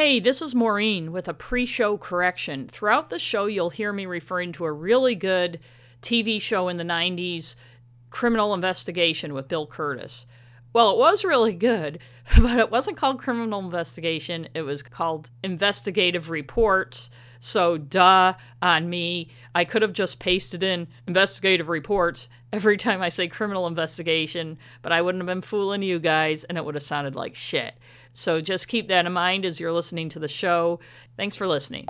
[0.00, 2.68] Hey, this is Maureen with a pre show correction.
[2.68, 5.58] Throughout the show, you'll hear me referring to a really good
[6.02, 7.56] TV show in the 90s,
[8.08, 10.24] Criminal Investigation with Bill Kurtis.
[10.72, 11.98] Well, it was really good,
[12.40, 14.48] but it wasn't called Criminal Investigation.
[14.54, 17.10] It was called Investigative Reports.
[17.40, 19.28] So, duh on me.
[19.54, 24.92] I could have just pasted in investigative reports every time I say criminal investigation, but
[24.92, 27.74] I wouldn't have been fooling you guys and it would have sounded like shit.
[28.12, 30.80] So, just keep that in mind as you're listening to the show.
[31.16, 31.86] Thanks for listening.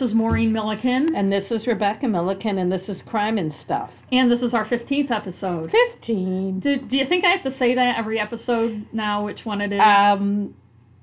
[0.00, 3.90] This is Maureen Milliken, And this is Rebecca Milliken, and this is Crime and Stuff.
[4.10, 5.70] and this is our 15th episode.
[5.70, 6.60] 15.
[6.60, 9.72] Do, do you think I have to say that every episode now, which one it
[9.72, 9.80] is?
[9.80, 10.54] Um,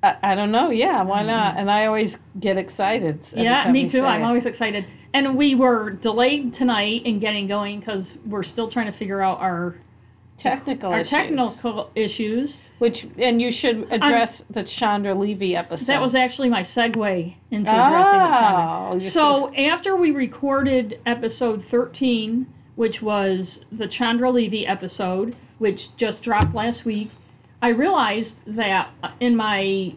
[0.01, 0.71] I, I don't know.
[0.71, 1.57] Yeah, why not?
[1.57, 3.19] And I always get excited.
[3.33, 4.01] yeah, me too.
[4.01, 4.25] I'm it.
[4.25, 4.87] always excited.
[5.13, 9.37] And we were delayed tonight in getting going because we're still trying to figure out
[9.39, 9.75] our
[10.37, 11.09] technical our issues.
[11.09, 12.59] technical issues.
[12.79, 15.87] Which and you should address the Chandra Levy episode.
[15.87, 18.93] That was actually my segue into addressing the Oh, channel.
[19.01, 26.21] you So after we recorded episode 13, which was the Chandra Levy episode, which just
[26.21, 27.09] dropped last week,
[27.63, 29.95] I realized that uh, in my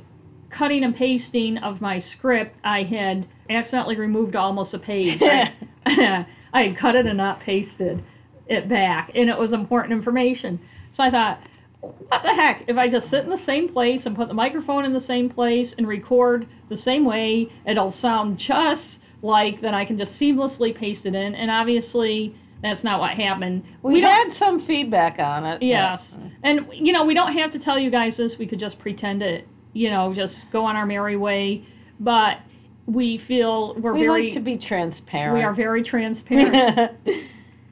[0.48, 5.22] cutting and pasting of my script, I had accidentally removed almost a page.
[5.22, 5.52] I,
[6.54, 8.02] I had cut it and not pasted
[8.51, 10.61] it back, and it was important information.
[10.93, 11.41] So I thought,
[11.81, 12.65] what the heck?
[12.69, 15.31] If I just sit in the same place and put the microphone in the same
[15.31, 20.75] place and record the same way, it'll sound just like then I can just seamlessly
[20.77, 21.34] paste it in.
[21.34, 23.62] And obviously, that's not what happened.
[23.83, 25.61] we, don't- had some feedback on it.
[25.61, 26.15] but- Yes.
[26.43, 28.37] And, you know, we don't have to tell you guys this.
[28.39, 31.65] We could just pretend it, you know, just go on our merry way.
[32.01, 32.39] But
[32.87, 34.01] we feel we're very.
[34.01, 34.25] We very.
[34.25, 35.34] like to be transparent.
[35.39, 36.93] we are very transparent.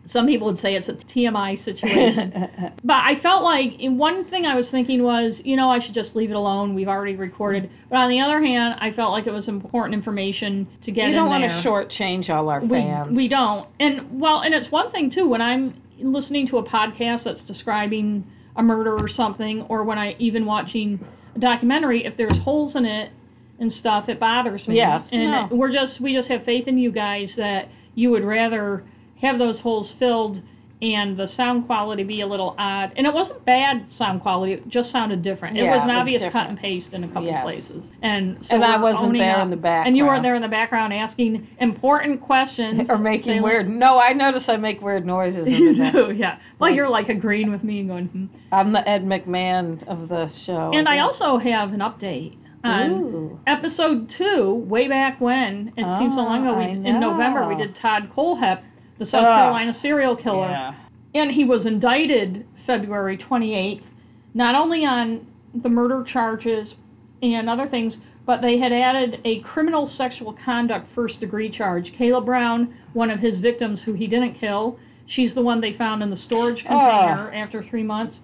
[0.08, 2.32] Some people would say it's a TMI situation.
[2.84, 6.16] but I felt like one thing I was thinking was, you know, I should just
[6.16, 6.74] leave it alone.
[6.74, 7.70] We've already recorded.
[7.91, 11.14] But on the other hand, I felt like it was important information to get you
[11.14, 13.14] don't want to shortchange all our we, fans.
[13.14, 13.69] we don't.
[13.78, 18.26] And well, and it's one thing too when I'm listening to a podcast that's describing
[18.56, 21.04] a murder or something, or when I even watching
[21.36, 23.12] a documentary, if there's holes in it
[23.60, 24.76] and stuff, it bothers me.
[24.76, 25.48] Yes, and no.
[25.50, 28.84] we're just we just have faith in you guys that you would rather
[29.21, 30.43] have those holes filled
[30.81, 32.93] and the sound quality be a little odd.
[32.97, 35.59] And it wasn't bad sound quality; it just sounded different.
[35.59, 37.43] it was an it was obvious cut and paste in a couple Yes.
[37.43, 37.91] places.
[38.01, 39.43] And so And I wasn't there up.
[39.43, 43.43] in the And you weren't there in the background asking important questions or making Saying-
[43.43, 43.69] weird.
[43.69, 45.49] No, I notice I make weird noises.
[45.59, 46.37] You the do, yeah.
[46.61, 48.06] Well, Like- you're like agreeing with me and going.
[48.06, 48.27] Hmm.
[48.53, 50.71] I'm the Ed McMahon of the show.
[50.73, 53.41] And I also have an update on Ooh.
[53.49, 55.73] episode two, way back when.
[55.77, 56.56] It seems so long ago.
[56.56, 58.61] We, Oh, in November, we did Todd Kohlhepp,
[58.98, 59.34] the South Ugh.
[59.34, 60.75] Carolina serial killer, Yeah.
[61.14, 63.84] and he was indicted February 28th,
[64.34, 66.75] not only on the murder charges
[67.22, 71.92] and other things, but they had added a criminal sexual conduct first degree charge.
[71.94, 76.03] Kayla Brown, one of his victims who he didn't kill, she's the one they found
[76.03, 76.69] in the storage ah.
[76.69, 78.20] container after three months,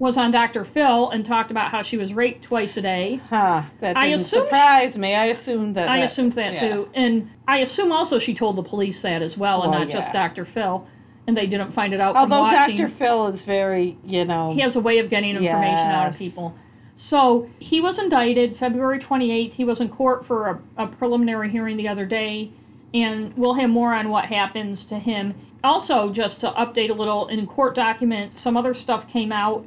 [0.00, 0.64] was on Dr.
[0.64, 3.20] Phil and talked about how she was raped twice a day.
[3.28, 3.62] Huh.
[3.80, 5.14] That I didn't surprise me.
[5.14, 5.88] I assumed that.
[5.88, 6.72] I that- assumed that yeah.
[6.72, 6.88] too.
[6.94, 10.12] And I assume also she told the police that as well, and Well, not just.
[10.12, 10.46] Dr.
[10.46, 10.84] Phil.
[11.26, 12.76] And they didn't find it out Although from watching.
[12.78, 12.94] Dr.
[12.98, 14.54] Phil is very, you know.
[14.54, 16.18] He has a way of getting information out of Yes.
[16.18, 16.54] people.
[16.96, 19.52] So he was indicted February 28th.
[19.52, 22.50] He was in court for a, a preliminary hearing the other day,
[22.94, 25.34] and we'll have more on what happens to him.
[25.62, 29.64] Also, just to update a little, in court documents, some other stuff came out.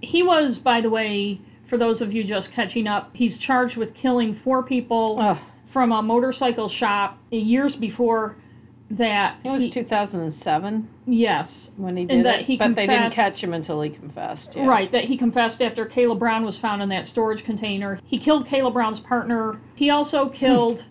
[0.00, 3.94] He was, by the way, for those of you just catching up, he's charged with
[3.94, 5.38] killing four people Ugh,
[5.72, 8.36] from a motorcycle shop years before
[8.90, 9.38] that.
[9.44, 13.42] it was he- 2007 yes, when he did that it, he but they didn't catch
[13.42, 14.54] him until he confessed.
[14.54, 14.66] Yeah.
[14.66, 18.00] Right, that he confessed after Kayla Brown was found in that storage container.
[18.04, 19.60] He killed Kayla Brown's partner.
[19.74, 20.34] He also hmm.
[20.34, 20.84] killed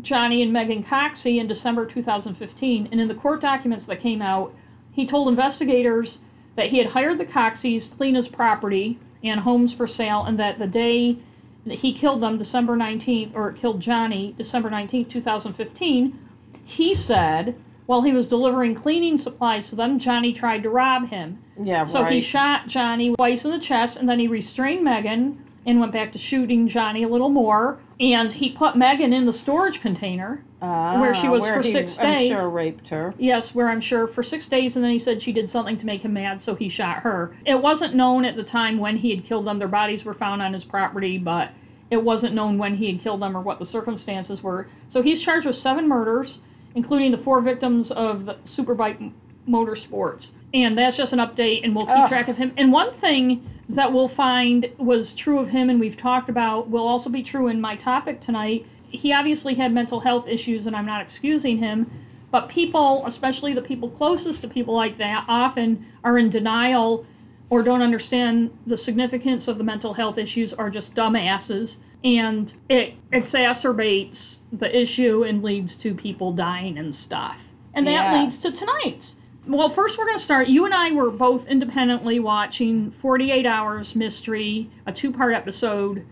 [0.00, 2.88] Johnny and Megan Coxie in December 2015.
[2.90, 4.54] And in the court documents that came out,
[4.92, 6.18] he told investigators
[6.56, 10.38] that he had hired the Coxies to clean his property and homes for sale, and
[10.38, 11.18] that the day
[11.66, 16.18] that he killed them, December 19th, or killed Johnny, December 19th, 2015,
[16.64, 17.54] he said
[17.86, 21.38] while he was delivering cleaning supplies to them, Johnny tried to rob him.
[21.60, 22.12] Yeah, So right.
[22.12, 26.12] he shot Johnny twice in the chest, and then he restrained Megan and went back
[26.12, 27.78] to shooting Johnny a little more.
[28.00, 30.42] And he put Megan in the storage container.
[30.60, 32.28] Ah, Where she was where for he, six I'm days.
[32.36, 33.14] sure raped her.
[33.18, 35.86] Yes, where I'm sure for six days, and then he said she did something to
[35.86, 37.34] make him mad, so he shot her.
[37.46, 39.58] It wasn't known at the time when he had killed them.
[39.58, 41.50] Their bodies were found on his property, but
[41.90, 44.68] it wasn't known when he had killed them or what the circumstances were.
[44.88, 46.38] So he's charged with seven murders,
[46.74, 49.12] including the four victims of the Superbike
[49.48, 50.28] Motorsports.
[50.54, 52.08] And that's just an update, and we'll keep Ugh.
[52.08, 52.52] track of him.
[52.56, 56.86] And one thing that we'll find was true of him, and we've talked about, will
[56.86, 58.66] also be true in my topic tonight.
[58.88, 61.90] He obviously had mental health issues, and I'm not excusing him.
[62.30, 67.04] But people, especially the people closest to people like that, often are in denial
[67.50, 71.78] or don't understand the significance of the mental health issues are just dumbasses.
[72.04, 77.38] And it exacerbates the issue and leads to people dying and stuff.
[77.74, 78.14] And that Yes.
[78.14, 79.16] leads to tonight's.
[79.46, 80.48] Well, first we're going to start.
[80.48, 86.04] You and I were both independently watching 48 Hours Mystery, a two part episode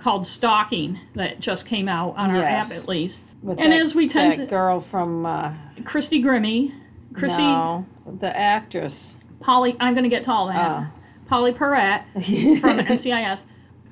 [0.00, 3.22] called Stalking that just came out on our app at least.
[3.42, 5.52] With And that, as we tend that to- girl from uh,
[5.84, 6.72] Christy Grimmie,
[7.14, 7.86] Chrissy, no,
[8.20, 9.14] the actress.
[9.40, 10.56] Pauley, I'm going to get to all that.
[10.56, 10.92] Ah.
[11.30, 12.04] Pauley Perrette
[12.60, 13.40] from NCIS.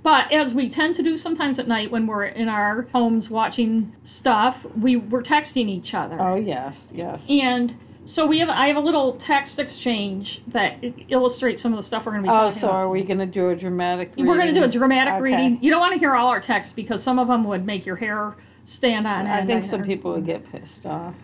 [0.02, 3.94] But as we tend to do sometimes at night when we're in our homes watching
[4.02, 6.20] stuff, we were texting each other.
[6.20, 7.24] oh yes, yes.
[7.28, 11.82] And so we have I have a little text exchange that illustrates some of the
[11.82, 12.76] stuff we're going to be oh, so about.
[12.76, 14.10] are we going to do a dramatic?
[14.10, 14.26] Reading?
[14.26, 15.22] We're going to do a dramatic Okay.
[15.22, 15.58] reading.
[15.62, 17.96] You don't want to hear all our texts because some of them would make your
[17.96, 19.28] hair stand on end.
[19.28, 19.48] I end.
[19.48, 21.14] think some people would get pissed off.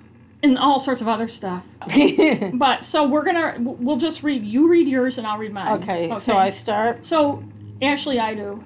[0.43, 1.65] and all sorts of other stuff.
[2.55, 4.45] But so we're gonna we'll just read.
[4.45, 5.83] You read yours and I'll read mine.
[5.83, 7.05] okay, so I start.
[7.05, 7.43] So
[7.83, 8.63] actually, I do.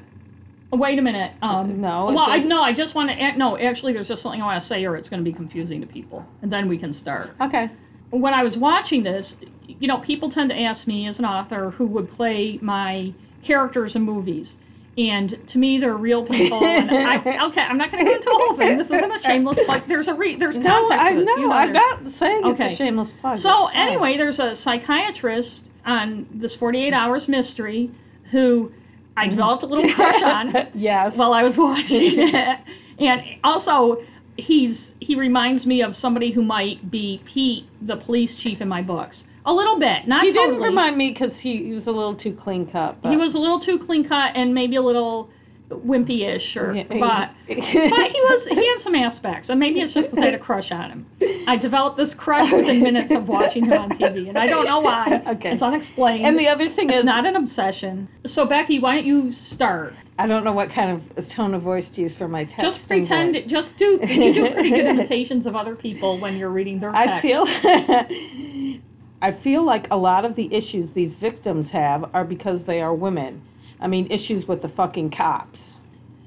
[0.73, 1.33] Oh, Wait a minute.
[1.43, 3.37] Um, No, Well, I, no, I just want to.
[3.37, 5.83] No, actually, there's just something I want to say, or it's going to be confusing
[5.83, 7.31] to people, and then we can start.
[7.43, 7.71] Okay.
[8.13, 9.37] When I was watching this,
[9.67, 13.13] you know, people tend to ask me as an author who would play my
[13.43, 14.57] characters in movies.
[14.99, 16.63] And to me, they're real people.
[16.63, 17.17] And I,
[17.49, 18.77] okay, I'm not going to get into the whole thing.
[18.77, 19.83] This isn't a shameless plug.
[19.89, 21.27] There's a re, there's No, context I to this.
[21.27, 21.37] know.
[21.37, 22.75] You know I'm not saying it's Okay.
[22.75, 23.37] a shameless plug.
[23.39, 27.91] so anyway, there's a psychiatrist on this 48 Hours Mystery
[28.31, 28.71] who
[29.17, 29.31] I mm-hmm.
[29.31, 31.17] developed a little crush on yes.
[31.17, 31.87] while I was watching
[32.19, 32.59] it,
[32.99, 34.03] and also
[34.37, 38.83] he's he reminds me of somebody who might be Pete, the police chief in my
[38.83, 40.53] books, a little bit, not he totally.
[40.53, 43.03] didn't remind me because he, he was a little too clean cut.
[43.03, 45.29] But he was a little too clean cut and maybe a little
[45.79, 47.31] wimpy-ish, or Yeah, but.
[47.49, 50.39] But he was he had some aspects, and maybe it's just because I had a
[50.39, 51.07] crush on him.
[51.47, 54.81] I developed this crush within minutes of watching him on TV, and I don't know
[54.81, 55.23] why.
[55.27, 55.53] Okay.
[55.53, 56.27] It's unexplained.
[56.27, 58.09] And the other thing it's is, not an obsession.
[58.27, 59.93] So Becky, why don't you start?
[60.19, 62.89] I don't know what kind of tone of voice to use for my text Just
[62.89, 63.35] pretend.
[63.35, 63.45] voice.
[63.47, 63.99] Just do.
[64.03, 67.09] You do pretty good imitations of other people when you're reading their text.
[67.09, 67.45] I feel
[69.23, 72.93] I feel like a lot of the issues these victims have are because they are
[72.93, 73.43] women.
[73.83, 75.79] I mean, issues with the fucking cops.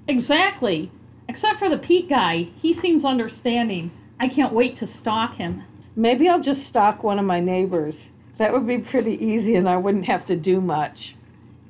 [0.08, 0.92] exactly.
[1.28, 3.90] Except for the Pete guy, he seems understanding.
[4.20, 5.64] I can't wait to stalk him.
[5.96, 8.12] Maybe I'll just stalk one of my neighbors.
[8.38, 11.16] That would be pretty easy and I wouldn't have to do much.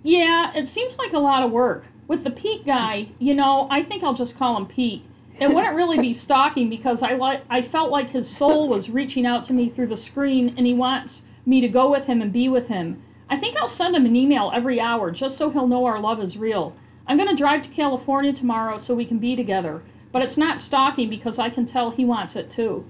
[0.04, 1.86] Yeah, it seems like a lot of work.
[2.08, 5.04] With the Pete guy, you know, I think I'll just call him Pete.
[5.40, 9.26] It wouldn't really be stalking because I li- I felt like his soul was reaching
[9.26, 12.32] out to me through the screen and he wants me to go with him and
[12.34, 13.02] be with him.
[13.30, 16.20] I think I'll send him an email every hour just so he'll know our love
[16.20, 16.76] is real.
[17.08, 19.82] I'm going to drive to California tomorrow so we can be together.
[20.12, 22.86] But it's not stalking because I can tell he wants it too.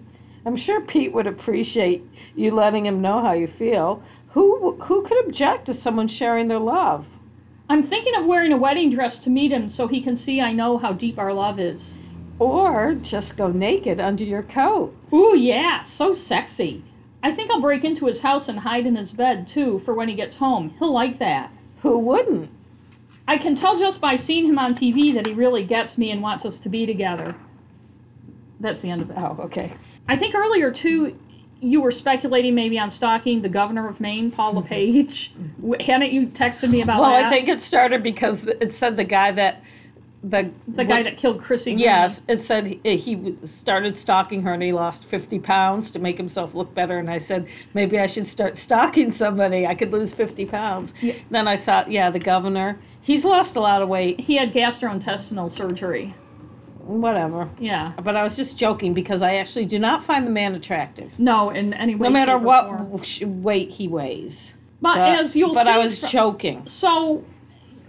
[0.46, 2.04] I'm sure Pete would appreciate
[2.36, 4.04] you letting him know how you feel.
[4.34, 7.08] Who who could object to someone sharing their love?
[7.68, 10.54] I'm thinking of wearing a wedding dress to meet him so he can see I
[10.54, 11.98] know how deep our love is.
[12.38, 14.94] Or just go naked under your coat.
[15.12, 16.84] Ooh, yeah, so sexy.
[17.25, 20.08] I think I'll break into his house and hide in his bed, too, for when
[20.08, 20.75] he gets home.
[20.77, 21.51] He'll like that.
[21.82, 22.51] Who wouldn't?
[23.27, 26.22] I can tell just by seeing him on TV that he really gets me and
[26.22, 27.36] wants us to be together.
[28.60, 29.15] That's the end of it.
[29.17, 29.74] Oh, okay.
[30.08, 31.17] I think earlier, too,
[31.62, 34.72] you were speculating maybe on stalking the governor of Maine, Paul mm-hmm.
[34.72, 35.34] LePage.
[35.60, 37.25] W- Hadn't you texted me about Well, that?
[37.25, 39.63] I think it started because it said the guy that
[40.29, 41.72] the the guy that killed Chrissy.
[41.74, 41.79] Green.
[41.79, 46.17] Yes, it said he, he started stalking her and he lost 50 pounds to make
[46.17, 46.98] himself look better.
[46.98, 49.65] And I said, maybe I should start stalking somebody.
[49.65, 50.91] I could lose 50 pounds.
[51.01, 51.13] Yeah.
[51.29, 54.20] Then I thought, yeah, the governor, he's lost a lot of weight.
[54.20, 56.15] He had gastrointestinal surgery.
[56.79, 57.50] Whatever.
[57.60, 57.94] Yeah.
[58.03, 61.12] But I was just joking because I actually do not find the man attractive.
[61.17, 62.08] No, in any way.
[62.08, 63.44] No matter what form.
[63.44, 64.53] weight he weighs.
[64.82, 66.63] But, But, as you'll but see, I was joking.
[66.67, 67.24] so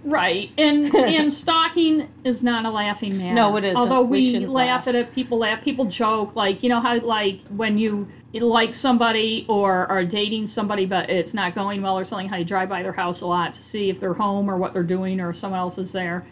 [0.06, 3.34] Right, and and stalking is not a laughing matter.
[3.34, 3.76] No, it isn't.
[3.76, 4.88] Although We we, laugh laugh.
[4.88, 6.36] at it, people laugh, people joke.
[6.36, 11.34] Like you know how like when you like somebody or are dating somebody, but it's
[11.34, 12.28] not going well or something.
[12.28, 14.72] How you drive by their house a lot to see if they're home or what
[14.72, 16.24] they're doing or if someone else is there.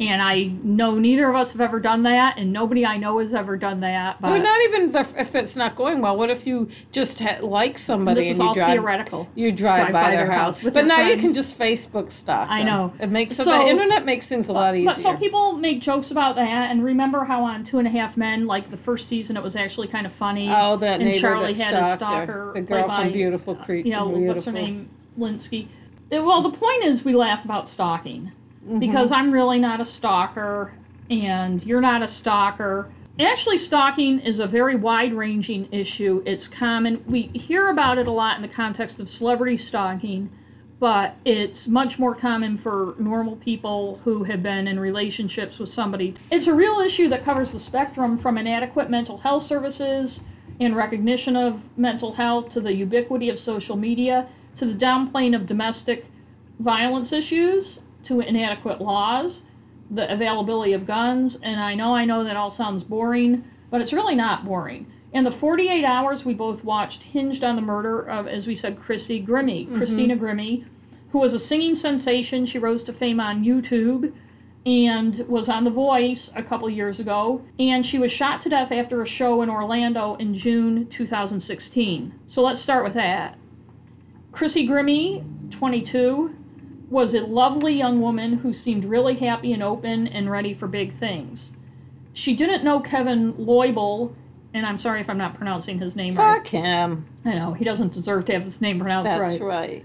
[0.00, 3.34] And I know neither of us have ever done that, and nobody I know has
[3.34, 4.20] ever done that.
[4.20, 6.16] But Well, not even the, if it's not going well.
[6.16, 9.28] What if you just ha- like somebody this and is you all drive theoretical.
[9.34, 12.48] you drive, by, their, house, with but now you can just Facebook stalk.
[12.48, 12.92] I know.
[13.00, 14.94] it makes so, the internet makes things a lot easier.
[14.94, 18.16] But so people make jokes about that, and remember how on Two and a Half
[18.16, 20.48] Men, like the first season, it was actually kind of funny.
[20.48, 23.84] oh, that and Charlie that had a stalker the girl played from by, Beautiful Creek.
[23.84, 24.34] you know, Beautiful.
[24.34, 25.68] what's her name, Lynskey.
[26.10, 28.32] Well, the point is, we laugh about stalking
[28.68, 28.80] Mhm.
[28.80, 30.72] because I'm really not a stalker,
[31.10, 32.88] and you're not a stalker.
[33.18, 36.22] Actually, stalking is a very wide-ranging issue.
[36.24, 37.02] It's common.
[37.08, 40.30] We hear about it a lot in the context of celebrity stalking,
[40.78, 46.14] but it's much more common for normal people who have been in relationships with somebody.
[46.30, 50.20] It's a real issue that covers the spectrum from inadequate mental health services
[50.60, 55.46] and recognition of mental health to the ubiquity of social media to the downplaying of
[55.46, 56.06] domestic
[56.60, 59.42] violence issues to inadequate laws,
[59.90, 63.92] the availability of guns, and I know I know that all sounds boring, but it's
[63.92, 64.86] really not boring.
[65.14, 68.78] And the 48 hours we both watched hinged on the murder of, as we said,
[68.78, 69.78] Chrissy Grimmie, mm-hmm.
[69.78, 70.64] Christina Grimmie,
[71.10, 72.44] who was a singing sensation.
[72.44, 74.12] She rose to fame on YouTube
[74.66, 77.42] and was on The Voice a couple years ago.
[77.58, 82.12] And she was shot to death after a show in Orlando in June 2016.
[82.26, 83.38] So let's start with that.
[84.32, 86.34] Chrissy Grimmie, 22,
[86.90, 90.98] was a lovely young woman who seemed really happy and open and ready for big
[90.98, 91.52] things.
[92.14, 94.14] She didn't know Kevin Loibl,
[94.54, 96.38] and I'm sorry if I'm not pronouncing his name right.
[96.38, 97.06] Fuck him.
[97.24, 99.40] I know, he doesn't deserve to have his name pronounced That's right.
[99.40, 99.84] right.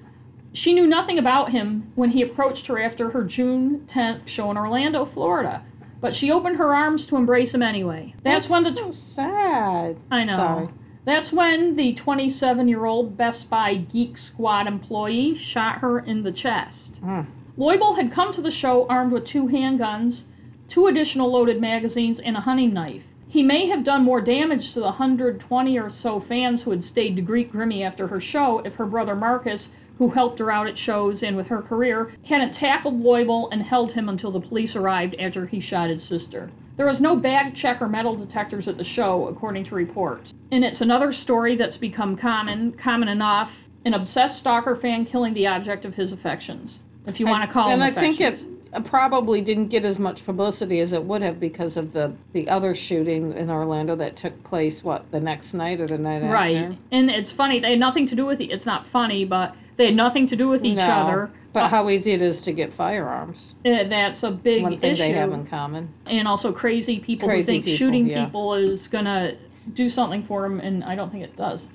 [0.54, 4.58] She knew nothing about him when he approached her after her June 10th show in
[4.58, 5.64] Orlando, Florida.
[6.00, 8.14] But she opened her arms to embrace him anyway.
[8.24, 9.98] That's, when the so sad.
[10.12, 10.36] I know.
[10.36, 10.70] Sorry.
[11.06, 16.32] That's when the 27 year old Best Buy Geek Squad employee shot her in the
[16.32, 17.00] chest.
[17.04, 17.26] Mm.
[17.58, 20.24] Loibl had come to the show armed with two handguns,
[20.70, 23.04] two additional loaded magazines, and a hunting knife.
[23.28, 27.16] He may have done more damage to the 120 or so fans who had stayed
[27.16, 30.78] to greet Grimmie after her show if her brother Marcus, who helped her out at
[30.78, 35.16] shows and with her career, hadn't tackled Loibl and held him until the police arrived
[35.20, 36.50] after he shot his sister.
[36.76, 40.34] There was no bag check or metal detectors at the show, according to reports.
[40.52, 43.52] And it's another story that's become common, common enough,
[43.86, 46.80] an obsessed stalker fan killing the object of his affections.
[47.06, 48.44] If you want to call it and I think it
[48.86, 52.74] probably didn't get as much publicity as it would have because of the the other
[52.74, 56.56] shooting in Orlando that took place what the next night or the night Right.
[56.56, 56.78] after.
[56.92, 58.50] And it's funny, they had nothing to do with it.
[58.52, 61.32] It's not funny, but they had nothing to do with each No, other.
[61.54, 63.54] But how easy it is to get firearms.
[63.64, 65.04] Uh, that's a big One thing issue.
[65.04, 65.94] they have in common.
[66.08, 68.26] and also crazy people who think people, shooting yeah.
[68.26, 69.38] people is going to
[69.74, 71.68] do something for them, and I don't think it does.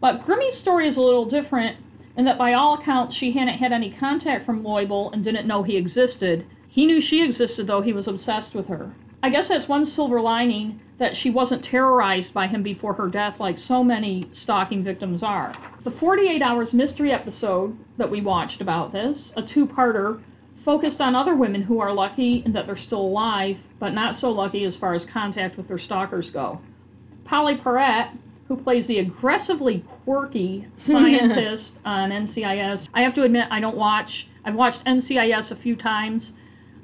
[0.00, 1.78] But Grimmie's story is a little different
[2.16, 5.62] in that, by all accounts, she hadn't had any contact from Loibl and didn't know
[5.62, 6.44] he existed.
[6.68, 8.92] He knew she existed, though he was obsessed with her.
[9.22, 13.40] I guess that's one silver lining that she wasn't terrorized by him before her death
[13.40, 15.52] like so many stalking victims are.
[15.82, 20.22] The 48 Hours mystery episode that we watched about this, a two parter,
[20.64, 24.30] focused on other women who are lucky and that they're still alive, but not so
[24.30, 26.60] lucky as far as contact with their stalkers go.
[27.26, 28.16] Pauley Perrette,
[28.46, 32.88] who plays the aggressively quirky scientist on NCIS.
[32.94, 34.28] I have to admit, I don't watch.
[34.44, 36.32] I've watched NCIS a few times.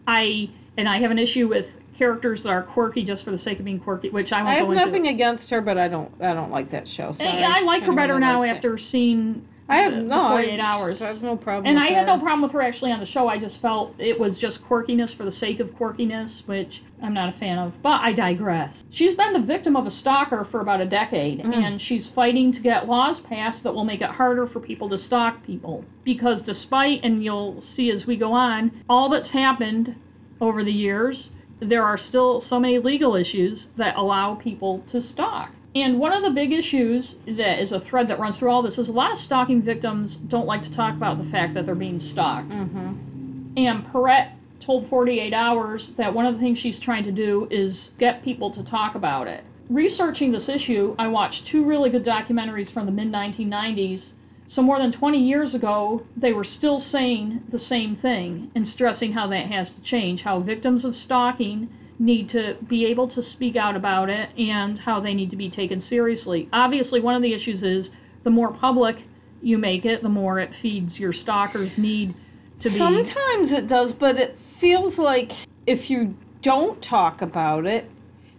[0.09, 1.67] I and I have an issue with
[1.99, 4.55] characters that are quirky just for the sake of being quirky, which I won't I
[4.59, 4.85] have go into.
[4.87, 7.13] nothing against her, but I don't I don't like that show.
[7.13, 7.29] Sorry.
[7.29, 8.57] And I like her better now likes it.
[8.57, 11.03] after seeing I have the, the no 48 I, hours.
[11.03, 11.67] I have no problem.
[11.67, 12.23] And with I had no her.
[12.23, 13.29] problem with her actually on the show.
[13.29, 17.35] I just felt it was just quirkiness for the sake of quirkiness, which I'm not
[17.35, 17.75] a fan of.
[17.83, 18.83] But I digress.
[18.89, 21.53] She's been the victim of a stalker for about a decade, Mm.
[21.55, 24.97] and she's fighting to get laws passed that will make it harder for people to
[24.97, 25.85] stalk people.
[26.03, 29.97] Because despite, and you'll see as we go on, all that's happened
[30.41, 31.29] over the years,
[31.61, 35.51] there are still so many legal issues that allow people to stalk.
[35.75, 38.79] And one of the big issues that is a thread that runs through all this
[38.79, 41.75] is a lot of stalking victims don't like to talk about the fact that they're
[41.75, 42.49] being stalked.
[42.49, 43.57] Mhm.
[43.57, 47.91] And Perrette told 48 Hours that one of the things she's trying to do is
[47.99, 49.45] get people to talk about it.
[49.69, 54.15] Researching this issue, I watched two really good documentaries from the mid 1990s.
[54.49, 59.13] So, more than 20 years ago, they were still saying the same thing and stressing
[59.13, 63.57] how that has to change, how victims of stalking need to be able to speak
[63.57, 66.49] out about it and how they need to be taken seriously.
[66.53, 67.91] Obviously, one of the issues is
[68.25, 68.97] the more public
[69.43, 72.15] you make it, the more it feeds your stalkers' need
[72.61, 72.79] to be.
[72.79, 75.33] Sometimes it does, but it feels like
[75.67, 77.85] if you don't talk about it,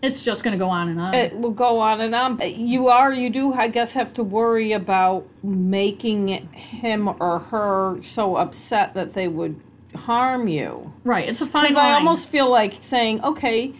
[0.01, 1.13] It's just going to go on and on.
[1.13, 2.39] it will go on and on.
[2.41, 8.37] You are, you do, I guess, have to worry about making him or her so
[8.37, 9.59] upset that they would
[9.95, 10.93] harm you.
[11.03, 11.27] right.
[11.27, 11.91] It's a fine Because line.
[11.91, 13.73] I almost feel like saying, okay,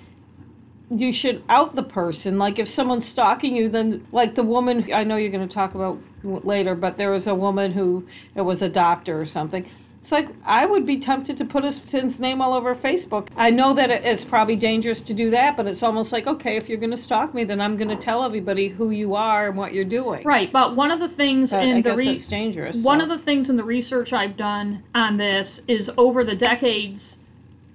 [0.92, 2.38] you should out the person.
[2.38, 5.76] Like if someone's stalking you, then like the woman I know you're going to talk
[5.76, 9.70] about later, but there was a woman who it was a doctor or something.
[10.10, 13.28] It's like I would be tempted to put his name all over Facebook.
[13.38, 16.68] I know that it's probably dangerous to do that, but it's almost like okay, if
[16.68, 19.56] you're going to stalk me, then I'm going to tell everybody who you are and
[19.56, 20.26] what you're doing.
[20.26, 22.82] Right, but one of the things But in I the guess re- it's dangerous.
[22.82, 23.04] one so.
[23.04, 27.20] of the things in the research I've done on this is over the decades,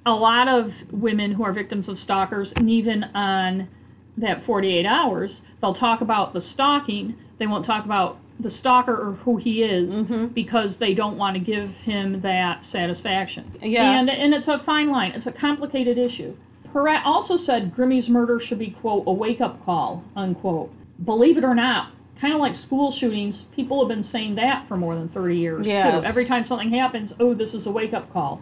[0.04, 3.68] a lot of women who are victims of stalkers, and even on
[4.16, 7.14] that 48 hours, they'll talk about the stalking.
[7.38, 10.26] They won't talk about the stalker or who he is Mm-hmm.
[10.28, 13.52] because they don't want to give him that satisfaction.
[13.62, 13.98] Yeah.
[13.98, 15.12] And and it's a fine line.
[15.12, 16.36] It's a complicated issue.
[16.72, 20.70] Perrette also said Grimmie's murder should be quote a wake up call unquote.
[21.04, 24.76] Believe it or not, kind of like school shootings, people have been saying that for
[24.76, 26.00] more than 30 years Yes.
[26.00, 26.04] too.
[26.06, 28.40] Every time something happens, oh, this is a wake up call.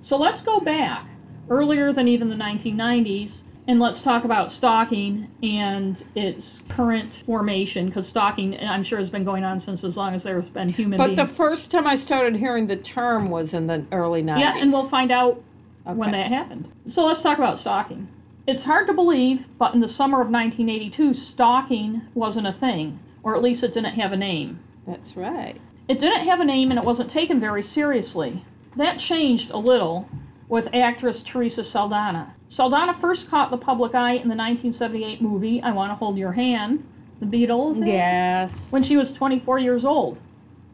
[0.00, 1.06] So let's go back
[1.50, 8.06] earlier than even the 1990s and let's talk about stalking and its current formation because
[8.06, 11.16] stalking I'm sure has been going on since as long as there's been human beings.
[11.16, 14.40] But the first time I started hearing the term was in the early 90s.
[14.40, 15.42] yeah, and we'll find out
[15.84, 16.70] when that happened.
[16.86, 18.08] So let's talk about stalking.
[18.46, 23.34] It's hard to believe, but in the summer of 1982, stalking wasn't a thing, or
[23.34, 24.60] at least it didn't have a name.
[24.86, 25.58] That's right.
[25.88, 28.44] It didn't have a name and it wasn't taken very seriously.
[28.76, 30.08] That changed a little
[30.48, 32.34] with actress Teresa Saldana.
[32.54, 36.30] Saldana first caught the public eye in the 1978 movie I Want to Hold Your
[36.30, 36.84] Hand,
[37.18, 38.52] The Beatles, Yes.
[38.70, 40.18] when she was 24 years old.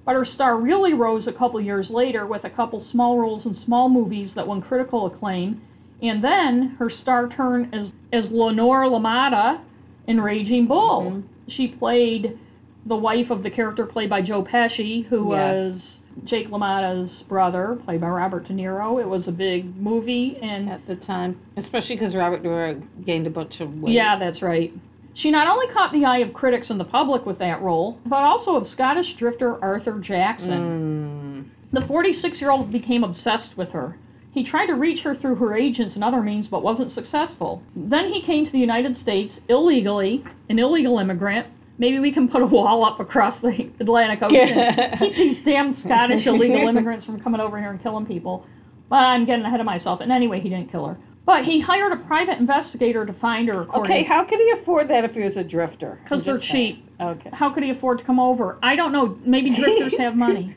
[0.05, 3.55] But her star really rose a couple years later with a couple small roles in
[3.55, 5.63] small movies that won critical acclaim,
[6.03, 9.61] and then her star turned as, as Lenore LaMotta
[10.07, 11.01] in Raging Bull.
[11.13, 11.23] Mhm.
[11.49, 12.39] She played
[12.85, 15.55] the wife of the character played by Joe Pesci, who Yes.
[15.73, 19.01] was Jake LaMotta's brother, played by Robert De Niro.
[19.01, 23.27] It was a big movie, and At the time, especially because Robert De Niro gained
[23.27, 23.95] a bunch of weight.
[23.95, 24.73] yeah, that's right.
[25.15, 28.23] She not only caught the eye of critics and the public with that role, but
[28.23, 31.47] also of Scottish drifter Arthur Jackson.
[31.73, 31.81] Mm.
[31.81, 33.97] The 46 year old became obsessed with her.
[34.33, 37.63] He tried to reach her through her agents and other means, but wasn't successful.
[37.75, 41.49] Then he came to the United States illegally, an illegal immigrant.
[41.81, 44.99] Maybe we can put a wall up across the Atlantic Ocean.
[44.99, 48.47] Keep these damn Scottish illegal immigrants from coming over here and killing people.
[48.91, 50.01] But I'm getting ahead of myself.
[50.03, 50.99] And anyway, he didn't kill her.
[51.25, 53.63] But he hired a private investigator to find her.
[53.63, 55.99] according- Okay, how could he afford that if he was a drifter?
[56.03, 56.75] I'm 'Cause they're saying.
[56.77, 56.85] cheap.
[57.01, 57.31] Okay.
[57.33, 58.59] How could he afford to come over?
[58.63, 59.17] I don't know.
[59.25, 60.53] Maybe drifters have money.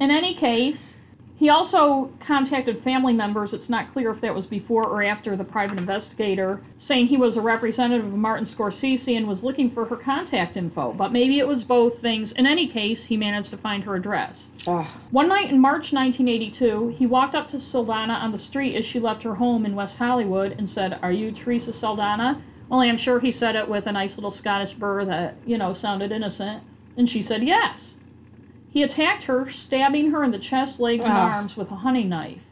[0.00, 0.96] In any case,
[1.36, 3.52] he also contacted family members.
[3.52, 7.36] It's not clear if that was before or after the private investigator, saying he was
[7.36, 10.94] a representative of Martin Scorsese and was looking for her contact info.
[10.94, 12.32] But maybe it was both things.
[12.32, 14.48] In any case, he managed to find her address.
[14.66, 14.86] Ugh.
[15.10, 18.98] One night in March 1982, he walked up to Saldana on the street as she
[18.98, 22.42] left her home in West Hollywood and said, Are you Teresa Saldana?
[22.70, 25.74] Only I'm sure he said it with a nice little Scottish burr that, you know,
[25.74, 26.62] sounded innocent.
[26.96, 27.96] And she said, Yes.
[28.76, 32.42] He attacked her, stabbing her in the chest, legs, and arms with a hunting knife.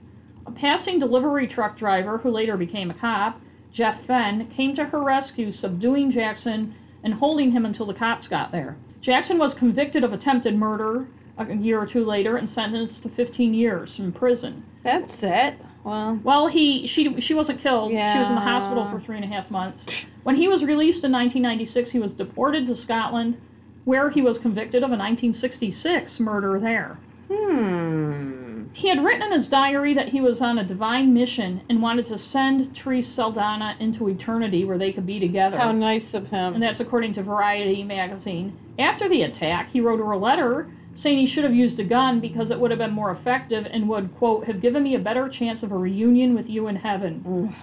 [0.47, 3.39] A passing delivery truck driver, who later became a cop,
[3.75, 8.53] Jeff Fenn, came to her rescue, subduing Jackson and holding him until the cops got
[8.53, 8.75] there.
[9.03, 11.07] Jackson was convicted of attempted murder
[11.37, 14.65] a year or two later and sentenced to 15 years in prison.
[14.83, 15.59] That's it.
[15.85, 17.91] Well, Well, he she she wasn't killed.
[17.91, 19.85] She was in the hospital for three and a half months.
[20.23, 23.37] When he was released in 1996, he was deported to Scotland,
[23.85, 26.99] where he was convicted of a 1966 murder there.
[27.31, 28.65] hmm.
[28.73, 32.07] He had written in his diary that he was on a divine mission and wanted
[32.07, 35.57] to send Therese Saldana into eternity where they could be together.
[35.57, 36.55] How nice of him.
[36.55, 38.59] and that's according to Variety magazine.
[38.79, 42.19] After the attack, he wrote her a letter saying he should have used a gun
[42.21, 45.29] because it would have been more effective and would, quote, have given me a better
[45.29, 47.55] chance of a reunion with you in heaven.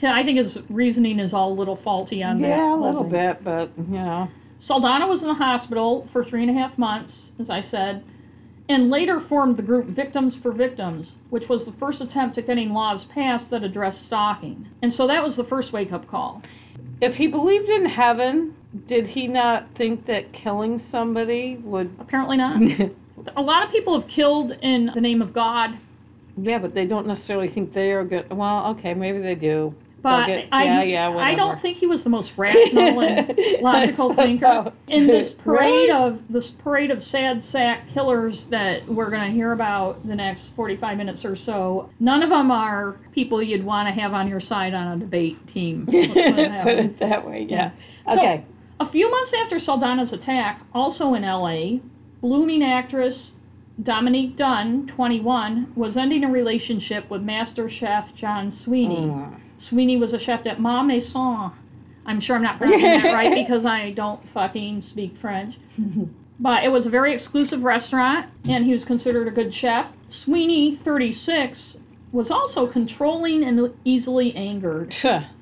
[0.00, 2.48] Yeah, I think his reasoning is all a little faulty on that.
[2.48, 3.10] yeah, a little thing.
[3.12, 4.28] bit, but you know.
[4.60, 8.04] Saldana was in the hospital for three and a half months, as I said,
[8.68, 12.74] and later formed the group Victims for Victims, which was the first attempt at getting
[12.74, 14.68] laws passed that addressed stalking.
[14.82, 16.42] And so that was the first wake up call.
[17.00, 18.54] If he believed in heaven,
[18.86, 21.90] did he not think that killing somebody would?
[21.98, 22.60] Apparently not.
[23.36, 25.78] a lot of people have killed in the name of God.
[26.36, 28.30] yeah, but they don't necessarily think they are good.
[28.30, 29.74] Well, okay, maybe they do.
[30.02, 30.30] But.
[30.52, 34.72] I, Yeah, yeah, I don't think he was the most rational and logical thinker.
[34.88, 35.90] In this parade Really?
[35.90, 40.50] of this parade of sad sack killers that we're going to hear about the next
[40.56, 44.40] 45 minutes or so, none of them are people you'd want to have on your
[44.40, 45.86] side on a debate team.
[45.90, 46.78] Put it that way.
[46.78, 47.70] it that way, yeah.
[48.08, 48.44] So- Okay.
[48.80, 51.80] A few months after Saldana's attack, also in LA,
[52.22, 53.34] blooming actress
[53.82, 59.06] Dominique Dunne, 21, was ending a relationship with master chef John Sweeney.
[59.06, 59.40] Mm.
[59.60, 61.52] Sweeney was a chef at Ma Maison.
[62.06, 65.56] I'm sure I'm not pronouncing that right because I don't fucking speak French.
[66.40, 69.86] But it was a very exclusive restaurant, and he was considered a good chef.
[70.08, 71.76] Sweeney, 36,
[72.10, 74.94] was also controlling and easily angered.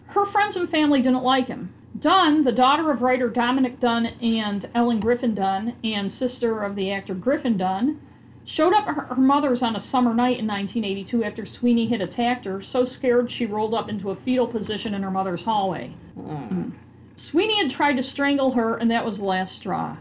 [0.08, 1.72] Her friends and family didn't like him.
[2.00, 6.90] Dunne, the daughter of writer Dominick Dunne and Ellen Griffin Dunne, and sister of the
[6.90, 8.00] actor Griffin Dunne,
[8.48, 12.00] showed up at her, her mother's on a summer night in 1982 after Sweeney had
[12.00, 15.92] attacked her, so scared she rolled up into a fetal position in her mother's hallway.
[16.18, 16.72] Mm.
[17.16, 19.96] Sweeney had tried to strangle her, and that was the last straw.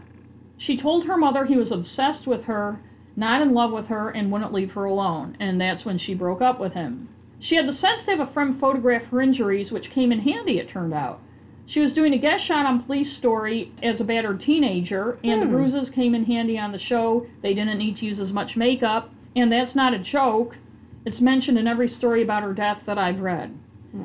[0.56, 2.80] She told her mother he was obsessed with her,
[3.16, 6.40] not in love with her, and wouldn't leave her alone, and that's when she broke
[6.40, 7.08] up with him.
[7.38, 10.58] She had the sense to have a friend photograph her injuries, which came in handy,
[10.58, 11.20] it turned out.
[11.68, 15.44] She was doing a guest shot on Police Story as a battered teenager, and the
[15.46, 15.52] Hmm.
[15.52, 17.26] bruises came in handy on the show.
[17.42, 20.56] They didn't need to use as much makeup, and that's not a joke.
[21.04, 23.50] It's mentioned in every story about her death that I've read,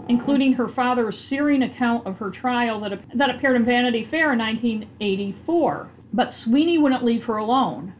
[0.10, 4.40] including her father's searing account of her trial that, that appeared in Vanity Fair in
[4.40, 5.88] 1984.
[6.12, 7.94] But Sweeney wouldn't leave her alone.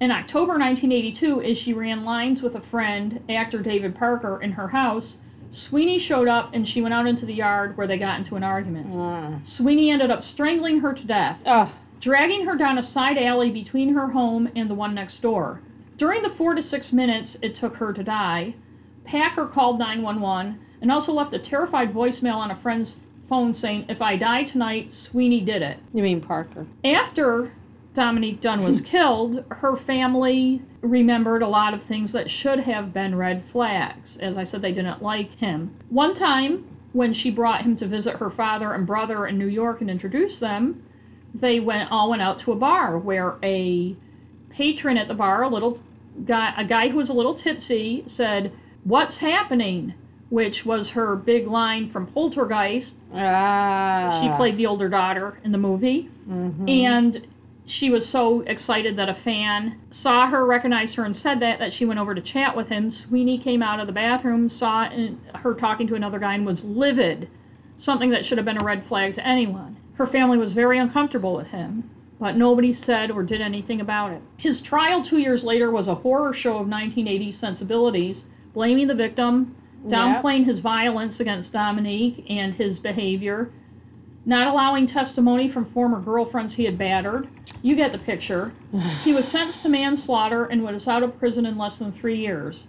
[0.00, 4.68] In October 1982, as she ran lines with a friend, actor David Parker, in her
[4.68, 5.18] house,
[5.50, 8.42] Sweeney showed up and she went out into the yard where they got into an
[8.42, 8.92] argument.
[8.92, 9.46] Mm.
[9.46, 13.94] Sweeney ended up strangling her to death, Oh, dragging her down a side alley between
[13.94, 15.60] her home and the one next door.
[15.96, 18.54] During the four to six minutes it took her to die,
[19.04, 22.96] Packer called 911 and also left a terrified voicemail on a friend's
[23.28, 25.78] phone saying, If I die tonight, Sweeney did it.
[25.94, 26.66] you mean Parker?
[26.84, 27.50] After
[27.96, 33.16] Dominique Dunne was killed, her family remembered a lot of things that should have been
[33.16, 34.16] red flags.
[34.18, 35.74] As I said, they didn't like him.
[35.88, 39.80] One time, when she brought him to visit her father and brother in New York
[39.80, 40.82] and introduced them,
[41.34, 43.96] they went all went out to a bar where a
[44.50, 45.80] patron at the bar, a little
[46.24, 48.52] guy, a guy who was a little tipsy, said,
[48.84, 49.94] "What's happening?"
[50.28, 52.96] Which was her big line from Poltergeist.
[53.14, 54.20] Ah.
[54.20, 56.68] She played the older daughter in the movie Mhm.
[56.68, 57.26] and
[57.66, 61.72] she was so excited that a fan saw her, recognized her, and said that that
[61.72, 62.90] she went over to chat with him.
[62.90, 64.88] Sweeney came out of the bathroom, saw
[65.34, 67.28] her talking to another guy, and was livid,
[67.76, 69.76] something that should have been a red flag to anyone.
[69.94, 74.22] Her family was very uncomfortable with him, but nobody said or did anything about it.
[74.36, 78.24] His trial two years later was a horror show of 1980s sensibilities,
[78.54, 79.56] blaming the victim,
[79.88, 83.50] downplaying his violence against Dominique and his behavior,
[84.26, 87.28] not allowing testimony from former girlfriends he had battered.
[87.62, 88.52] You get the picture.
[89.04, 92.66] He was sentenced to manslaughter and was out of prison in less than three years.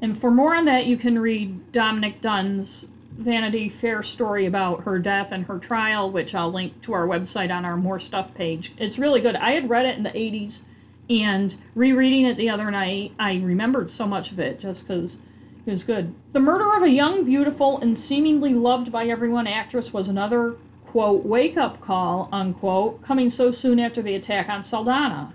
[0.00, 2.86] And for more on that, you can read Dominick Dunne's
[3.18, 7.54] Vanity Fair story about her death and her trial, which I'll link to our website
[7.54, 8.72] on our More Stuff page.
[8.76, 9.36] It's really good.
[9.36, 10.62] I had read it in the 80s,
[11.08, 15.18] and rereading it the other night, I remembered so much of it just because
[15.66, 16.14] it was good.
[16.32, 20.56] The murder of a young, beautiful, and seemingly loved by everyone actress was another,
[20.94, 25.34] quote, wake up call, unquote, coming so soon after the attack on Saldana.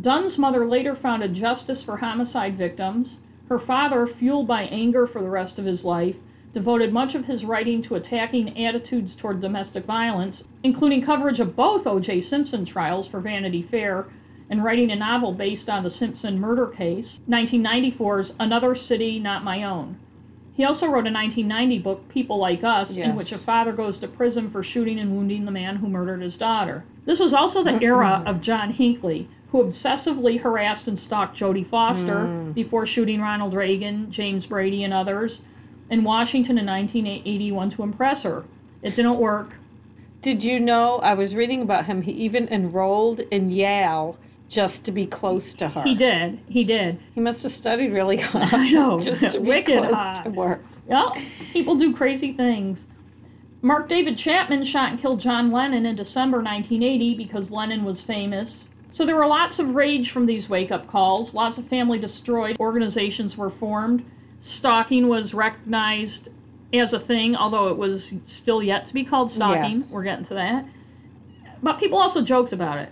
[0.00, 3.18] Dunne's mother later founded Justice for Homicide Victims.
[3.50, 6.16] Her father, fueled by anger for the rest of his life,
[6.54, 11.86] devoted much of his writing to attacking attitudes toward domestic violence, including coverage of both
[11.86, 12.22] O.J.
[12.22, 14.06] Simpson trials for Vanity Fair
[14.48, 19.64] and writing a novel based on the Simpson murder case, 1994's Another City Not My
[19.64, 19.98] Own.
[20.58, 24.08] He also wrote a 1990 book, People Like Us, in which a father goes to
[24.08, 26.82] prison for shooting and wounding the man who murdered his daughter.
[27.06, 32.26] This was also the era of John Hinckley, who obsessively harassed and stalked Jodie Foster
[32.26, 32.54] Mm.
[32.54, 35.42] before shooting Ronald Reagan, James Brady, and others
[35.90, 38.42] in Washington in 1981 to impress her.
[38.82, 39.54] It didn't work.
[40.22, 40.96] Did you know?
[40.96, 42.02] I was reading about him.
[42.02, 44.16] He even enrolled in Yale
[44.48, 45.82] just to be close to her.
[45.82, 46.40] He did.
[46.48, 46.98] He did.
[47.14, 48.52] He must have studied really hard.
[48.52, 48.98] I know.
[49.04, 50.24] Just to be Wicked close hot.
[50.24, 50.64] to her.
[50.86, 51.14] Well,
[51.52, 52.84] people do crazy things.
[53.60, 58.68] Mark David Chapman shot and killed John Lennon in December 1980 because Lennon was famous.
[58.90, 61.34] So there were lots of rage from these wake up calls.
[61.34, 62.56] Lots of family destroyed.
[62.58, 64.04] Organizations were formed.
[64.40, 66.28] Stalking was recognized
[66.72, 69.80] as a thing, although it was still yet to be called stalking.
[69.80, 69.90] Yes.
[69.90, 70.64] We're getting to that.
[71.62, 72.90] But people also joked about it.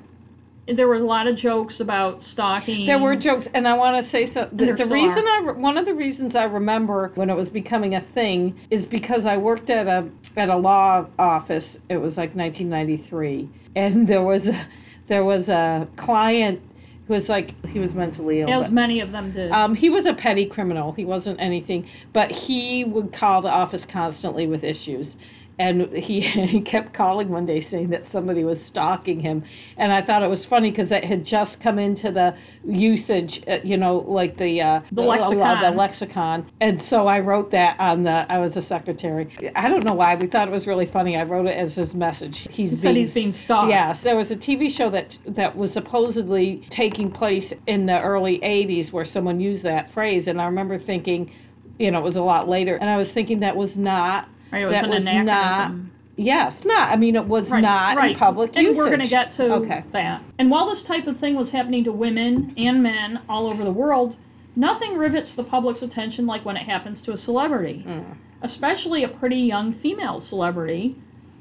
[0.74, 2.86] There were a lot of jokes about stalking.
[2.86, 4.48] There were jokes, and I want to say so.
[4.52, 5.50] The, the reason are.
[5.50, 9.26] I one of the reasons I remember when it was becoming a thing is because
[9.26, 11.78] I worked at a at a law office.
[11.88, 14.68] It was like 1993, and there was a,
[15.08, 16.60] there was a client
[17.06, 18.64] who was like he was mentally ill.
[18.64, 19.52] as many of them did.
[19.52, 20.92] um, he was a petty criminal.
[20.92, 25.16] He wasn't anything, but he would call the office constantly with issues.
[25.58, 29.42] And he, he kept calling one day saying that somebody was stalking him.
[29.76, 33.58] And I thought it was funny because it had just come into the usage, uh,
[33.64, 35.62] you know, like the uh, The lexicon.
[35.62, 36.50] the lexicon.
[36.60, 38.10] And so I wrote that on the.
[38.30, 39.34] I was a secretary.
[39.56, 41.16] I don't know why we thought it was really funny.
[41.16, 42.46] I wrote it as his message.
[42.50, 43.70] He's He said he's being stalked.
[43.70, 48.38] Yes, there was a TV show that that was supposedly taking place in the early
[48.40, 51.32] '80s where someone used that phrase, and I remember thinking,
[51.78, 54.28] you know, it was a lot later, and I was thinking that was not.
[54.56, 55.90] Right, it was that an was anachronism.
[56.18, 56.88] Yes, not.
[56.90, 58.12] I mean, it was Right, not right.
[58.12, 58.78] in public and usage.
[58.78, 59.84] we're going to get to Okay.
[59.92, 60.22] that.
[60.38, 63.70] And while this type of thing was happening to women and men all over the
[63.72, 64.16] world,
[64.56, 68.04] nothing rivets the public's attention like when it happens to a celebrity, Mm.
[68.40, 70.96] especially a pretty young female celebrity,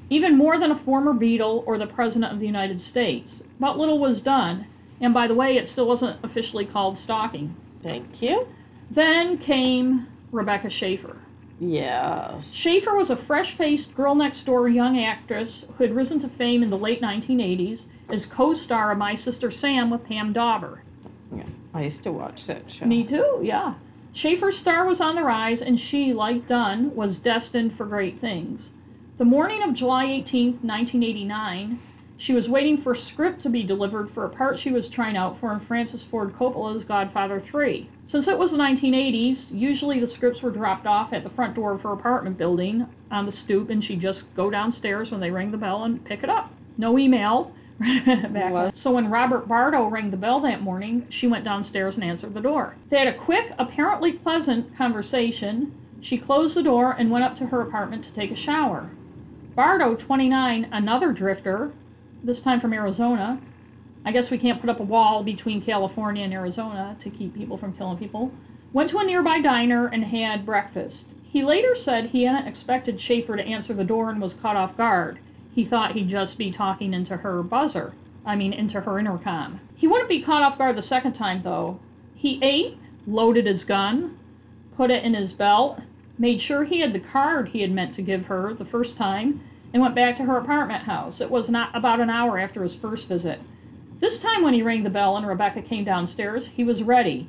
[0.10, 3.41] even more than a former Beatle or the President of the United States.
[3.62, 4.65] But little was done.
[4.99, 7.56] And by the way, it still wasn't officially called stalking.
[7.82, 8.45] Thank you.
[8.91, 11.15] Then came Rebecca Schaeffer.
[11.60, 12.52] Yes.
[12.52, 16.63] Schaeffer was a fresh faced girl next door young actress who had risen to fame
[16.63, 20.82] in the late 1980s as co star of My Sister Sam with Pam Dawber.
[21.76, 22.86] I used to watch that show.
[22.86, 23.74] Me too, yeah.
[24.13, 28.70] Schaeffer's star was on the rise, and she, like Dunne, was destined for great things.
[29.18, 31.80] The morning of July 18, 1989,
[32.17, 35.17] she was waiting for a script to be delivered for a part she was trying
[35.17, 37.89] out for in Francis Ford Coppola's Godfather 3.
[38.06, 41.73] Since it was the 1980s, usually the scripts were dropped off at the front door
[41.73, 45.51] of her apartment building on the stoop, and she'd just go downstairs when they rang
[45.51, 46.51] the bell and pick it up.
[46.78, 47.51] No email.
[48.73, 52.39] So when Robert Bardo rang the bell that morning, she went downstairs and answered the
[52.39, 52.78] door.
[52.89, 55.73] They had a quick, apparently pleasant conversation.
[55.99, 58.89] She closed the door and went up to her apartment to take a shower.
[59.56, 61.73] Bardo, 29, another drifter,
[62.25, 63.39] this time from Arizona.
[64.03, 67.55] I guess we can't put up a wall between California and Arizona to keep people
[67.55, 68.31] from killing people.
[68.73, 71.13] Went to a nearby diner and had breakfast.
[71.23, 74.75] He later said he hadn't expected Schaeffer to answer the door and was caught off
[74.75, 75.19] guard.
[75.53, 77.93] He thought he'd just be talking into her buzzer.
[78.25, 79.59] I mean, into her intercom.
[79.75, 81.79] He wouldn't be caught off guard the second time, though.
[82.15, 84.17] He ate, loaded his gun,
[84.75, 85.79] put it in his belt,
[86.17, 89.41] made sure he had the card he had meant to give her the first time,
[89.73, 91.21] and went back to her apartment house.
[91.21, 93.39] It was not about an hour after his first visit.
[93.99, 97.28] This time, when he rang the bell and Rebecca came downstairs, he was ready.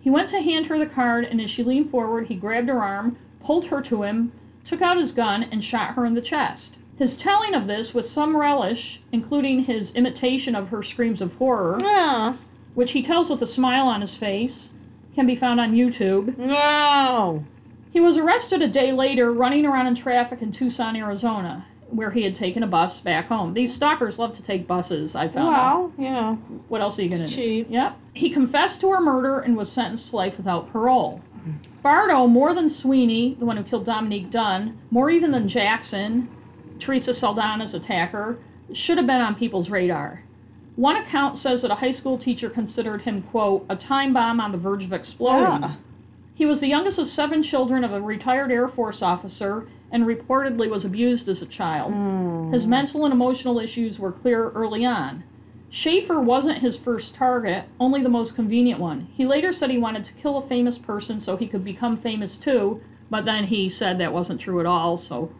[0.00, 2.82] He went to hand her the card, and as she leaned forward, he grabbed her
[2.82, 4.32] arm, pulled her to him,
[4.64, 6.76] took out his gun, and shot her in the chest.
[6.98, 11.78] His telling of this with some relish, including his imitation of her screams of horror,
[11.78, 12.36] No.
[12.74, 14.70] which he tells with a smile on his face,
[15.14, 16.36] can be found on YouTube.
[16.38, 17.44] No.
[17.92, 22.22] He was arrested a day later running around in traffic in Tucson, Arizona, where he
[22.22, 23.54] had taken a bus back home.
[23.54, 25.80] These stalkers love to take buses, I found out.
[25.80, 26.34] Well, yeah.
[26.68, 27.34] What else are you going to do?
[27.34, 27.66] cheap.
[27.70, 27.96] Yep.
[28.14, 31.22] He confessed to her murder and was sentenced to life without parole.
[31.82, 36.28] Bardo, more than Sweeney, the one who killed Dominique Dunne, more even than Jackson,
[36.78, 38.38] Teresa Saldana's attacker,
[38.74, 40.22] should have been on people's radar.
[40.76, 44.52] One account says that a high school teacher considered him, quote, a time bomb on
[44.52, 45.62] the verge of exploding.
[45.62, 45.74] Yeah.
[46.38, 50.70] He was the youngest of seven children of a retired Air Force officer and reportedly
[50.70, 51.92] was abused as a child.
[51.92, 52.52] Hmm.
[52.52, 55.24] His mental and emotional issues were clear early on.
[55.68, 59.08] Schaeffer wasn't his first target, only the most convenient one.
[59.16, 62.36] He later said he wanted to kill a famous person so he could become famous
[62.36, 65.32] too, but then he said that wasn't true at all, so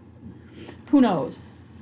[0.90, 1.38] who knows.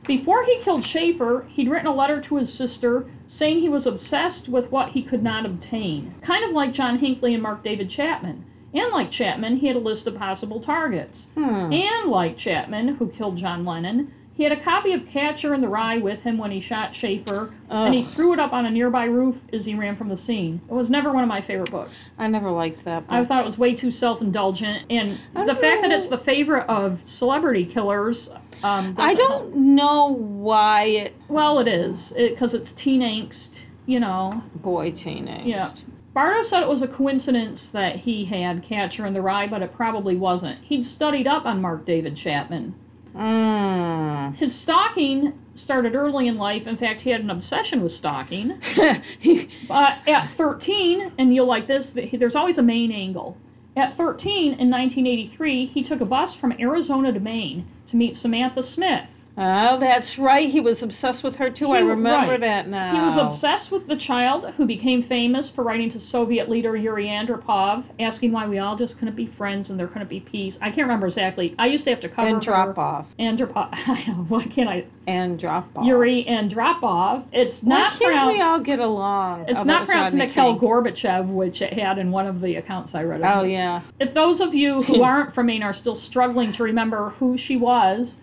[0.06, 4.46] Before he killed Schaeffer, he'd written a letter to his sister saying he was obsessed
[4.46, 6.14] with what he could not obtain.
[6.20, 8.44] Kind of like John Hinckley and Mark David Chapman.
[8.74, 11.26] And like Chapman, he had a list of possible targets.
[11.34, 11.72] Hmm.
[11.72, 15.68] And like Chapman, who killed John Lennon, he had a copy of Catcher in the
[15.68, 19.04] Rye with him when he shot Schaeffer, and he threw it up on a nearby
[19.04, 20.60] roof as he ran from the scene.
[20.68, 22.10] It was never one of my favorite books.
[22.18, 23.06] I never liked that.
[23.06, 23.12] Book.
[23.12, 26.66] I thought it was way too self-indulgent, and I the fact that it's the favorite
[26.68, 28.28] of celebrity killers.
[28.62, 29.52] Um, I doesn't help.
[29.52, 31.14] don't know why it.
[31.28, 34.42] Well, it is because it's teen angst, you know.
[34.56, 35.46] Boy, teenage.
[35.46, 35.72] Yeah.
[36.16, 39.74] Bardo said it was a coincidence that he had Catcher in the Rye, but it
[39.74, 40.58] probably wasn't.
[40.64, 42.74] He'd studied up on Mark David Chapman.
[43.14, 44.34] Mm.
[44.34, 46.66] His stalking started early in life.
[46.66, 48.58] In fact, he had an obsession with stalking.
[49.68, 53.36] But at 13, and you'll like this, there's always a main angle.
[53.76, 58.62] At 13, in 1983, he took a bus from Arizona to Maine to meet Samantha
[58.62, 59.04] Smith.
[59.38, 60.48] Oh, that's right.
[60.48, 61.72] He was obsessed with her too.
[61.72, 62.40] I remember right.
[62.40, 62.94] that now.
[62.94, 67.06] He was obsessed with the child who became famous for writing to Soviet leader Yuri
[67.06, 70.56] Andropov, asking why we all just couldn't be friends and there couldn't be peace.
[70.62, 71.54] I can't remember exactly.
[71.58, 72.80] I used to have to cover And drop her.
[72.80, 73.06] off.
[73.18, 73.74] Andropov.
[74.30, 74.86] Why can't I?
[75.06, 75.84] And drop off.
[75.84, 77.26] Yuri Andropov.
[77.32, 79.44] It's Why not can't we all get along?
[79.48, 80.68] it's Oh, not pronounced Mikhail King.
[80.68, 83.20] Gorbachev, which it had in one of the accounts I read.
[83.20, 83.52] of Oh his.
[83.52, 83.82] yeah.
[84.00, 87.56] If those of you who aren't from Maine are still struggling to remember who she
[87.56, 88.16] was,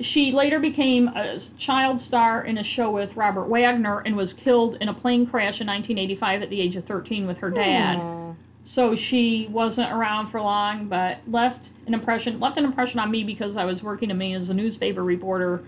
[0.00, 4.76] she later became a child star in a show with Robert Wagner and was killed
[4.80, 7.98] in a plane crash in 1985 at the age of 13 with her dad.
[7.98, 8.30] Hmm.
[8.62, 13.24] So she wasn't around for long, but left an impression left an impression on me
[13.24, 15.64] because I was working in Maine as a newspaper reporter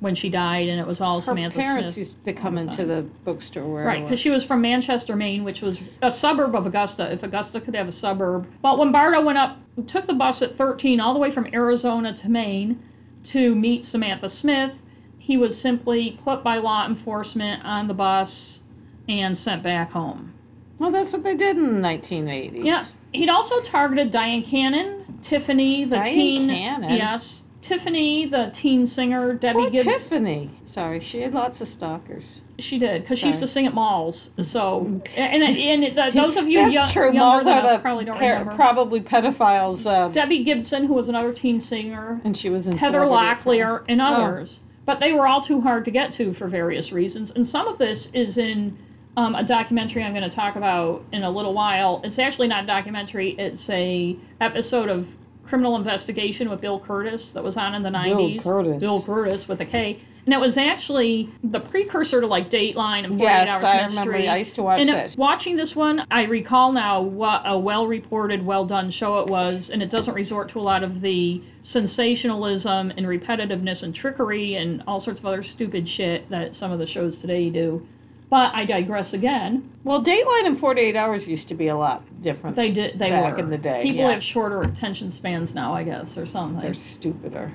[0.00, 2.08] when she died, and it was all Her Samantha parents Smith.
[2.08, 5.42] used to come the into the bookstore where Right, because she was from Manchester, Maine,
[5.42, 8.46] which was a suburb of Augusta, if Augusta could have a suburb.
[8.60, 12.14] But when Bardo went up, took the bus at 13 all the way from Arizona
[12.14, 12.82] to Maine
[13.26, 14.72] to meet Samantha Smith,
[15.18, 18.60] he was simply put by law enforcement on the bus
[19.08, 20.32] and sent back home.
[20.78, 22.64] Well, that's what they did in the 1980s.
[22.64, 22.86] Yeah.
[23.12, 26.48] He'd also targeted Dyan Cannon, Tiffany, the Diane teen.
[26.48, 26.96] Cannon?
[26.96, 27.42] Yes.
[27.62, 29.86] Tiffany, the teen singer, Debbie Poor Gibbs.
[29.86, 30.50] Tiffany.
[30.76, 32.40] Sorry, she had lots of stalkers.
[32.58, 34.28] She did, because she used to sing at malls.
[34.42, 37.04] So, and, and, and the, those of you That's young, true.
[37.04, 38.54] younger Malls than are us probably don't par- remember.
[38.56, 39.86] probably pedophiles.
[39.86, 44.02] Uh, Debbie Gibson, who was another teen singer, and she was in Heather Locklear, and
[44.02, 44.04] Oh.
[44.04, 44.60] others.
[44.84, 47.30] But they were all too hard to get to for various reasons.
[47.30, 48.76] And some of this is in
[49.16, 52.02] um, a documentary I'm going to talk about in a little while.
[52.04, 53.30] It's actually not a documentary.
[53.38, 55.08] It's a episode of
[55.46, 58.42] Criminal Investigation with Bill Kurtis that was on in the 90s.
[58.42, 58.78] Kurtis.
[58.78, 60.00] Bill Kurtis with a K.
[60.26, 64.06] And it was actually the precursor to like Dateline and 48 Yes, Hours I Mystery.
[64.06, 64.30] remember.
[64.32, 67.56] I used to watch and uh, it- watching this one, I recall now what a
[67.56, 71.00] well reported, well done show it was, and it doesn't resort to a lot of
[71.00, 76.72] the sensationalism and repetitiveness and trickery and all sorts of other stupid shit that some
[76.72, 77.86] of the shows today do.
[78.28, 79.70] But I digress again.
[79.84, 82.56] Well, Dateline and 48 Hours used to be a lot different.
[82.56, 82.98] They did.
[82.98, 84.10] They Back were in the day, People yeah.
[84.14, 86.60] have shorter attention spans now, I guess, or something.
[86.60, 87.52] They're stupider.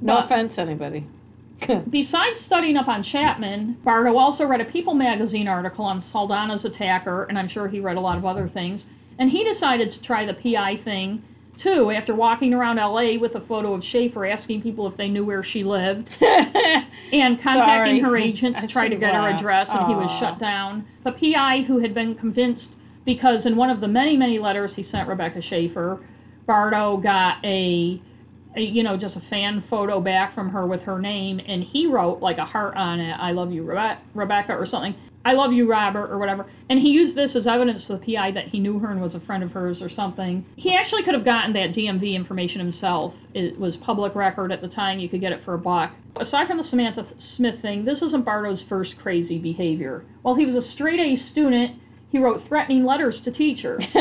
[0.00, 1.04] No But- offense, anybody.
[1.90, 7.24] Besides studying up on Chapman, Bardo also read a People magazine article on Saldana's attacker,
[7.24, 8.86] and I'm sure he read a lot of other things.
[9.18, 11.22] And he decided to try the PI thing
[11.56, 15.24] too after walking around LA with a photo of Schaeffer asking people if they knew
[15.24, 18.00] where she lived and contacting Sorry.
[18.00, 20.86] her agent to I try to get her address, and he was shut down.
[21.04, 24.82] The PI, who had been convinced because in one of the many, many letters he
[24.82, 26.00] sent Rebecca Schaeffer,
[26.46, 28.00] Bardo got a
[28.56, 32.20] you know just a fan photo back from her with her name, and he wrote
[32.20, 34.94] like a heart on it, "I love you, Rebe- Rebecca," or something.
[35.26, 36.44] I love you, Robert, or whatever.
[36.68, 39.14] And he used this as evidence to the PI that he knew her and was
[39.14, 40.44] a friend of hers or something.
[40.56, 43.14] He actually could have gotten that DMV information himself.
[43.32, 44.98] It was public record at the time.
[44.98, 45.92] You could get it for a buck.
[46.16, 50.04] Aside from the Samantha Smith thing, this isn't Bardo's first crazy behavior.
[50.20, 53.84] While he was a straight A student, he wrote threatening letters to teachers.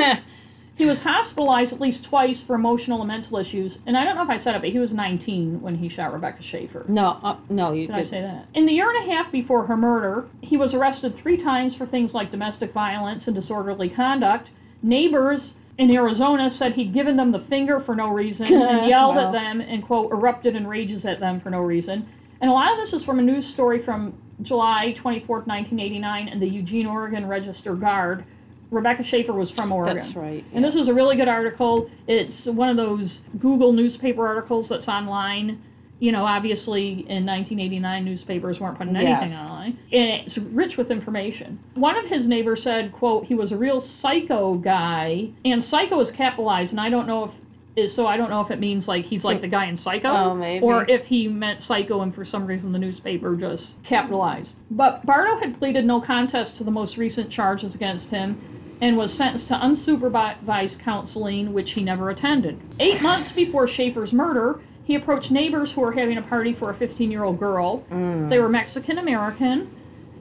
[0.75, 4.23] He was hospitalized at least twice for emotional and mental issues, and I don't know
[4.23, 6.83] if I said it, but he was 19 when he shot Rebecca Schaeffer.
[6.87, 8.47] no, uh, no, you Did I say that?
[8.55, 11.85] In the year and a half before her murder, he was arrested three times for
[11.85, 14.49] things like domestic violence and disorderly conduct.
[14.81, 19.27] Neighbors in Arizona said he'd given them the finger for no reason and yelled Wow.
[19.27, 22.07] at them and, quote, erupted in rages at them for no reason.
[22.41, 26.39] And a lot of this is from a news story from July 24th, 1989, in
[26.39, 28.25] the Eugene, Oregon Register Guard.
[28.73, 29.97] Rebecca Schaeffer was from Oregon.
[29.97, 30.43] That's right.
[30.53, 31.89] And this is a really good article.
[32.07, 35.61] It's one of those Google newspaper articles that's online.
[35.99, 39.39] You know, obviously in 1989, newspapers weren't putting anything Yes.
[39.39, 39.77] online.
[39.93, 41.59] And it's rich with information.
[41.75, 45.29] One of his neighbors said, quote, he was a real psycho guy.
[45.45, 47.31] And psycho is capitalized, and I don't know if
[47.75, 50.07] is so I don't know if it means like he's like the guy in Psycho,
[50.09, 50.63] Oh, maybe.
[50.63, 54.55] or if he meant Psycho and for some reason the newspaper just capitalized.
[54.69, 58.39] But Bardo had pleaded no contest to the most recent charges against him
[58.81, 62.59] and was sentenced to unsupervised counseling, which he never attended.
[62.79, 66.73] Eight months before Schaeffer's murder, he approached neighbors who were having a party for a
[66.75, 67.83] 15 year old girl.
[67.91, 68.29] Mm.
[68.29, 69.69] They were Mexican American,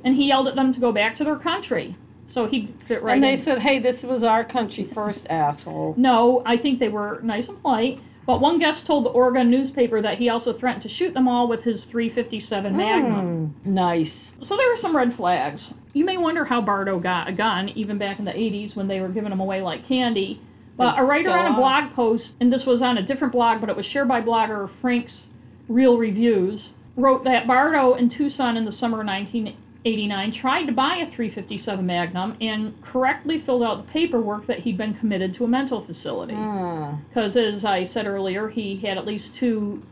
[0.05, 1.97] and he yelled at them to go back to their country.
[2.27, 3.43] So he'd fit right and they in.
[3.43, 7.61] said, "Hey, this was our country first, asshole." No, I think they were nice and
[7.61, 8.01] polite.
[8.25, 11.49] But one guest told the Oregon newspaper that he also threatened to shoot them all
[11.49, 13.55] with his 357 Magnum.
[13.65, 14.31] Mm, nice.
[14.45, 15.75] So there were some red flags.
[15.93, 19.01] You may wonder how Bardo got a gun, even back in the 80s when they
[19.01, 20.41] were giving them away like candy.
[20.77, 23.61] But it's a writer on a blog post, and this was on a different blog,
[23.61, 25.29] but it was shared by blogger Frank's
[25.69, 30.97] Real Reviews, wrote that Bardo in Tucson in the summer 19, 89 tried to buy
[30.97, 35.49] a 357 Magnum and correctly filled out the paperwork that he'd been committed to a
[35.49, 36.35] mental facility.
[36.35, 36.95] Hmm.
[37.09, 37.53] Because, mm.
[37.53, 39.83] as I said earlier, he had at least two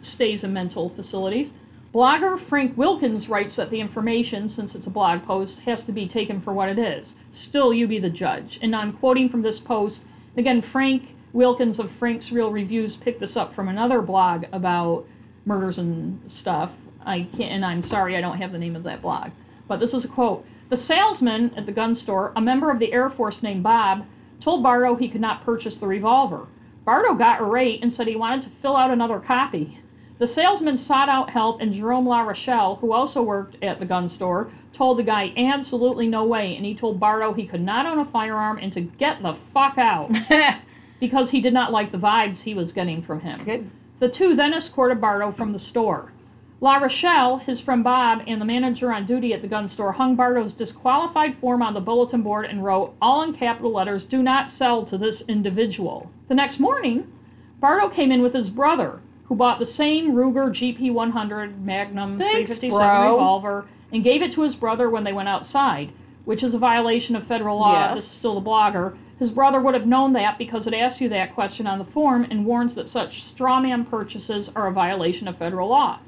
[0.00, 1.50] stays in mental facilities.
[1.94, 6.06] Blogger Frank Wilkins writes that the information, since it's a blog post, has to be
[6.06, 7.14] taken for what it is.
[7.32, 8.58] Still, you be the judge.
[8.60, 10.02] And I'm quoting from this post.
[10.36, 15.06] Again, Frank Wilkins of Frank's Real Reviews picked this up from another blog about
[15.46, 16.72] murders and stuff
[17.06, 19.30] I can't, and I'm sorry I don't have the name of that blog.
[19.68, 20.44] But this is a quote.
[20.68, 24.04] The salesman at the gun store, a member of the Air Force named Bob,
[24.40, 26.48] told Bardo he could not purchase the revolver.
[26.84, 29.78] Bardo got irate and said he wanted to fill out another copy.
[30.18, 34.08] The salesman sought out help, and Jerome La Rochelle, who also worked at the gun
[34.08, 37.98] store, told the guy absolutely no way, and he told Bardo he could not own
[37.98, 40.10] a firearm and to get the fuck out
[41.00, 43.44] because he did not like the vibes he was getting from him.
[43.44, 43.70] Good.
[44.00, 46.12] The two then escorted Bardo from the store.
[46.58, 50.16] La Rochelle, his friend Bob, and the manager on duty at the gun store hung
[50.16, 54.50] Bardo's disqualified form on the bulletin board and wrote, all in capital letters, do not
[54.50, 56.10] sell to this individual.
[56.28, 57.12] The next morning,
[57.60, 62.48] Bardo came in with his brother, who bought the same Ruger GP 100 Magnum Thanks,
[62.58, 63.12] 357 bro.
[63.12, 65.92] revolver and gave it to his brother when they went outside,
[66.24, 67.88] which is a violation of federal law.
[67.88, 67.96] Yes.
[67.96, 68.96] This is still the blogger.
[69.18, 72.26] His brother would have known that because it asks you that question on the form
[72.30, 75.98] and warns that such straw man purchases are a violation of federal law.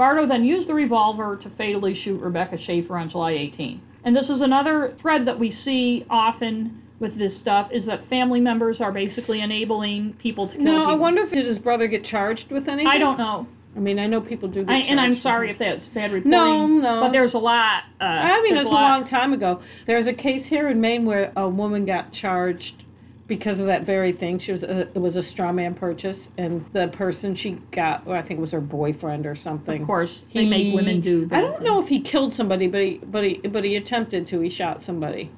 [0.00, 3.82] Bardo then used the revolver to fatally shoot Rebecca Schaeffer on July 18.
[4.02, 8.40] And this is another thread that we see often with this stuff is that family
[8.40, 10.92] members are basically enabling people to kill No, people.
[10.92, 12.86] I wonder if did his brother get charged with anything?
[12.86, 13.46] I don't know.
[13.76, 14.64] I mean, I know people do.
[14.64, 16.30] Get I, and I'm sorry if that's bad reporting.
[16.30, 17.00] No, no.
[17.02, 17.82] But there's a lot.
[18.00, 19.60] Uh, I mean, it's a, a long time ago.
[19.86, 22.84] There's a case here in Maine where a woman got charged
[23.30, 24.40] because of that very thing.
[24.40, 28.18] She was a, it was a straw man purchase, and the person she got, well,
[28.18, 29.80] I think it was her boyfriend or something.
[29.80, 31.28] Of course, they make women do.
[31.30, 34.40] I don't know if he killed somebody, but he but he but he attempted to.
[34.40, 35.30] He shot somebody.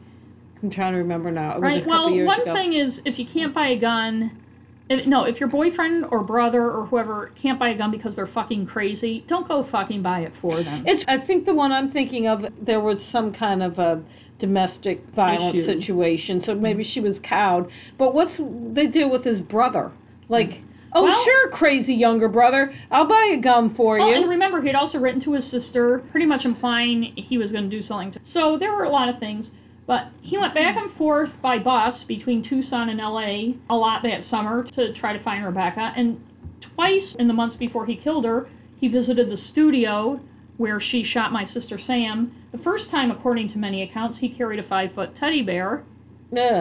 [0.63, 1.51] I'm trying to remember now.
[1.57, 1.85] It was a Right.
[1.85, 2.55] couple Well, years one ago.
[2.55, 4.31] thing is if you can't buy a gun,
[5.01, 8.27] if, no, if your boyfriend or brother or whoever can't buy a gun because they're
[8.27, 10.85] fucking crazy, don't go fucking buy it for them.
[10.87, 11.05] It's.
[11.09, 14.03] I think the one I'm thinking of, there was some kind of a
[14.39, 15.65] domestic violence Issue.
[15.65, 17.71] situation, so maybe she was cowed.
[17.99, 19.93] But what's the deal with his brother?
[20.29, 20.65] Like, mm.
[20.95, 24.15] oh Well- sure, crazy younger brother, I'll buy a gun for Oh, you.
[24.15, 27.71] and remember, he had also written to his sister, pretty much implying he was going
[27.71, 28.13] to do something.
[28.13, 29.51] To, so there were a lot of things.
[29.87, 34.23] But he went back and forth by bus between Tucson and LA a lot that
[34.23, 35.93] summer to try to find Rebecca.
[35.97, 36.25] And
[36.61, 40.21] twice in the months before he killed her, he visited the studio
[40.57, 42.33] where she shot my sister Sam.
[42.53, 45.83] The first time, according to many accounts, he carried a five foot teddy bear.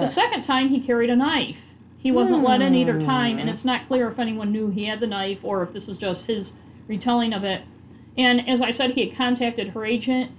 [0.01, 1.57] The second time, he carried a knife.
[1.97, 3.41] He wasn't let in either time, Hmm.
[3.41, 5.97] and it's not clear if anyone knew he had the knife or if this is
[5.97, 6.53] just his
[6.87, 7.61] retelling of it.
[8.17, 10.31] And as I said, he had contacted her agent.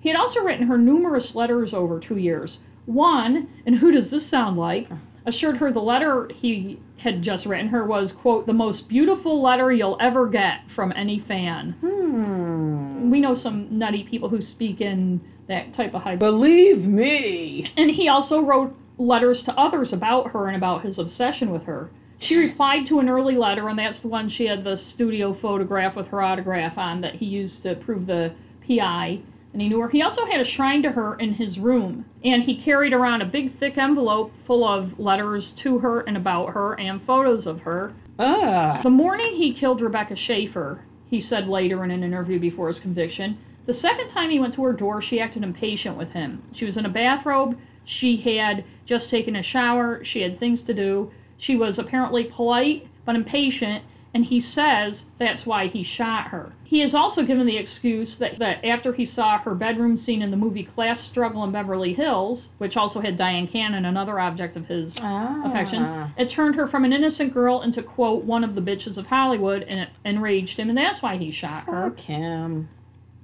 [0.00, 2.58] He had also written her numerous letters over two years.
[2.86, 4.88] One, and who does this sound like,
[5.26, 9.72] assured her the letter he had just written her was, quote, the most beautiful letter
[9.72, 11.76] you'll ever get from any fan.
[11.80, 13.10] Hmm.
[13.10, 17.70] We know some nutty people who speak in that type of high Believe me.
[17.76, 21.90] and he also wrote letters to others about her and about his obsession with her.
[22.18, 25.96] She replied to an early letter, and that's the one she had the studio photograph
[25.96, 28.32] with her autograph on that he used to prove the
[28.66, 29.20] PI.
[29.52, 29.88] And he knew her.
[29.88, 33.26] He also had a shrine to her in his room, and he carried around a
[33.26, 37.92] big, thick envelope full of letters to her and about her and photos of her.
[38.18, 38.80] Ah.
[38.82, 43.38] The morning he killed Rebecca Schaeffer, he said later in an interview before his conviction,
[43.66, 46.42] the second time he went to her door, she acted impatient with him.
[46.52, 47.56] She was in a bathrobe.
[47.84, 50.04] She had just taken a shower.
[50.04, 51.10] She had things to do.
[51.36, 53.84] She was apparently polite but impatient,
[54.14, 56.52] and he says that's why he shot her.
[56.64, 60.30] He has also given the excuse that, that after he saw her bedroom scene in
[60.30, 64.66] the movie Class Struggle in Beverly Hills, which also had Dyan Cannon, another object of
[64.66, 65.42] his Ah.
[65.44, 65.88] affections.
[66.16, 69.62] It turned her from an innocent girl into, quote, one of the bitches of Hollywood,
[69.68, 71.90] and it enraged him, and that's why he shot her.
[71.90, 72.68] Fuck him.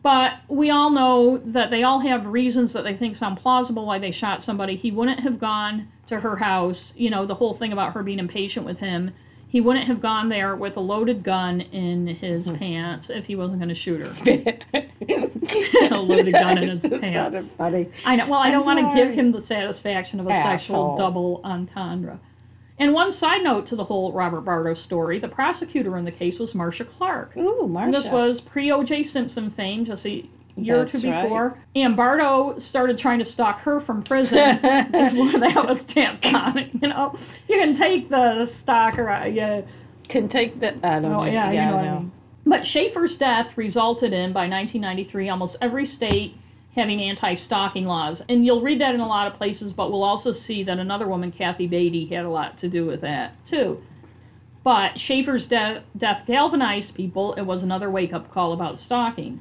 [0.03, 3.99] But we all know that they all have reasons that they think sound plausible why
[3.99, 4.77] they shot somebody.
[4.77, 8.19] He wouldn't have gone to her house, you know, the whole thing about her being
[8.19, 9.13] impatient with him.
[9.55, 12.57] He wouldn't have gone there with a loaded gun in his hmm.
[12.57, 14.09] pants if he wasn't going to shoot her.
[15.93, 17.49] a loaded gun in his pants.
[17.57, 17.89] Funny.
[18.05, 18.29] I know.
[18.29, 22.19] Well, I I'm don't want to give him the satisfaction of a sexual double entendre.
[22.81, 26.41] And one side note to the whole Robert Bardo story: the prosecutor in the case
[26.41, 27.37] was Marcia Clark.
[27.37, 27.85] Ooh, Marcia.
[27.85, 29.05] And this was pre O.J.
[29.05, 30.05] Simpson fame, just
[30.57, 31.23] year or two That's right.
[31.25, 31.59] before.
[31.75, 36.71] And Bardo started trying to stalk her from prison before that was tamped on.
[36.83, 39.63] You know, you can take the stalker, yeah,
[40.09, 40.69] Can take the.
[40.87, 41.25] I don't Oh, know.
[41.25, 42.13] yeah, you know what I mean.
[42.47, 46.37] But Schaeffer's death resulted in, by 1993, almost every state
[46.77, 48.23] having anti-stalking laws.
[48.29, 51.09] And you'll read that in a lot of places, but we'll also see that another
[51.09, 53.81] woman, Kathy Baty, had a lot to do with that, too.
[54.63, 57.33] But Schaeffer's de- death galvanized people.
[57.35, 59.41] It was another wake up call about stalking.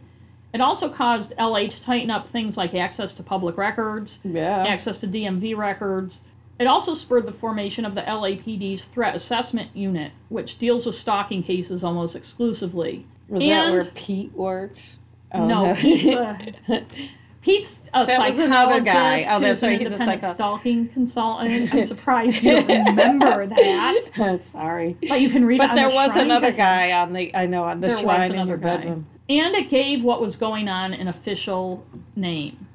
[0.53, 4.63] It also caused LA to tighten up things like access to public records, Yeah.
[4.67, 6.21] access to DMV records.
[6.59, 11.41] It also spurred the formation of the LAPD's Threat Assessment Unit, which deals with stalking
[11.41, 13.05] cases almost exclusively.
[13.29, 14.99] Was that where Pete works?
[15.33, 16.85] Oh, no, Pete's a,
[17.41, 19.23] Pete's a That was another guy.
[19.27, 21.73] Oh, who's that's an right, he's a independent psycho- stalking consultant.
[21.73, 24.39] I'm surprised you don't remember that.
[24.51, 24.95] Sorry.
[25.09, 27.35] But you can read it But on there the was Shrine another guy on the
[27.35, 28.77] I know on the There was shrine in another your guy.
[28.77, 29.07] bedroom.
[29.29, 32.67] And it gave what was going on an official name.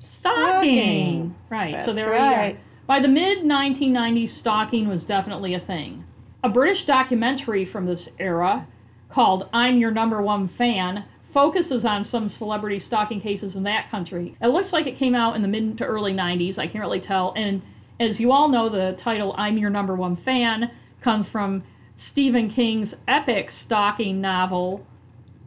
[0.00, 1.34] Stalking.
[1.48, 1.84] Right.
[1.84, 2.52] so there right.
[2.52, 2.60] we go.
[2.86, 6.04] By the mid 1990s, stalking was definitely a thing.
[6.42, 8.66] A British documentary from this era
[9.08, 14.36] called I'm Your Number One Fan focuses on some celebrity stalking cases in that country.
[14.42, 16.58] It looks like it came out in the mid to early 90s.
[16.58, 17.32] I can't really tell.
[17.36, 17.62] And
[18.00, 21.62] as you all know, the title I'm Your Number One Fan comes from
[21.96, 24.84] Stephen King's epic stalking novel,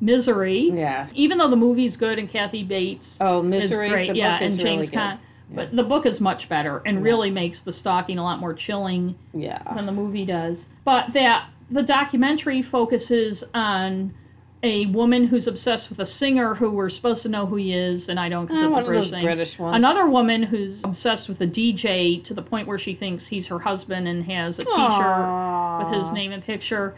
[0.02, 0.72] Misery.
[0.74, 1.08] Yeah.
[1.14, 3.90] Even though the movie's good and Kathy Bates Oh, is misery.
[3.90, 5.18] great, The yeah, is and James really Caan.
[5.54, 7.04] But the book is much better and Yeah.
[7.04, 9.16] really makes the stalking a lot more chilling.
[9.34, 9.62] Yeah.
[9.76, 10.68] than the movie does.
[10.84, 14.14] But that the documentary focuses on
[14.64, 18.10] a woman who's obsessed with a singer who we're supposed to know who he is,
[18.10, 19.24] and I don't because Ah, it's a British thing.
[19.24, 19.56] British.
[19.60, 23.60] Another woman who's obsessed with a DJ to the point where she thinks he's her
[23.60, 26.96] husband and has a T-shirt with his name and picture.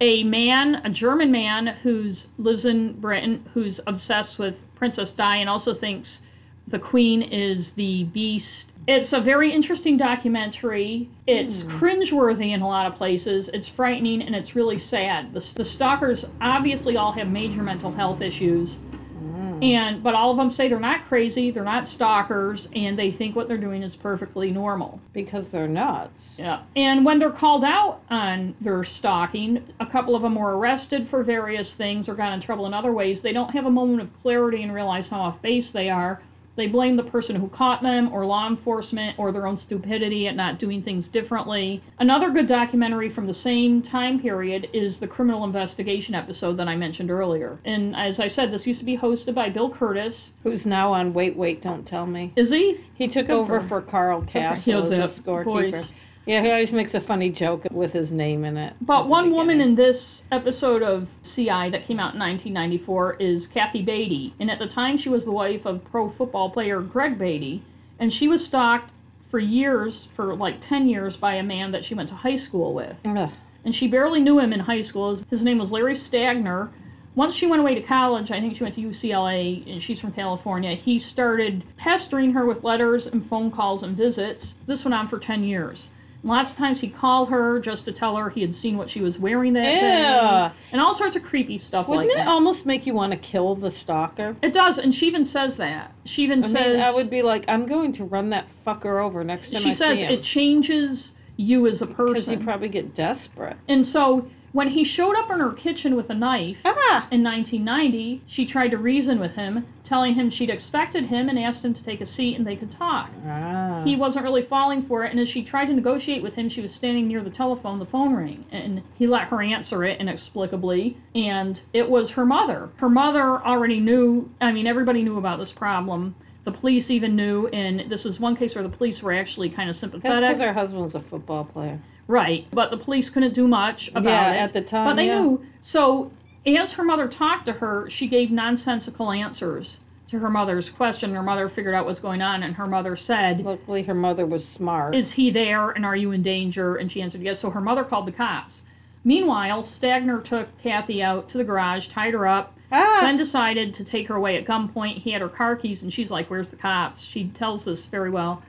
[0.00, 5.48] A man, a German man who's lives in Britain, who's obsessed with Princess Di and
[5.48, 6.22] also thinks
[6.68, 8.68] the Queen is the Beast.
[8.88, 11.10] It's a very interesting documentary.
[11.26, 11.78] It's hmm.
[11.78, 13.50] cringeworthy in a lot of places.
[13.52, 15.34] It's frightening and it's really sad.
[15.34, 18.76] The, the stalkers obviously all have major mental health issues.
[19.18, 19.49] Hmm.
[19.60, 19.76] Mm-hmm.
[19.76, 23.36] And but all of them say they're not crazy, they're not stalkers, and they think
[23.36, 25.00] what they're doing is perfectly normal.
[25.12, 26.34] Because they're nuts.
[26.38, 26.62] Yeah.
[26.76, 31.22] And when they're called out on their stalking, a couple of them were arrested for
[31.22, 33.20] various things or got in trouble in other ways.
[33.20, 36.22] They don't have a moment of clarity and realize how off base they are.
[36.60, 40.36] They blame the person who caught them, or law enforcement, or their own stupidity at
[40.36, 41.82] not doing things differently.
[41.98, 46.76] Another good documentary from the same time period is the criminal investigation episode that I
[46.76, 47.58] mentioned earlier.
[47.64, 50.32] And as I said, this used to be hosted by Bill Kurtis.
[50.42, 52.30] Who's now on Wait, Wait, Don't Tell Me.
[52.36, 52.76] Is he?
[52.94, 55.44] He took Good over for- for Carl Kasell as a scorekeeper.
[55.44, 55.94] voice.
[56.26, 58.74] Yeah, he always makes a funny joke with his name in it.
[58.80, 63.82] But one woman in this episode of CI that came out in 1994 is Kathy
[63.82, 67.62] Baty, and at the time she was the wife of pro football player Greg Baty,
[67.98, 68.90] and she was stalked
[69.30, 72.74] for years, for like 10 years, by a man that she went to high school
[72.74, 72.96] with.
[73.04, 73.30] Ugh.
[73.64, 75.10] And she barely knew him in high school.
[75.10, 76.68] His- His name was Larry Stagner.
[77.14, 80.12] Once she went away to college, I think she went to UCLA, and she's from
[80.12, 84.56] California, he started pestering her with letters and phone calls and visits.
[84.66, 85.88] This went on for 10 years.
[86.22, 89.00] Lots of times he'd call her just to tell her he had seen what she
[89.00, 89.78] was wearing that Ew.
[89.80, 90.50] day.
[90.72, 93.54] And all sorts of creepy stuff Wouldn't like it almost make you want to kill
[93.56, 94.36] the stalker?
[94.42, 95.92] it does, and she even says that.
[96.04, 99.02] She even I says mean, I would be like, I'm going to run that fucker
[99.02, 100.12] over next time she I says see him.
[100.12, 102.06] it changes you as a person.
[102.12, 102.38] Because person.
[102.40, 103.56] you probably get desperate.
[103.68, 107.06] and so when he showed up in her kitchen with a knife, Ah!
[107.10, 111.64] In 1990, she tried to reason with him, telling him she'd expected him and asked
[111.64, 113.10] him to take a seat and they could talk.
[113.26, 113.82] ah.
[113.84, 116.60] He wasn't really falling for it, and as she tried to negotiate with him, she
[116.60, 120.96] was standing near the telephone, the phone rang, and he let her answer it inexplicably,
[121.14, 122.70] and it was her mother.
[122.76, 126.14] Her mother already knew, I mean, everybody knew about this problem.
[126.44, 129.68] The police even knew, and this is one case where the police were actually kind
[129.70, 130.28] of sympathetic.
[130.30, 131.78] because her husband was a football player.
[132.10, 134.38] Right, but the police couldn't do much about Yeah, it.
[134.38, 135.20] at the time, But they yeah.
[135.20, 135.44] knew.
[135.60, 136.10] So,
[136.44, 141.14] as her mother talked to her, she gave nonsensical answers to her mother's question.
[141.14, 144.44] Her mother figured out what's going on, and her mother said, Luckily, her mother was
[144.44, 144.96] smart.
[144.96, 146.74] Is he there, and are you in danger?
[146.74, 147.38] And she answered yes.
[147.38, 148.62] So, her mother called the cops.
[149.04, 152.98] Meanwhile, Stagner took Kathy out to the garage, tied her up, ah!
[153.02, 154.98] then decided to take her away at gunpoint.
[154.98, 157.04] He had her car keys, and she's like, Where's the cops?
[157.04, 158.42] She tells this very well.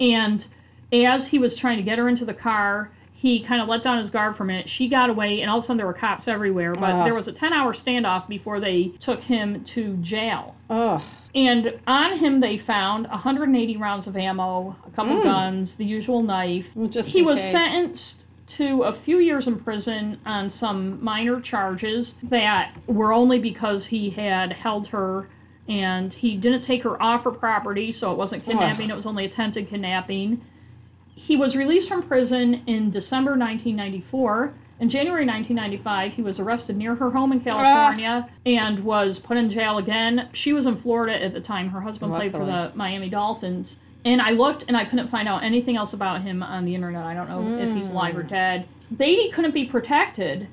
[0.00, 0.44] And
[0.94, 2.90] as he was trying to get her into the car,
[3.22, 4.68] he kind of let down his guard for a minute.
[4.68, 6.74] She got away, and all of a sudden there were cops everywhere.
[6.74, 7.04] But Ugh.
[7.06, 10.56] there was a 10 hour standoff before they took him to jail.
[10.68, 11.00] Ugh.
[11.32, 15.22] And on him, they found 180 rounds of ammo, a couple Mm.
[15.22, 16.66] guns, the usual knife.
[16.88, 17.52] Just He was case.
[17.52, 23.86] sentenced to a few years in prison on some minor charges that were only because
[23.86, 25.28] he had held her
[25.68, 29.24] and he didn't take her off her property, so it wasn't kidnapping, it was only
[29.26, 30.40] attempted kidnapping.
[31.14, 34.54] He was released from prison in December 1994.
[34.80, 39.48] In January 1995, he was arrested near her home in California and was put in
[39.48, 40.28] jail again.
[40.32, 41.68] She was in Florida at the time.
[41.68, 43.76] Her husband played for the Miami Dolphins.
[44.04, 47.04] And I looked and I couldn't find out anything else about him on the internet.
[47.04, 48.28] I don't know if he's alive or Mm.
[48.30, 48.66] dead.
[48.96, 50.48] Baty couldn't be protected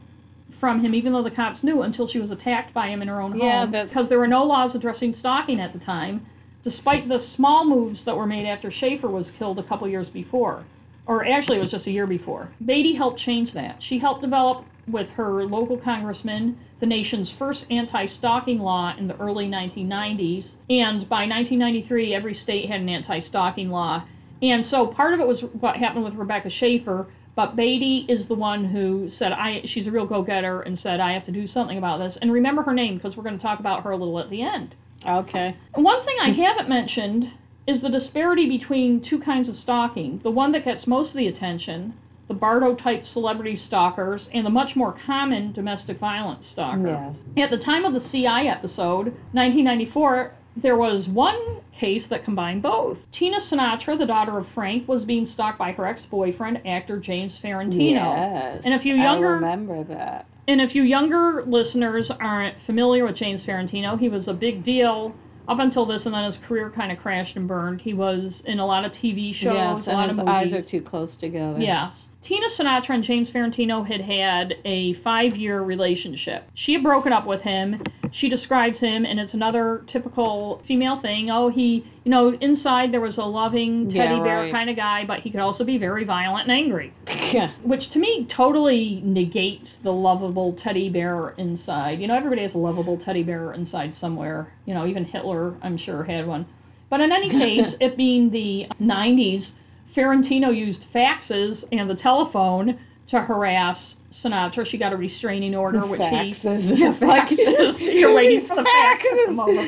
[0.60, 3.20] from him, even though the cops knew, until she was attacked by him in her
[3.22, 3.72] own Yeah, home.
[3.72, 6.26] Because there were no laws addressing stalking at the time,
[6.64, 10.66] despite the small moves that were made after Schaeffer was killed a couple years before.
[11.06, 12.50] Or actually, it was just a year before.
[12.64, 13.82] Baty helped change that.
[13.82, 19.18] She helped develop, with her local congressman, the nation's first anti stalking law in the
[19.20, 20.56] early 1990s.
[20.70, 24.04] And by 1993, every state had an anti stalking law.
[24.42, 28.36] And so part of it was what happened with Rebecca Schaeffer, but Baty is the
[28.36, 31.46] one who said, I, she's a real go getter, and said, I have to do
[31.46, 32.18] something about this.
[32.18, 34.42] And remember her name, because we're going to talk about her a little at the
[34.42, 34.76] end.
[35.06, 35.56] Okay.
[35.76, 36.42] One thing I hmm.
[36.42, 37.32] haven't mentioned
[37.68, 40.20] is the disparity between two kinds of stalking.
[40.24, 41.94] The one that gets most of the attention,
[42.28, 47.14] the Bardo type celebrity stalkers, and the much more common domestic violence stalker.
[47.36, 47.46] Yes.
[47.46, 52.98] At the time of the CI episode, 1994, there was one case that combined both.
[53.12, 57.40] Tina Sinatra, the daughter of Frank, was being stalked by her ex boyfriend, actor James
[57.40, 58.16] Farentino.
[58.16, 58.62] Yes.
[58.66, 60.26] And if you younger- I remember that.
[60.50, 65.16] And if you younger listeners aren't familiar with James Farentino, he was a big deal
[65.48, 67.82] up until this, and then his career kind of crashed and burned.
[67.82, 70.54] He was in a lot of TV shows, yes, a and lot his of eyes
[70.54, 71.62] are too close together.
[71.62, 72.09] Yes.
[72.22, 76.44] Tina Sinatra and James Farentino had had a five year relationship.
[76.54, 77.82] She had broken up with him.
[78.12, 81.30] She describes him, and it's another typical female thing.
[81.30, 84.52] Oh, he, you know, inside there was a loving teddy Yeah, bear right.
[84.52, 86.92] kind of guy, but he could also be very violent and angry.
[87.08, 87.52] Yeah.
[87.64, 92.00] Which to me totally negates the lovable teddy bear inside.
[92.02, 94.52] You know, everybody has a lovable teddy bear inside somewhere.
[94.66, 96.48] You know, even Hitler, I'm sure, had one.
[96.90, 99.52] But in any case, it being the 90s,
[99.96, 102.78] Farentino used faxes and the telephone
[103.08, 104.66] to harass Sinatra.
[104.66, 106.06] She got a restraining order, which he.
[106.36, 106.64] Faxes.
[106.78, 107.80] Yeah, faxes.
[107.80, 109.68] You're waiting for the fax to come over.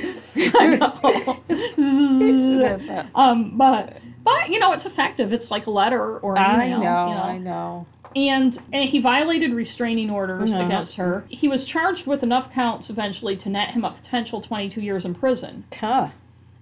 [0.60, 1.40] I know.
[3.16, 5.34] um, but but you know, it's effective.
[5.34, 6.90] It's like a letter or an I know, you know.
[6.90, 7.88] I know.
[8.16, 10.66] And, and he violated restraining orders Yeah.
[10.66, 11.24] against her.
[11.30, 15.16] He was charged with enough counts eventually to net him a potential 22 years in
[15.16, 15.64] prison.
[15.74, 16.10] Huh.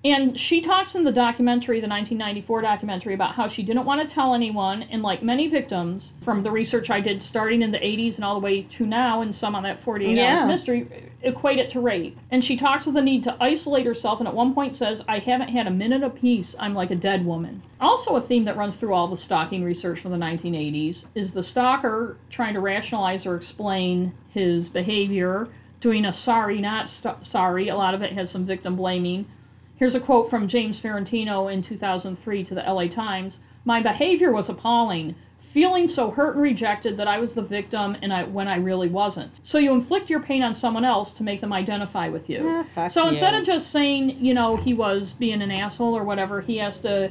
[0.05, 4.13] And she talks in the documentary, the 1994 documentary, about how she didn't want to
[4.13, 4.83] tell anyone.
[4.83, 8.33] And like many victims, from the research I did starting in the 80s and all
[8.35, 10.39] the way to now, and some on that 48 Yeah.
[10.39, 12.17] Hours Mystery, equate it to rape.
[12.31, 15.19] And she talks of the need to isolate herself, and at one point says, I
[15.19, 16.55] haven't had a minute of peace.
[16.57, 17.61] I'm like a dead woman.
[17.81, 21.43] Also, a theme that runs through all the stalking research from the 1980s is the
[21.43, 25.49] stalker trying to rationalize or explain his behavior,
[25.81, 27.67] doing a sorry, not st- sorry.
[27.67, 29.25] A lot of it has some victim blaming.
[29.79, 33.39] Here's a quote from James Farentino in 2003 to the LA Times.
[33.63, 35.15] My behavior was appalling,
[35.53, 38.89] feeling so hurt and rejected that I was the victim and I when I really
[38.89, 39.39] wasn't.
[39.41, 42.45] So you inflict your pain on someone else to make them identify with you.
[42.45, 43.39] Ah, fuck so instead you.
[43.39, 47.09] of just saying, you know, he was being an asshole or whatever, he has to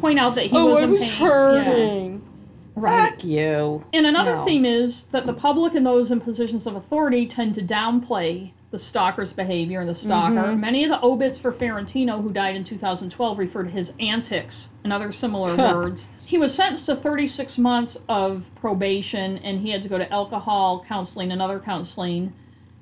[0.00, 1.12] point out that he oh, was I in was pain.
[1.12, 2.12] hurting.
[2.12, 2.29] Yeah.
[2.74, 3.10] Right.
[3.10, 3.84] Fuck you.
[3.92, 4.44] And another No.
[4.44, 8.78] theme is that the public and those in positions of authority tend to downplay the
[8.78, 10.34] stalker's behavior and the stalker.
[10.34, 10.60] Mhm.
[10.60, 14.92] Many of the obits for Farentino, who died in 2012, refer to his antics and
[14.92, 16.06] other similar words.
[16.24, 20.84] He was sentenced to 36 months of probation, and he had to go to alcohol
[20.88, 22.32] counseling and other counseling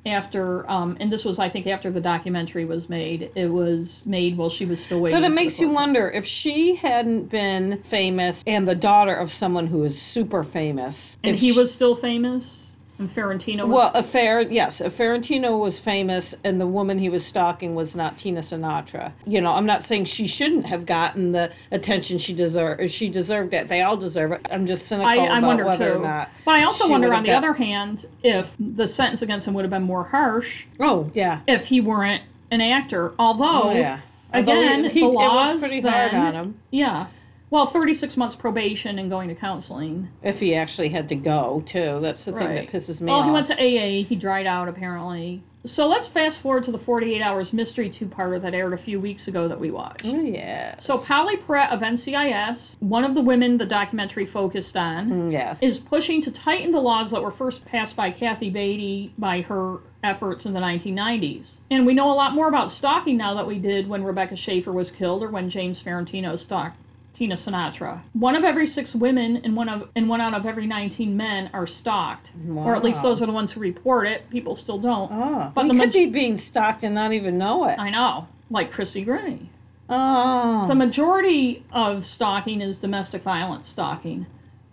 [0.07, 3.31] after, um, and this was, I think, after the documentary was made.
[3.35, 5.21] It was made while she was still waiting.
[5.21, 9.67] But it makes you wonder if she hadn't been famous and the daughter of someone
[9.67, 11.17] who is super famous.
[11.23, 12.68] And if he she- was still famous,
[12.99, 13.75] and Farentino was.
[13.75, 17.95] Well, a fair yes, if Farentino was famous and the woman he was stalking was
[17.95, 19.13] not Tina Sinatra.
[19.25, 22.91] You know, I'm not saying she shouldn't have gotten the attention she deserved.
[22.91, 23.69] She deserved it.
[23.69, 24.47] They all deserve it.
[24.51, 25.99] I'm just cynical I, I about wonder whether too.
[26.01, 26.29] or not.
[26.45, 29.55] but I also she wonder, on the got- other hand, if the sentence against him
[29.55, 31.41] would have been more harsh Oh yeah.
[31.47, 33.13] if he weren't an actor.
[33.19, 34.01] Although, Oh yeah.
[34.35, 37.07] Although again, he, he, the it laws was pretty then, on him yeah.
[37.51, 40.09] Well, 36 months probation and going to counseling.
[40.23, 41.99] if he actually had to go too.
[42.03, 43.25] That's the thing that pisses me Well, off.
[43.27, 44.05] he went to AA.
[44.05, 45.43] He dried out apparently.
[45.65, 49.27] So let's fast forward to the 48 Hours Mystery two-parter that aired a few weeks
[49.29, 50.05] ago that we watched.
[50.07, 50.77] Oh yeah.
[50.79, 55.59] So Pauley Perrette of NCIS, one of the women the documentary focused on, Mm, yes.
[55.61, 59.79] is pushing to tighten the laws that were first passed by Kathy Baty by her
[60.05, 61.59] efforts in the 1990s.
[61.71, 64.73] And we know a lot more about stalking now that we did when Rebecca Schaeffer
[64.73, 66.77] was killed or when James Farentino stalked
[67.19, 68.01] Tina Sinatra.
[68.13, 71.51] One of every six women and one of and one out of every 19 men
[71.53, 72.63] are stalked, wow.
[72.63, 74.31] or at least those are the ones who report it.
[74.31, 75.11] People still don't.
[75.13, 77.77] Oh, But he the could maj- be being stalked and not even know it.
[77.77, 79.51] I know, like Chrissy Gray.
[79.89, 80.67] Oh.
[80.69, 84.27] The majority of stalking is domestic violence stalking.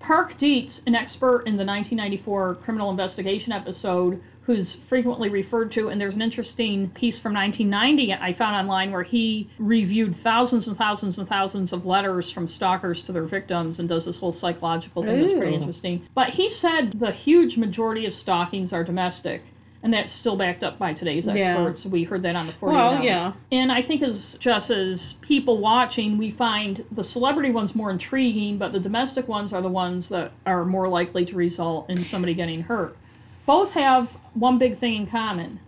[0.06, 6.00] Park Dietz, an expert in the 1994 criminal investigation episode, who's frequently referred to, and
[6.00, 11.18] there's an interesting piece from 1990 I found online where he reviewed thousands and thousands
[11.18, 15.22] and thousands of letters from stalkers to their victims and does this whole psychological thing
[15.22, 16.08] that's pretty interesting.
[16.14, 19.42] But he said the huge majority of stalkings are domestic.
[19.86, 21.34] And that's still backed up by today's Yeah.
[21.36, 21.86] experts.
[21.86, 23.04] We heard that on the 48 Well, hours.
[23.06, 23.34] yeah.
[23.52, 28.58] And I think as just as people watching, we find the celebrity ones more intriguing,
[28.58, 32.34] but the domestic ones are the ones that are more likely to result in somebody
[32.34, 32.98] getting hurt.
[33.46, 35.60] Both have one big thing in common: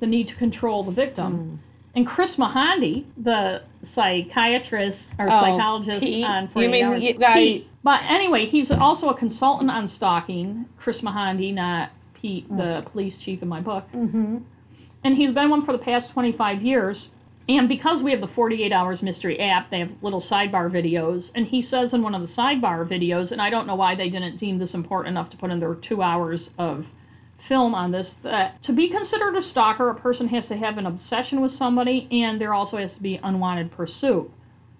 [0.00, 1.32] the need to control the victim.
[1.32, 1.54] Hmm.
[1.94, 3.62] And Kris Mohandie, the
[3.94, 6.26] psychiatrist or Oh, psychologist Pete?
[6.26, 7.68] on You mean Hours, guy- Pete.
[7.82, 10.66] But anyway, he's also a consultant on stalking.
[10.78, 11.88] Kris Mohandie, not
[12.22, 14.38] Pete, the police chief in my book Mm-hmm.
[15.04, 17.08] and he's been one for the past 25 years.
[17.48, 21.32] And because we have the 48 Hours Mystery app, they have little sidebar videos.
[21.34, 24.08] And he says in one of the sidebar videos, and I don't know why they
[24.08, 26.86] didn't deem this important enough to put in their two hours of
[27.48, 30.86] film on this, that to be considered a stalker, a person has to have an
[30.86, 34.30] obsession with somebody, and there also has to be unwanted pursuit.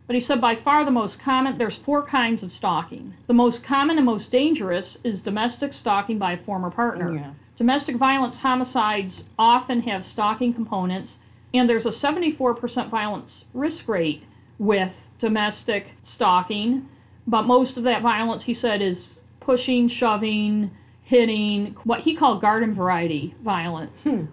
[0.07, 3.15] But he said by far the most common, there's four kinds of stalking.
[3.29, 7.11] The most common and most dangerous is domestic stalking by a former partner.
[7.11, 7.33] Oh, yeah.
[7.57, 11.19] Domestic violence homicides often have stalking components,
[11.55, 14.25] and there's a 74% violence risk rate
[14.59, 16.89] with domestic stalking.
[17.27, 20.71] But most of that violence, he said, is pushing, shoving,
[21.03, 24.05] hitting, what he called garden variety violence.
[24.05, 24.25] Hmm.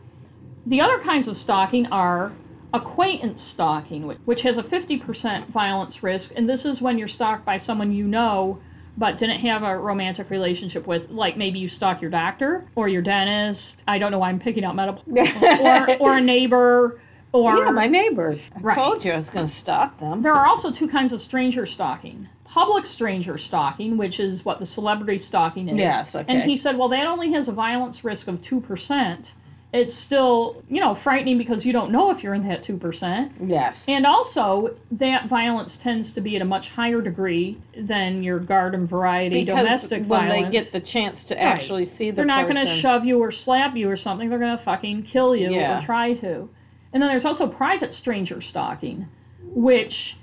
[0.65, 2.32] The other kinds of stalking are
[2.74, 7.57] acquaintance stalking, which- has a 50% violence risk, and this is when you're stalked by
[7.57, 8.59] someone you know
[8.97, 13.01] but didn't have a romantic relationship with, like maybe you stalk your doctor or your
[13.01, 13.82] dentist.
[13.88, 15.01] I don't know why I'm picking out medical,
[15.61, 16.99] or, or a neighbor,
[17.32, 18.41] or yeah, my neighbors.
[18.53, 18.76] I Right.
[18.76, 20.22] told you I was going to stalk them.
[20.22, 22.28] there are also two kinds of stranger stalking.
[22.43, 25.78] Public stranger stalking, which is what the celebrity stalking is.
[25.78, 26.26] Yes, okay.
[26.28, 29.32] And he said, well, that only has a violence risk of 2%.
[29.72, 33.32] It's still, you know, frightening because you don't know if you're in that 2%.
[33.47, 33.78] Yes.
[33.88, 38.88] And also, that violence tends to be at a much higher degree than your garden
[38.88, 40.32] variety because domestic when violence.
[40.43, 43.20] When they get the chance to actually see the They're not going to shove you
[43.20, 44.28] or slap you or something.
[44.30, 45.84] They're going to fucking kill you Yeah.
[45.84, 46.49] or try to.
[46.91, 49.07] And then there's also private stranger stalking,
[49.43, 50.17] which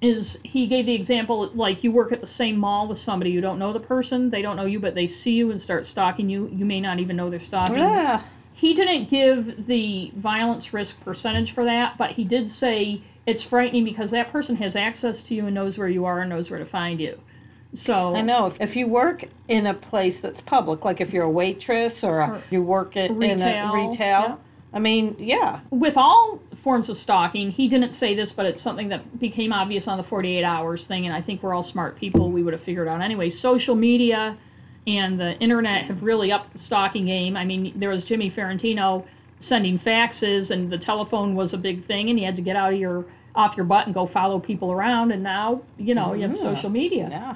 [0.00, 3.40] is he gave the example like you work at the same mall with somebody you
[3.40, 6.28] don't know the person they don't know you but they see you and start stalking
[6.28, 8.22] you you may not even know they're stalking Yeah.
[8.58, 13.84] He didn't give the violence risk percentage for that, but he did say it's frightening
[13.84, 16.58] because that person has access to you and knows where you are and knows where
[16.58, 17.16] to find you.
[17.74, 18.46] So I know.
[18.46, 22.18] If, if you work in a place that's public, like if you're a waitress or,
[22.18, 24.36] a, Or you work at, in retail, a retail, yeah.
[24.72, 25.60] I mean, yeah.
[25.70, 29.86] with all forms of stalking, he didn't say this, but it's something that became obvious
[29.86, 32.32] on the 48 hours thing, and I think we're all smart people.
[32.32, 33.30] We would have figured out anyway.
[33.30, 34.36] Social media
[34.88, 37.36] and the internet have really upped the stalking game.
[37.36, 39.04] I mean, there was Jimmy Farentino
[39.38, 42.72] sending faxes, and the telephone was a big thing, and you had to get out
[42.72, 45.12] of your off your butt and go follow people around.
[45.12, 46.42] And now, you know, you have Yeah.
[46.42, 47.06] social media.
[47.10, 47.34] Yeah.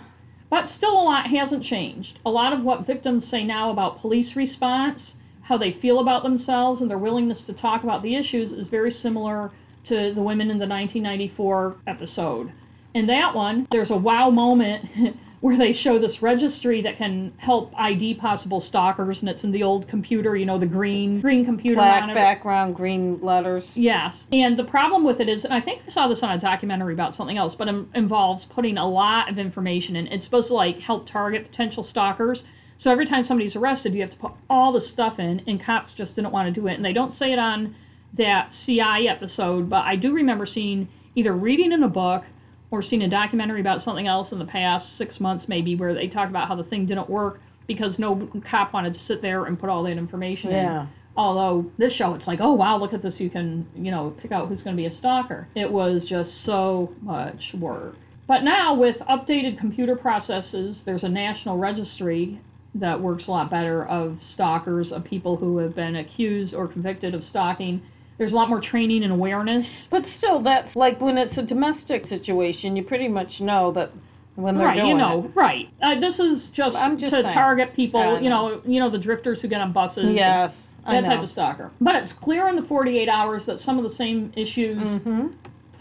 [0.51, 2.19] But still, a lot hasn't changed.
[2.27, 6.81] A lot of what victims say now about police response, how they feel about themselves,
[6.81, 9.51] and their willingness to talk about the issues is very similar
[9.85, 12.51] to the women in the 1994 episode.
[12.95, 14.85] In that one, there's a wow moment
[15.43, 19.65] where they show this registry that can help ID possible stalkers, and it's in the
[19.65, 23.77] old computer, you know, the green green computer Black background, green letters.
[23.77, 24.25] Yes.
[24.31, 26.95] And the problem with it is, and I think I saw this on a documentary
[26.95, 30.07] about something else, but it involves putting a lot of information in.
[30.07, 32.45] It's supposed to like help target potential stalkers.
[32.77, 35.93] So every time somebody's arrested, you have to put all the stuff in, and cops
[35.93, 36.75] just didn't want to do it.
[36.75, 37.75] And they don't say it on
[38.15, 40.87] that CI episode, but I do remember seeing
[41.17, 42.23] either reading in a book
[42.73, 46.09] or seen a documentary about something else in the past six months, maybe, where they
[46.09, 49.61] talk about how the thing didn't work because no cop wanted to sit there and
[49.61, 50.65] put all that information in.
[50.65, 50.87] Yeah.
[51.15, 53.21] Although this show, it's like, oh wow, look at this.
[53.21, 55.47] You can, you know, pick out who's going to be a stalker.
[55.55, 57.95] It was just so much work.
[58.27, 62.41] But now with updated computer processes, there's a national registry
[62.75, 67.15] that works a lot better of stalkers, of people who have been accused or convicted
[67.15, 67.83] of stalking.
[68.19, 69.89] There's a lot more training and awareness.
[69.91, 73.91] But still, that's like when it's a domestic situation, you pretty much know that
[74.37, 75.31] when they're right, doing you know, it.
[75.35, 75.69] right.
[75.83, 77.35] Uh, this is just, I'm just to saying.
[77.35, 78.49] target people, I you know.
[78.49, 80.15] know, you know, the drifters who get on buses.
[80.15, 80.55] Yes.
[80.87, 81.71] That type of stalker.
[81.81, 85.29] But it's clear in the 48 hours that some of the same issues Mm-hmm.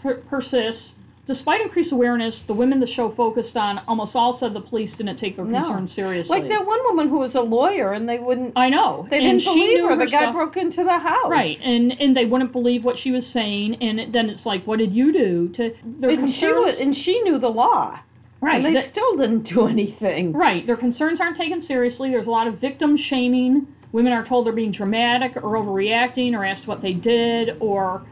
[0.02, 0.92] per- persist.
[1.24, 5.16] Despite increased awareness, the women the show focused on almost all said the police didn't
[5.16, 5.60] take their No.
[5.60, 6.40] concerns seriously.
[6.40, 8.54] Like that one woman who was a lawyer and they wouldn't.
[8.56, 9.06] I know.
[9.08, 9.96] They and didn't she believe her.
[9.96, 11.30] The guy broke into the house.
[11.30, 14.66] Right, and and they wouldn't believe what she was saying, and it- then it's like,
[14.66, 15.72] what did you do to?
[16.00, 18.00] Their And she was, and she knew the law.
[18.40, 18.56] Right.
[18.56, 20.32] And they that- still didn't do anything.
[20.32, 20.66] Right.
[20.66, 22.10] Their concerns aren't taken seriously.
[22.10, 23.68] There's a lot of victim shaming.
[23.92, 28.02] Women are told they're being dramatic or overreacting or asked what they did or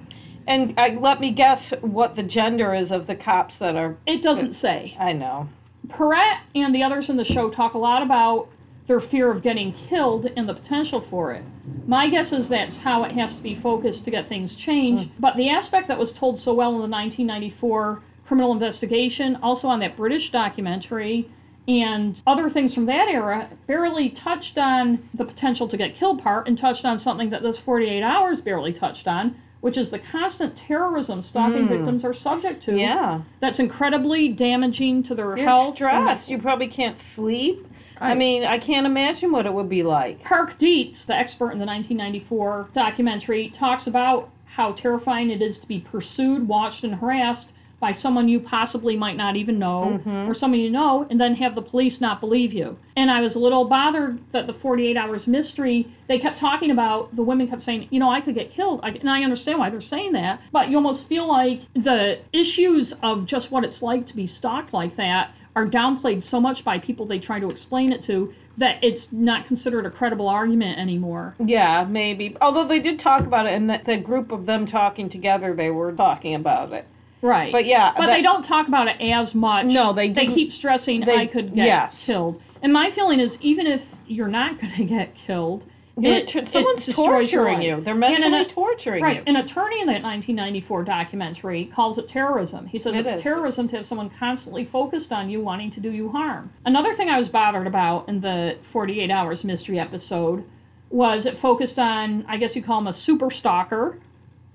[0.51, 3.97] And I, let me guess what the gender is of the cops that are.
[4.05, 4.97] it doesn't say.
[4.99, 5.49] I know.
[5.89, 8.49] Perrette and the others in the show talk a lot about
[8.89, 11.45] their fear of getting killed and the potential for it.
[11.87, 15.13] My guess is that's how it has to be focused to get things changed.
[15.13, 15.21] Hmm.
[15.21, 19.79] But the aspect that was told so well in the 1994 criminal investigation, also on
[19.79, 21.31] that British documentary,
[21.69, 26.49] and other things from that era barely touched on the potential to get killed part
[26.49, 30.57] and touched on something that this 48 hours barely touched on, which is the constant
[30.57, 31.75] terrorism stalking hmm.
[31.75, 32.79] victims are subject to.
[32.79, 33.23] Yeah.
[33.41, 35.75] That's incredibly damaging to their You're health.
[35.77, 36.29] stressed.
[36.29, 37.67] You probably can't sleep.
[38.01, 38.17] I Right.
[38.17, 40.23] mean, I can't imagine what it would be like.
[40.23, 45.67] Park Dietz, the expert in the 1994 documentary, talks about how terrifying it is to
[45.67, 50.31] be pursued, watched, and harassed by someone you possibly might not even know, mm-hmm.
[50.31, 52.79] or someone you know, and then have the police not believe you.
[52.95, 57.17] And I was a little bothered that the 48 hours mystery, they kept talking about,
[57.17, 58.81] the women kept saying, you know, I could get killed.
[58.83, 62.93] I, and I understand why they're saying that, but you almost feel like the issues
[63.03, 66.79] of just what it's like to be stalked like that are downplayed so much by
[66.79, 71.35] people they try to explain it to that it's not considered a credible argument anymore.
[71.45, 72.37] Yeah, maybe.
[72.41, 75.71] Although they did talk about it and that the group of them talking together, they
[75.71, 76.87] were talking about it.
[77.23, 77.53] Right.
[77.53, 79.67] But yeah, But that- they don't talk about it as much.
[79.67, 81.95] No, they They keep stressing they- I could get yes.
[82.05, 82.41] killed.
[82.63, 85.65] And my feeling is even if you're not going to get killed,
[86.03, 87.65] it, it someone's your torturing life.
[87.65, 87.81] you.
[87.83, 89.17] They're mentally an- torturing Right.
[89.17, 89.23] you.
[89.27, 92.67] An attorney in that 1994 documentary calls it terrorism.
[92.67, 93.23] He says It it's is.
[93.23, 96.51] terrorism to have someone constantly focused on you, wanting to do you harm.
[96.65, 100.43] Another thing I was bothered about in the 48 Hours mystery episode
[100.89, 103.99] was it focused on, I guess you call him a super stalker,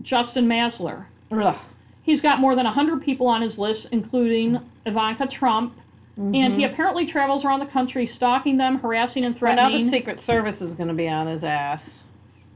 [0.01, 1.05] Justin Massler.
[1.31, 1.55] Ugh.
[2.05, 5.73] He's got more than 100 people on his list, including Ivanka Trump.
[6.17, 6.71] And he mm-hmm.
[6.71, 9.65] apparently travels around the country stalking them, harassing and threatening.
[9.65, 11.99] Well, now the Secret Service is going to be on his ass.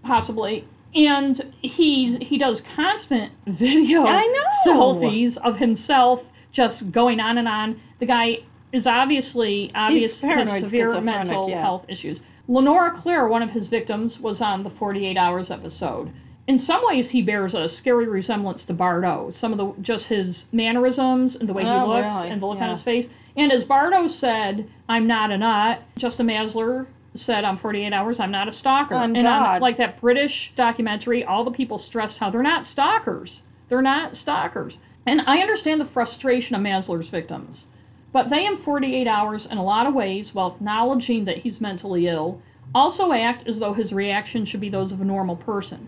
[0.04, 0.66] possibly.
[0.96, 4.72] And he's he does constant video I know.
[4.72, 7.82] selfies of himself just going on and on.
[8.00, 8.40] The guy
[8.72, 11.62] is obviously obvious has severe mental yeah.
[11.62, 12.22] health issues.
[12.48, 16.12] Lenora Claire, one of his victims, was on the 48 Hours episode.
[16.50, 19.30] In some ways, he bears a scary resemblance to Bardo.
[19.30, 22.30] Some of the just his mannerisms and the way he Oh, looks really?
[22.32, 23.08] and the look on his face.
[23.38, 28.32] And as Bardo said, "I'm not a nut." Justin Massler said on 48 Hours, "I'm
[28.32, 29.62] not a stalker." On and on God.
[29.62, 33.44] like that British documentary, all the people stressed how they're not stalkers.
[33.68, 34.80] They're not stalkers.
[35.06, 37.68] And I understand the frustration of Massler's victims.
[38.12, 42.08] But they, in 48 hours, in a lot of ways, while acknowledging that he's mentally
[42.08, 42.42] ill,
[42.74, 45.88] also act as though his reaction should be those of a normal person.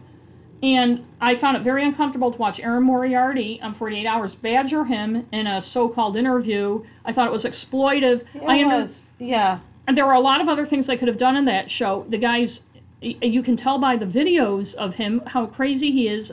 [0.64, 5.26] And I found it very uncomfortable to watch Erin Moriarty on 48 Hours badger him
[5.32, 6.84] in a so called interview.
[7.04, 8.22] I thought it was exploitive.
[8.36, 9.02] It I under- was.
[9.18, 9.60] Yeah.
[9.88, 12.06] and there were a lot of other things they could have done in that show.
[12.10, 12.62] The guy's,
[13.02, 16.32] you can tell by the videos of him how crazy he is.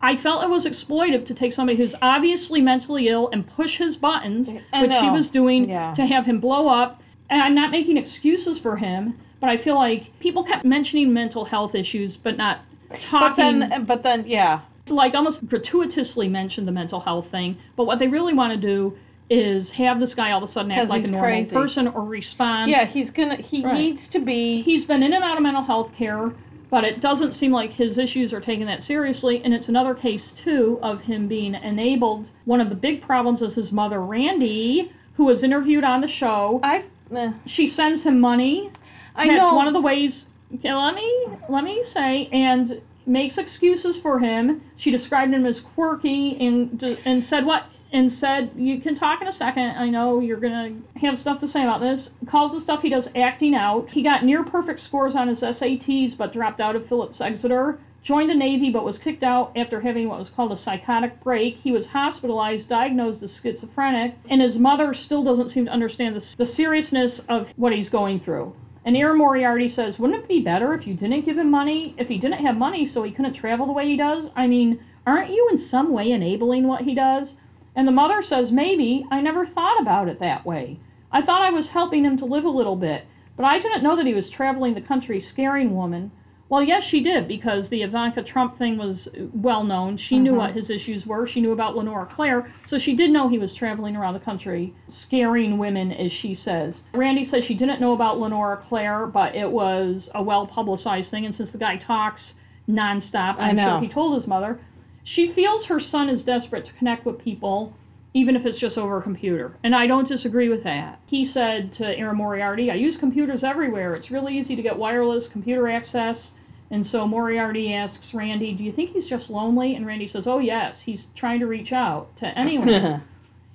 [0.00, 3.96] I felt it was exploitive to take somebody who's obviously mentally ill and push his
[3.96, 5.94] buttons, I which he was doing, Yeah.
[5.94, 7.00] to have him blow up.
[7.30, 11.44] And I'm not making excuses for him, but I feel like people kept mentioning mental
[11.44, 12.60] health issues, but not
[12.94, 14.60] But talking then, but then, yeah.
[14.88, 18.96] like almost gratuitously mention the mental health thing, but what they really want to do
[19.30, 21.54] is have this guy all of a sudden act like a normal crazy.
[21.54, 22.70] person or respond.
[22.70, 23.36] Yeah, he's gonna.
[23.36, 23.74] He Right.
[23.74, 24.60] needs to be.
[24.62, 26.30] He's been in and out of mental health care,
[26.70, 29.40] but it doesn't seem like his issues are taken that seriously.
[29.42, 32.28] And it's another case, too, of him being enabled.
[32.44, 36.60] One of the big problems is his mother, Randy, who was interviewed on the show.
[36.62, 36.84] I.
[37.14, 38.70] Eh, She sends him money.
[39.16, 39.54] I That's know.
[39.54, 40.26] one of the ways.
[40.54, 44.62] Okay, let me let me say, and makes excuses for him.
[44.76, 49.26] She described him as quirky and and said what and said you can talk in
[49.26, 49.70] a second.
[49.70, 52.10] I know you're gonna have stuff to say about this.
[52.26, 53.90] Calls the stuff he does acting out.
[53.90, 57.80] He got near perfect scores on his SATs, but dropped out of Phillips Exeter.
[58.04, 61.56] Joined the Navy, but was kicked out after having what was called a psychotic break.
[61.56, 66.34] He was hospitalized, diagnosed as schizophrenic, and his mother still doesn't seem to understand the,
[66.36, 68.54] the seriousness of what he's going through.
[68.84, 71.94] And Erin Moriarty says, wouldn't it be better if you didn't give him money?
[71.96, 74.30] If he didn't have money so he couldn't travel the way he does?
[74.36, 77.34] I mean, aren't you in some way enabling what he does?
[77.74, 79.06] And the mother says, maybe.
[79.10, 80.78] I never thought about it that way.
[81.10, 83.06] I thought I was helping him to live a little bit,
[83.36, 86.10] but I didn't know that he was traveling the country scaring women.
[86.48, 89.96] Well, yes, she did, because the Ivanka Trump thing was well known.
[89.96, 90.58] She knew what mm-hmm.
[90.58, 91.26] his issues were.
[91.26, 94.74] She knew about Lenora Claire, so she did know he was traveling around the country
[94.88, 96.82] scaring women, as she says.
[96.92, 101.24] Randy says she didn't know about Lenora Claire, but it was a well publicized thing,
[101.24, 102.34] and since the guy talks
[102.68, 104.60] nonstop, I I'm sure he told his mother.
[105.02, 107.74] She feels her son is desperate to connect with people
[108.16, 109.56] even if it's just over a computer.
[109.64, 111.00] And I don't disagree with that.
[111.06, 113.96] He said to Erin Moriarty, I use computers everywhere.
[113.96, 116.32] It's really easy to get wireless computer access.
[116.70, 119.74] And so Moriarty asks Randy, Do you think he's just lonely?
[119.74, 122.68] And Randy says, Oh, yes, he's trying to reach out to anyone.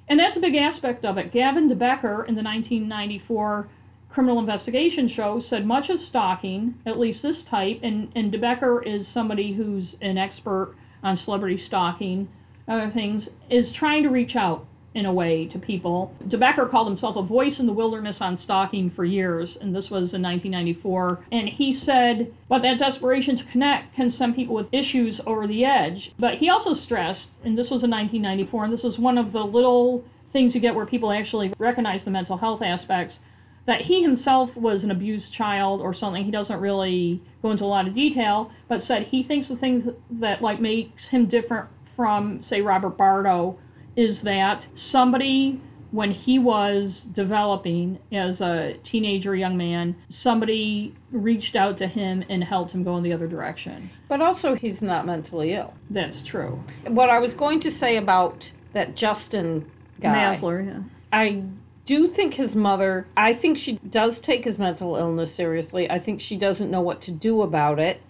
[0.09, 1.31] and that's a big aspect of it.
[1.31, 3.69] Gavin de Becker in the 1994
[4.09, 8.81] criminal investigation show said much of stalking, at least this type, and, and de Becker
[8.81, 12.27] is somebody who's an expert on celebrity stalking
[12.69, 14.65] other things, is trying to reach out
[14.95, 16.13] in a way to people.
[16.27, 19.91] De Becker called himself a voice in the wilderness on stalking for years, and this
[19.91, 21.25] was in 1994.
[21.31, 25.63] And he said, but that desperation to connect can send people with issues over the
[25.63, 26.11] edge.
[26.17, 29.43] But he also stressed, and this was in 1994, and this is one of the
[29.43, 30.03] little
[30.33, 33.19] things you get where people actually recognize the mental health aspects
[33.65, 37.65] that he himself was an abused child or something he doesn't really go into a
[37.65, 41.67] lot of detail but said he thinks the thing that like makes him different
[41.99, 43.59] from, say, Robert Bardo
[43.97, 51.77] is that somebody, when he was developing as a teenager, young man, somebody reached out
[51.79, 53.89] to him and helped him go in the other direction.
[54.07, 55.73] But also, he's not mentally ill.
[55.89, 56.63] That's true.
[56.87, 59.69] What I was going to say about that Justin
[59.99, 60.15] guy.
[60.15, 60.83] Massler, yeah.
[61.11, 61.43] I
[61.83, 65.91] do think his mother, I think she does take his mental illness seriously.
[65.91, 68.01] I think she doesn't know what to do about it,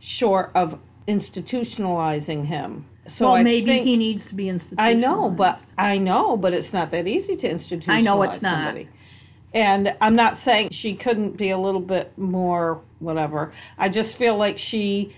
[0.00, 0.78] short of
[1.08, 2.84] institutionalizing him.
[3.08, 4.96] So well, I maybe he needs to be institutionalized.
[4.96, 8.42] I know, but I know, but it's not that easy to institutionalize I know it's
[8.42, 8.66] not.
[8.66, 8.88] somebody.
[9.54, 13.52] And I'm not saying she couldn't be a little bit more whatever.
[13.78, 15.14] I just feel like she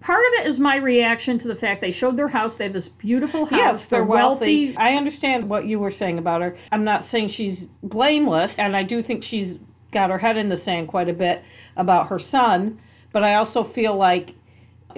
[0.00, 2.56] part of it is my reaction to the fact they showed their house.
[2.56, 3.58] They have this beautiful house.
[3.58, 4.66] Yes, they're, they're wealthy.
[4.66, 4.76] wealthy.
[4.76, 6.56] I understand what you were saying about her.
[6.72, 9.58] I'm not saying she's blameless, and I do think she's
[9.92, 11.42] got her head in the sand quite a bit
[11.76, 12.78] about her son.
[13.12, 14.34] But I also feel like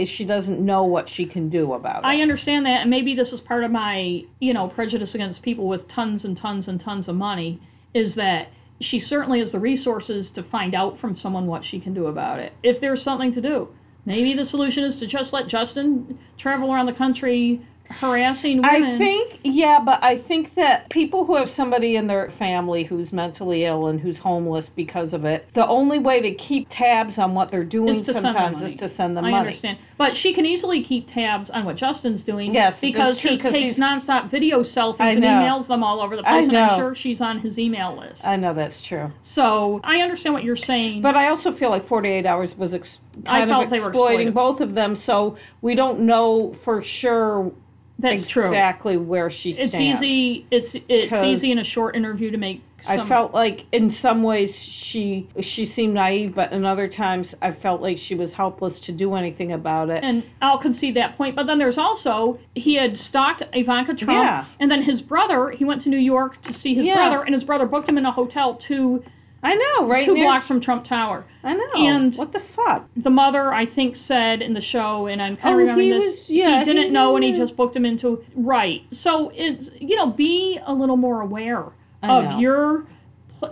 [0.06, 2.06] she doesn't know what she can do about it.
[2.06, 5.66] I understand that, and maybe this is part of my, you know, prejudice against people
[5.66, 7.60] with tons and tons and tons of money,
[7.94, 8.48] is that
[8.80, 12.38] she certainly has the resources to find out from someone what she can do about
[12.38, 12.52] it.
[12.62, 13.68] If there's something to do.
[14.04, 18.94] Maybe the solution is to just let Justin travel around the country harassing women.
[18.94, 23.12] I think, yeah, but I think that people who have somebody in their family who's
[23.12, 27.34] mentally ill and who's homeless because of it, the only way to keep tabs on
[27.34, 29.36] what they're doing sometimes is to send them I money.
[29.36, 29.78] I understand.
[29.98, 32.54] But she can easily keep tabs on what Justin's doing.
[32.54, 36.46] Yes, because true, he takes nonstop video selfies and emails them all over the place,
[36.46, 38.24] and I'm sure she's on his email list.
[38.24, 39.10] I know that's true.
[39.22, 41.02] So I understand what you're saying.
[41.02, 44.94] But I also feel like 48 Hours was ex- kind of exploiting both of them,
[44.94, 47.50] so we don't know for sure
[47.98, 48.44] that's exactly true.
[48.46, 49.74] Exactly where she stands.
[49.74, 50.46] It's easy.
[50.52, 52.62] It's it's easy in a short interview to make.
[52.82, 53.00] Some...
[53.00, 57.52] I felt like in some ways she she seemed naive, but in other times I
[57.52, 60.04] felt like she was helpless to do anything about it.
[60.04, 61.34] And I'll concede that point.
[61.34, 64.46] But then there's also he had stalked Ivanka Trump, yeah.
[64.60, 65.50] and then his brother.
[65.50, 66.94] He went to New York to see his yeah.
[66.94, 69.02] brother, and his brother booked him in a hotel to
[69.42, 70.04] I know, right?
[70.04, 70.24] Two near...
[70.24, 71.24] blocks from Trump Tower.
[71.44, 71.70] I know.
[71.74, 72.88] And what the fuck?
[72.96, 76.04] The mother, I think, said in the show, and I'm kind of oh, remembering this.
[76.04, 78.82] Was, yeah, he didn't he know, and he just booked him into right.
[78.90, 81.66] So it's you know, be a little more aware
[82.02, 82.86] of your.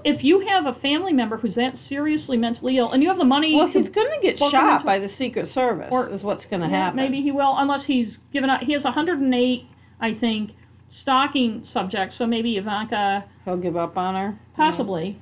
[0.05, 3.24] If you have a family member who's that seriously mentally ill, and you have the
[3.24, 5.90] money, well, he's going to get shot by the Secret Service.
[5.92, 6.97] Or, is what's going to yeah, happen?
[6.97, 8.62] Maybe he will, unless he's given up.
[8.62, 9.66] He has 108,
[10.01, 10.51] I think,
[10.88, 12.16] stalking subjects.
[12.16, 13.26] So maybe Ivanka.
[13.44, 14.38] He'll give up on her.
[14.57, 15.20] Possibly.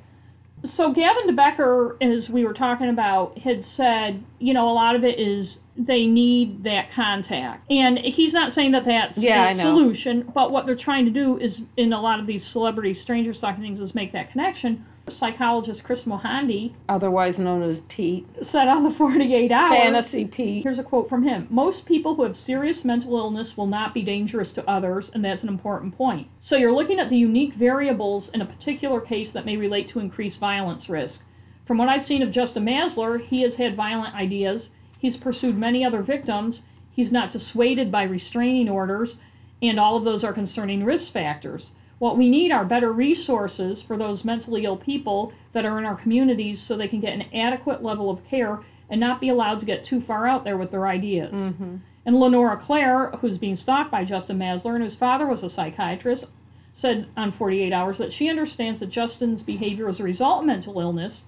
[0.64, 4.96] So Gavin de Becker, as we were talking about, had said, you know, a lot
[4.96, 9.56] of it is they need that contact, and he's not saying that that's yeah, a
[9.56, 13.34] solution, but what they're trying to do is, in a lot of these celebrity stranger
[13.34, 14.84] stalking things, is make that connection.
[15.08, 19.78] Psychologist Kris Mohandie, otherwise known as Pete, said on the 48 hours.
[19.78, 20.62] Fantasy Pete.
[20.62, 24.02] Here's a quote from him Most people who have serious mental illness will not be
[24.02, 26.28] dangerous to others, and that's an important point.
[26.40, 30.00] So you're looking at the unique variables in a particular case that may relate to
[30.00, 31.22] increased violence risk.
[31.66, 35.84] From what I've seen of Justin Massler, he has had violent ideas, he's pursued many
[35.84, 39.16] other victims, he's not dissuaded by restraining orders,
[39.60, 41.72] and all of those are concerning risk factors.
[42.04, 45.94] What we need are better resources for those mentally ill people that are in our
[45.94, 49.64] communities so they can get an adequate level of care and not be allowed to
[49.64, 51.32] get too far out there with their ideas.
[51.32, 51.76] Mm-hmm.
[52.04, 56.26] And Lenora Claire, who's being stalked by Justin Massler and whose father was a psychiatrist,
[56.74, 60.78] said on 48 Hours that she understands that Justin's behavior is a result of mental
[60.80, 61.24] illness.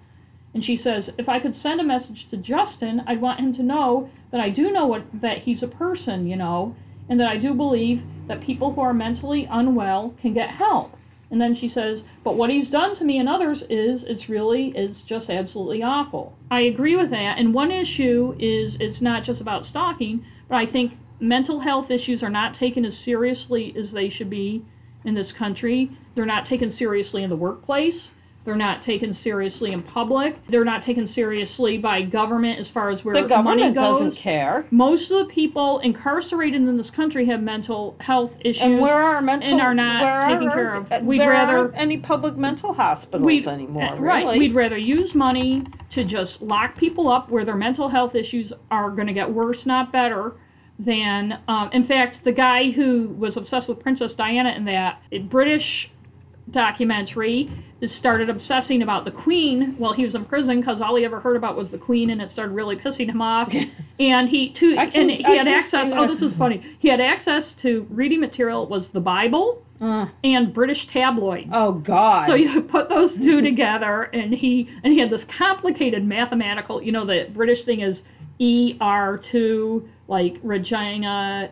[0.52, 3.62] And she says, if I could send a message to Justin, I'd want him to
[3.62, 6.76] know that I do know what, that he's a person, you know,
[7.08, 10.92] and that I do believe that people who are mentally unwell can get help.
[11.30, 14.68] And then she says, but what he's done to me and others is, it's really,
[14.76, 16.36] it's just absolutely awful.
[16.50, 17.38] I agree with that.
[17.38, 22.22] And one issue is it's not just about stalking, but I think mental health issues
[22.22, 24.64] are not taken as seriously as they should be
[25.04, 25.90] in this country.
[26.14, 28.12] They're not taken seriously in the workplace.
[28.47, 30.36] They're not taken seriously in public.
[30.49, 34.01] They're not taken seriously by government as far as where The money government goes.
[34.01, 34.64] doesn't care.
[34.70, 38.62] Most of the people incarcerated in this country have mental health issues.
[38.62, 40.92] And where are mental and are not taken are- care of.
[40.92, 43.82] uh, We'd there rather- aren't any public mental hospitals anymore.
[43.82, 44.24] uh, really.
[44.24, 44.38] Right.
[44.38, 48.90] We'd rather use money to just lock people up where their mental health issues are
[48.92, 50.34] going to get worse, not better.
[50.78, 54.99] Than, um, in fact, the guy who was obsessed with Princess Diana in that
[55.30, 55.90] British
[56.51, 57.51] documentary
[57.84, 61.36] started obsessing about the Queen while he was in prison because all he ever heard
[61.36, 63.52] about was the Queen, and it started really pissing him off.
[64.00, 65.90] and he too, can- and he I had access.
[65.94, 66.62] Oh, this is funny.
[66.78, 71.50] He had access to reading material was the Bible Uh, and British tabloids.
[71.52, 72.26] oh God.
[72.26, 76.82] So you put those two together, and he and he had this complicated mathematical.
[76.82, 78.02] You know, the British thing is
[78.38, 81.50] E R two, like Regina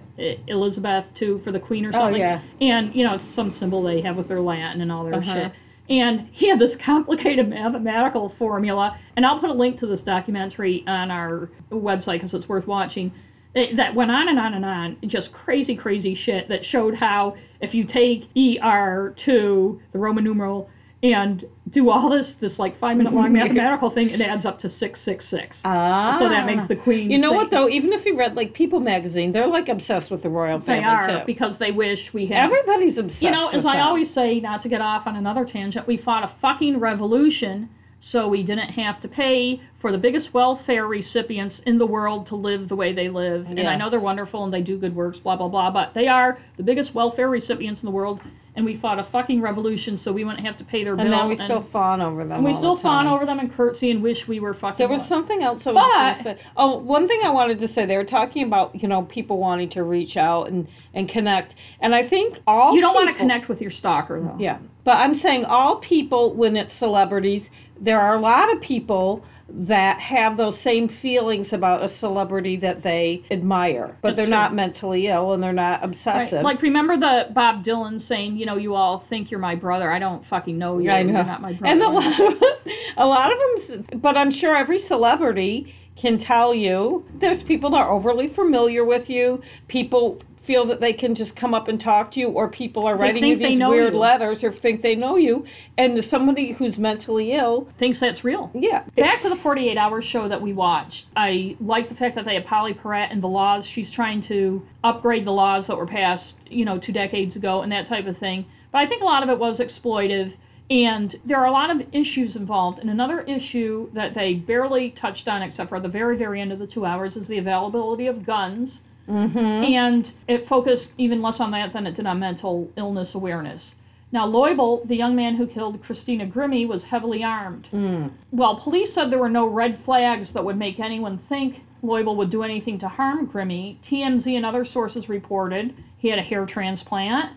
[0.48, 2.14] Elizabeth two for the Queen or something.
[2.14, 2.40] Oh, yeah.
[2.60, 5.34] And you know some symbol they have with their Latin and all their Uh-huh.
[5.34, 5.52] shit.
[5.88, 10.84] And he had this complicated mathematical formula, and I'll put a link to this documentary
[10.86, 13.12] on our website because it's worth watching.
[13.54, 17.72] That went on and on and on, just crazy, crazy shit that showed how if
[17.72, 20.68] you take ER2, the Roman numeral,
[21.12, 24.70] and do all this, this like five minute long mathematical thing, it adds up to
[24.70, 25.60] 666.
[25.64, 26.16] ah.
[26.18, 27.10] So that makes the queen.
[27.10, 27.68] You know what though?
[27.68, 30.84] Even if you read like People magazine, they're like obsessed with the royal family They
[30.86, 31.26] are too.
[31.26, 32.44] because they wish we had.
[32.44, 33.22] Everybody's obsessed.
[33.22, 36.24] you know, as I always say, not to get off on another tangent, we fought
[36.24, 37.68] a fucking revolution
[38.00, 42.34] so we didn't have to pay for the biggest welfare recipients in the world to
[42.34, 43.44] live the way they live.
[43.46, 46.08] And I know they're wonderful and they do good works, blah, blah, blah, but they
[46.08, 48.22] are the biggest welfare recipients in the world.
[48.56, 51.04] And we fought a fucking revolution so we wouldn't have to pay their bills.
[51.04, 51.24] and bill.
[51.24, 52.32] now we still fawn over them.
[52.32, 54.78] and we still fawn over them and curtsy and wish we were fucking.
[54.78, 55.08] There was what?
[55.08, 56.46] something else I was going to say.
[56.56, 57.84] Oh, one thing I wanted to say.
[57.84, 61.94] They were talking about you know people wanting to reach out and and connect, and
[61.94, 64.36] I think all You don't want to connect with your stalker, though.
[64.38, 67.48] Yeah, but I'm saying all people when it's celebrities,
[67.80, 72.82] there are a lot of people that have those same feelings about a celebrity that
[72.82, 74.30] they admire, but That's they're true.
[74.30, 75.90] not mentally ill and they're not Right.
[75.90, 76.42] obsessive.
[76.42, 79.90] Like, remember the Bob Dylan saying, you know, you all think you're my brother.
[79.92, 80.90] I don't fucking know you.
[80.90, 81.12] I know.
[81.12, 81.72] You're not my brother.
[81.72, 82.42] And a lot, of,
[82.96, 83.38] a lot of
[83.68, 88.84] them, but I'm sure every celebrity can tell you there's people that are overly familiar
[88.84, 89.42] with you.
[89.68, 92.96] People feel that they can just come up and talk to you, or people are
[92.96, 93.98] They writing you these weird you.
[93.98, 95.44] letters or think they know you.
[95.78, 98.50] And somebody who's mentally ill, Thinks that's real.
[98.54, 98.84] yeah.
[98.96, 101.06] Back to the 48 hour show that we watched.
[101.16, 103.66] I like the fact that they have Pauley Perrette and the laws.
[103.66, 107.72] She's trying to upgrade the laws that were passed, you know, two decades ago and
[107.72, 108.44] that type of thing.
[108.72, 110.34] But I think a lot of it was exploitive.
[110.70, 112.78] And there are a lot of issues involved.
[112.78, 116.58] And another issue that they barely touched on, except for the very, very end of
[116.58, 118.80] the two hours, is the availability of guns.
[119.08, 119.38] Mm-hmm.
[119.38, 123.74] and it focused even less on that than it did on mental illness awareness.
[124.12, 127.66] Now, Loibl, the young man who killed Christina Grimmie, was heavily armed.
[127.72, 128.12] Mm.
[128.30, 132.30] While police said there were no red flags that would make anyone think Loibl would
[132.30, 137.32] do anything to harm Grimmie, TMZ and other sources reported he had a hair transplant,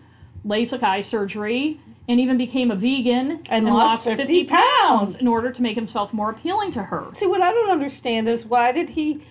[0.46, 5.16] LASIK eye surgery, and even became a vegan And lost 50 pounds.
[5.16, 7.08] in order to make himself more appealing to her.
[7.18, 9.22] See, what I don't understand is why did he?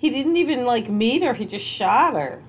[0.00, 1.34] He didn't even like meet her.
[1.34, 2.42] He just shot her.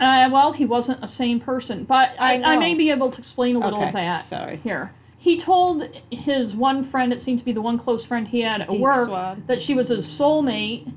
[0.00, 3.18] Uh, well, he wasn't a sane person, but I, I I, may be able to
[3.18, 4.56] explain a little Okay, of that sorry.
[4.58, 4.92] here.
[5.16, 8.60] He told his one friend, it seemed to be the one close friend he had
[8.60, 9.46] at Geek work, Squad.
[9.46, 10.92] that she was his soulmate,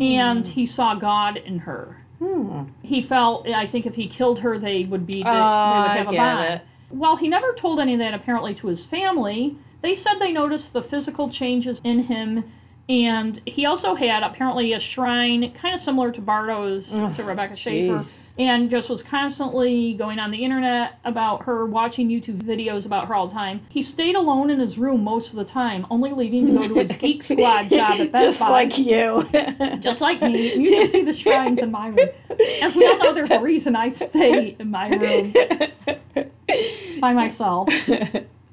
[0.00, 1.96] and he saw God in her.
[2.18, 2.64] Hmm.
[2.82, 5.90] He felt, I think, if he killed her, they would be, they, Oh, they would
[5.90, 6.54] I have a bond.
[6.54, 6.62] it.
[6.88, 10.72] While he never told any of that apparently to his family, they said they noticed
[10.72, 12.44] the physical changes in him.
[12.90, 17.54] And he also had apparently a shrine, kind of similar to Bardo's, Ugh, to Rebecca
[17.54, 18.02] Schaeffer,
[18.36, 23.14] and just was constantly going on the internet about her, watching YouTube videos about her
[23.14, 23.60] all the time.
[23.68, 26.74] He stayed alone in his room most of the time, only leaving to go to
[26.80, 28.48] his Geek Squad job at Best Just Buy.
[28.48, 29.22] like you.
[29.80, 30.56] Just like me.
[30.56, 32.08] You should see the shrines in my room.
[32.60, 35.32] As we all know, there's a reason I stay in my room
[37.00, 37.68] by myself,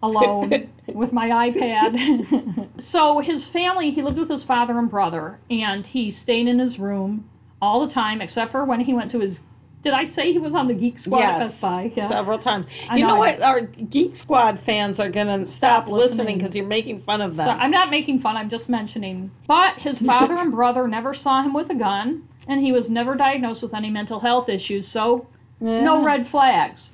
[0.08, 2.70] alone, with my iPad.
[2.82, 6.80] so his family, he lived with his father and brother, and he stayed in his
[6.80, 7.30] room
[7.62, 9.40] all the time, except for when he went to his.
[9.84, 11.92] Did I say he was on the Geek Squad at yes, Best Buy?
[11.96, 12.10] Yeah.
[12.10, 12.66] several times.
[12.90, 13.20] I you know, know.
[13.20, 13.42] what?
[13.42, 17.46] Our Geek Squad fans are gonna stop, Stop listening because you're making fun of them.
[17.46, 19.32] So I'm not making fun, I'm just mentioning.
[19.48, 23.16] But his father and brother never saw him with a gun, and he was never
[23.16, 25.28] diagnosed with any mental health issues, so
[25.60, 26.92] no red flags.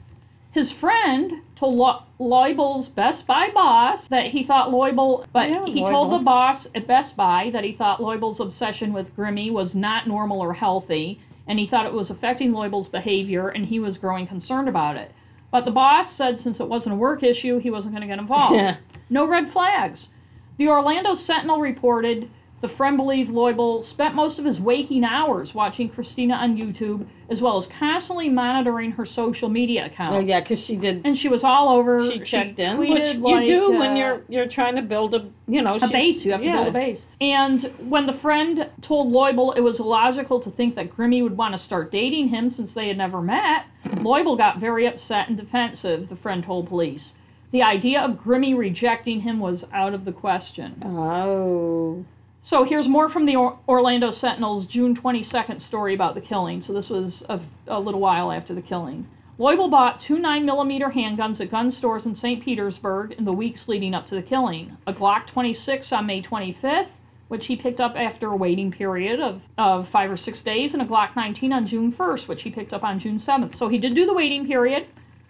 [0.51, 5.85] His friend told Lo- Loibl's Best Buy boss that he thought Loibl, but Yeah, he
[5.85, 10.05] told the boss at Best Buy that he thought Loibl's obsession with Grimmie was not
[10.07, 14.27] normal or healthy, and he thought it was affecting Loibl's behavior, and he was growing
[14.27, 15.11] concerned about it.
[15.51, 18.19] But the boss said since it wasn't a work issue, he wasn't going to get
[18.19, 18.55] involved.
[18.57, 18.77] Yeah.
[19.09, 20.09] No red flags.
[20.57, 22.29] The Orlando Sentinel reported
[22.63, 27.41] the friend believed Loibl spent most of his waking hours watching Christina on YouTube, as
[27.41, 30.15] well as constantly monitoring her social media accounts.
[30.15, 31.01] Oh yeah, because she did.
[31.03, 31.99] And she was all over.
[31.99, 35.13] She checked in, tweeted which you like, do uh, when you're you're trying to build
[35.13, 36.23] a you know a base.
[36.23, 36.63] You have to yeah.
[36.63, 37.05] build a base.
[37.19, 41.53] And when the friend told Loibl it was illogical to think that Grimmie would want
[41.53, 43.65] to start dating him since they had never met,
[43.97, 47.13] Loibl got very upset and defensive, the friend told police.
[47.51, 50.81] The idea of Grimmie rejecting him was out of the question.
[50.85, 52.05] Oh.
[52.45, 53.37] So here's more from the
[53.69, 56.61] Orlando Sentinel's June 22nd story about the killing.
[56.61, 59.07] So this was a, a little while after the killing.
[59.39, 62.43] Loibl bought two 9mm handguns at gun stores in St.
[62.43, 64.75] Petersburg in the weeks leading up to the killing.
[64.87, 66.89] A Glock 26 on May 25th,
[67.29, 70.81] which he picked up after a waiting period of, of five or six days, and
[70.81, 73.55] a Glock 19 on June 1st, which he picked up on June 7th.
[73.55, 74.85] So he did do the waiting period,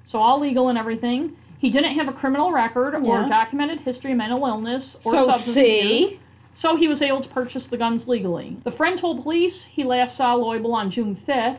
[0.06, 1.34] so all legal and everything.
[1.60, 3.28] He didn't have a criminal record or Yeah.
[3.30, 6.06] documented history of mental illness or So substance see?
[6.06, 6.20] abuse.
[6.54, 8.58] So he was able to purchase the guns legally.
[8.64, 11.58] The friend told police he last saw Loibl on June 5th,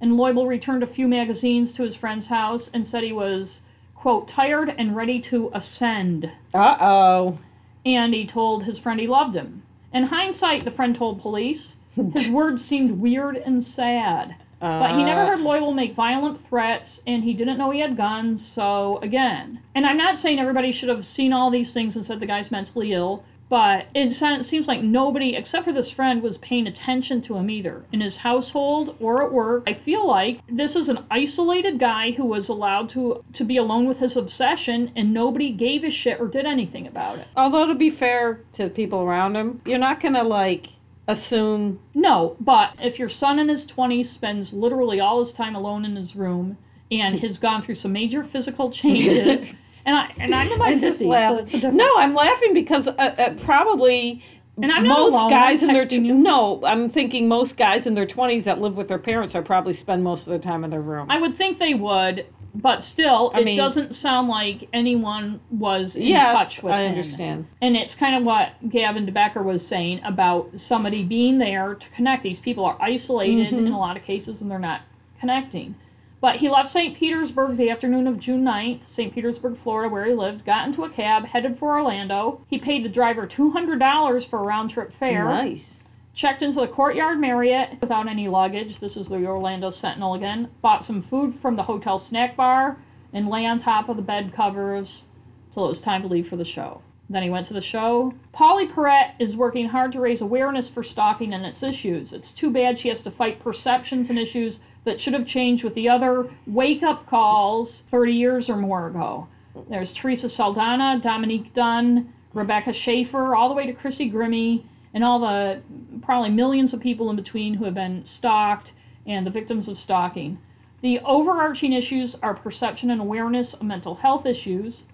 [0.00, 3.60] and Loibl returned a few magazines to his friend's house and said he was,
[3.94, 6.30] quote, tired and ready to ascend.
[6.52, 7.38] Uh oh.
[7.86, 9.62] And he told his friend he loved him.
[9.94, 11.76] In hindsight, the friend told police,
[12.14, 14.34] his words seemed weird and sad.
[14.60, 15.26] But he never Uh.
[15.28, 19.60] heard Loibl make violent threats, and he didn't know he had guns, so again.
[19.74, 22.50] And I'm not saying everybody should have seen all these things and said the guy's
[22.50, 27.22] mentally ill, but it se- seems like nobody, except for this friend, was paying attention
[27.22, 27.84] to him either.
[27.92, 32.24] In his household or at work, I feel like this is an isolated guy who
[32.24, 36.26] was allowed to, to be alone with his obsession, and nobody gave a shit or
[36.26, 37.28] did anything about it.
[37.36, 40.68] Although to be fair to people around him, you're not gonna like
[41.08, 41.78] assume.
[41.94, 45.94] No, but if your son in his 20s spends literally all his time alone in
[45.96, 46.58] his room
[46.90, 49.46] and has gone through some major physical changes,
[49.86, 51.38] and I and I'm in my I 50s, just so laugh.
[51.40, 51.76] it's a different.
[51.76, 54.22] no, I'm laughing because uh, uh, probably.
[54.58, 58.06] And I'm most alone, guys I'm in their no, I'm thinking most guys in their
[58.06, 60.80] 20s that live with their parents are probably spend most of their time in their
[60.80, 61.10] room.
[61.10, 65.94] I would think they would, but still, I it mean- doesn't sound like anyone was
[65.94, 66.92] in yes, touch with I him.
[66.92, 67.46] understand.
[67.60, 71.86] And it's kind of what Gavin de Becker was saying about somebody being there to
[71.94, 72.22] connect.
[72.22, 73.58] These people are isolated Mhm.
[73.66, 74.80] in a lot of cases and they're not
[75.20, 75.74] connecting.
[76.20, 76.96] But he left St.
[76.96, 79.12] Petersburg the afternoon of June 9th, St.
[79.14, 82.40] Petersburg, Florida, where he lived, got into a cab, headed for Orlando.
[82.48, 85.84] He paid the driver $200 for a round trip fare Nice.
[86.14, 88.80] checked into the Courtyard Marriott without any luggage.
[88.80, 90.48] This is the Orlando Sentinel again.
[90.62, 92.78] Bought some food from the hotel snack bar
[93.12, 95.04] and lay on top of the bed covers
[95.52, 96.80] till it was time to leave for the show.
[97.08, 98.12] Then he went to the show.
[98.34, 102.12] Pauley Perrette is working hard to raise awareness for stalking and its issues.
[102.12, 105.74] It's too bad she has to fight perceptions and issues that should have changed with
[105.74, 109.26] the other wake up calls 30 years or more ago.
[109.68, 114.64] There's Teresa Saldana, Dominique Dunne, Rebecca Schaeffer, all the way to Chrissy Grimmie,
[114.94, 115.60] and all the
[116.02, 118.72] probably millions of people in between who have been stalked
[119.06, 120.38] and the victims of stalking.
[120.82, 124.84] The overarching issues are perception and awareness of mental health issues,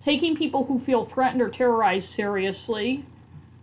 [0.00, 3.04] taking people who feel threatened or terrorized seriously,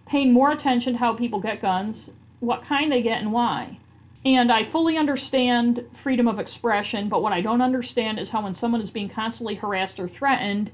[0.05, 3.80] paying more attention to how people get guns, what kind they get, and why.
[4.25, 8.55] And I fully understand freedom of expression, but what I don't understand is how, when
[8.55, 10.71] someone is being constantly harassed or threatened,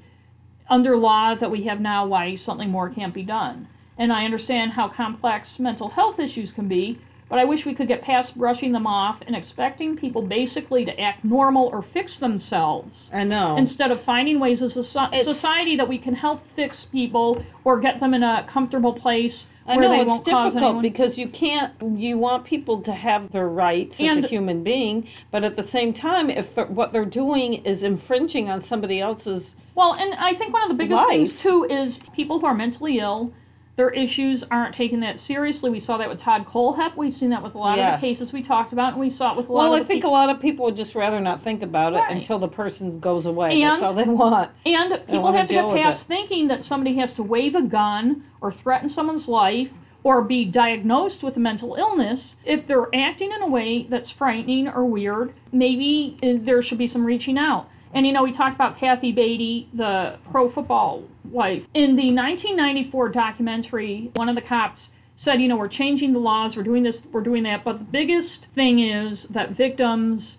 [0.69, 3.67] under law that we have now, why something more can't be done.
[3.97, 7.87] And I understand how complex mental health issues can be, but I wish we could
[7.87, 13.09] get past brushing them off and expecting people basically to act normal or fix themselves
[13.13, 13.55] I know.
[13.55, 17.79] instead of finding ways as a so- society that we can help fix people or
[17.79, 21.73] get them in a comfortable place I know it's difficult because you can't.
[21.95, 25.93] You want people to have their rights as a human being, but at the same
[25.93, 30.53] time, if they're- what they're doing is infringing on somebody else's, Well, and I think
[30.53, 33.31] one of the biggest things too is people who are mentally ill,
[33.79, 35.69] their issues aren't taken that seriously.
[35.69, 36.97] We saw that with Todd Kohlhepp.
[36.97, 39.31] We've seen that with a lot of the cases we talked about, and we saw
[39.31, 41.21] it with a lot well, of I think a lot of people would just rather
[41.21, 42.17] not think about it Right.
[42.17, 43.61] until the person goes away.
[43.61, 44.51] That's all they want.
[44.65, 47.61] And people wanna have to deal get past thinking that somebody has to wave a
[47.61, 49.69] gun or threaten someone's life
[50.03, 52.35] or be diagnosed with a mental illness.
[52.43, 56.87] If they're acting in a way that's frightening or weird, maybe uh, there should be
[56.87, 57.69] some reaching out.
[57.93, 61.63] And you know, we talked about Kathy Baty, the pro football wife.
[61.73, 66.55] In the 1994 documentary, one of the cops said, you know, we're changing the laws,
[66.55, 67.63] we're doing this, we're doing that.
[67.63, 70.37] But the biggest thing is that victims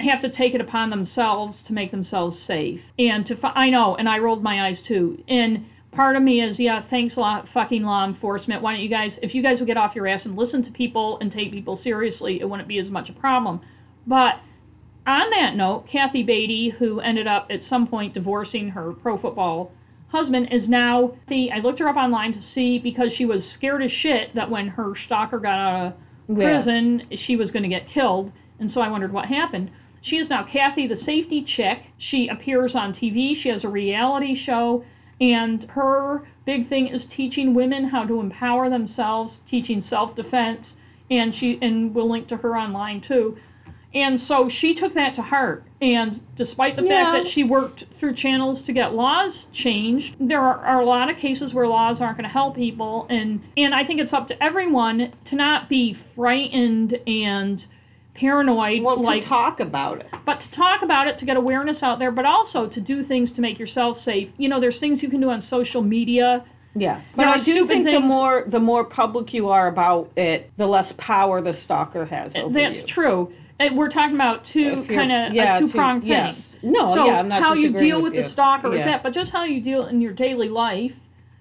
[0.00, 2.80] have to take it upon themselves to make themselves safe.
[2.98, 5.22] And to, fi- I know, and I rolled my eyes too.
[5.28, 8.62] And part of me is, yeah, thanks a lot, fucking law enforcement.
[8.62, 10.70] Why don't you guys, if you guys would get off your ass and listen to
[10.70, 13.60] people and take people seriously, it wouldn't be as much a problem.
[14.06, 14.40] But
[15.06, 19.70] on that note, Kathy Baty, who ended up at some point divorcing her pro football
[20.08, 21.50] husband, is now the.
[21.52, 24.68] I looked her up online to see because she was scared as shit that when
[24.68, 26.44] her stalker got out of Yeah.
[26.44, 29.70] prison, she was going to get killed, and so I wondered what happened.
[30.00, 31.80] She is now Kathy, the safety chick.
[31.98, 33.34] She appears on TV.
[33.36, 34.84] She has a reality show,
[35.20, 40.76] and her big thing is teaching women how to empower themselves, teaching self-defense,
[41.10, 43.36] and she and we'll link to her online too.
[43.96, 45.64] And so she took that to heart.
[45.80, 47.12] And despite the Yeah.
[47.12, 51.08] fact that she worked through channels to get laws changed, there are, are a lot
[51.08, 53.06] of cases where laws aren't going to help people.
[53.08, 57.64] And and I think it's up to everyone to not be frightened and
[58.14, 60.06] paranoid, Well, like to talk about it.
[60.26, 63.32] but to talk about it to get awareness out there, but also to do things
[63.32, 64.28] to make yourself safe.
[64.36, 66.44] You know, there's things you can do on social media.
[66.74, 70.66] Yes, but I do think the more the more public you are about it, the
[70.66, 72.52] less power the stalker has over you.
[72.66, 72.86] That's you.
[72.86, 73.32] true.
[73.58, 76.10] And we're talking about two kind of yeah, two pronged things.
[76.10, 76.56] yes.
[76.62, 78.28] No, so yeah, I'm not how you deal with with, the you.
[78.28, 80.92] stalker is that, but just how you deal in your daily life,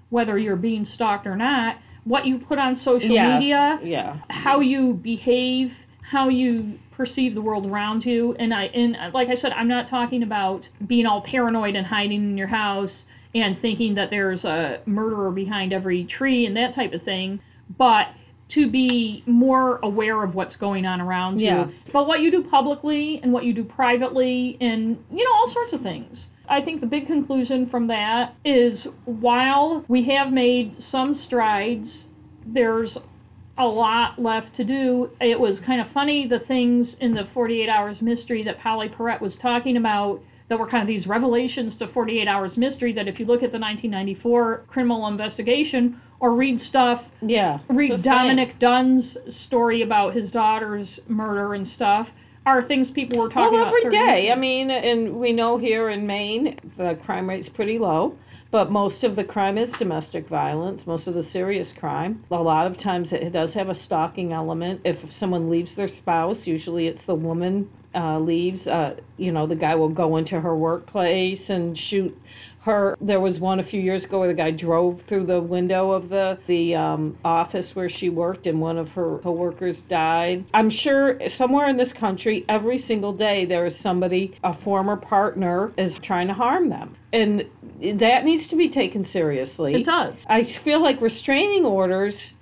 [0.09, 4.19] whether you're being stalked or not, what you put on social Yes, media, yeah.
[4.29, 8.33] how you behave, how you perceive the world around you.
[8.39, 12.23] And I and like I said, I'm not talking about being all paranoid and hiding
[12.23, 16.93] in your house and thinking that there's a murderer behind every tree and that type
[16.93, 17.41] of thing,
[17.77, 18.07] but
[18.47, 21.49] to be more aware of what's going on around you.
[21.91, 25.73] But what you do publicly and what you do privately and you know all sorts
[25.73, 26.29] of things.
[26.47, 32.07] I think the big conclusion from that is while we have made some strides,
[32.45, 32.97] there's
[33.57, 35.09] a lot left to do.
[35.19, 39.21] It was kind of funny the things in the 48 Hours Mystery that Pauley Perrette
[39.21, 43.19] was talking about that were kind of these revelations to 48 Hours Mystery that if
[43.19, 47.59] you look at the 1994 criminal investigation or read stuff, Yeah.
[47.69, 48.17] read it's the same.
[48.17, 52.09] Dominick Dunne's story about his daughter's murder and stuff,
[52.47, 53.67] are things people were talking Well, about.
[53.77, 57.77] every 30 years I mean, and we know here in Maine the crime rate's pretty
[57.77, 58.15] low,
[58.49, 62.23] but most of the crime is domestic violence, most of the serious crime.
[62.31, 64.81] A lot of times it does have a stalking element.
[64.83, 68.67] If someone leaves their spouse, usually it's the woman uh, leaves.
[68.67, 72.15] Uh, you know, the guy will go into her workplace and shoot
[72.65, 72.97] her.
[72.99, 76.09] There was one a few years ago where the guy drove through the window of
[76.09, 80.45] the the um, office where she worked, and one of her coworkers died.
[80.53, 85.71] I'm sure somewhere in this country, every single day there is somebody, a former partner,
[85.77, 87.45] is trying to harm them, and
[87.99, 89.75] that needs to be taken seriously.
[89.75, 90.25] It does.
[90.27, 92.33] I feel like restraining orders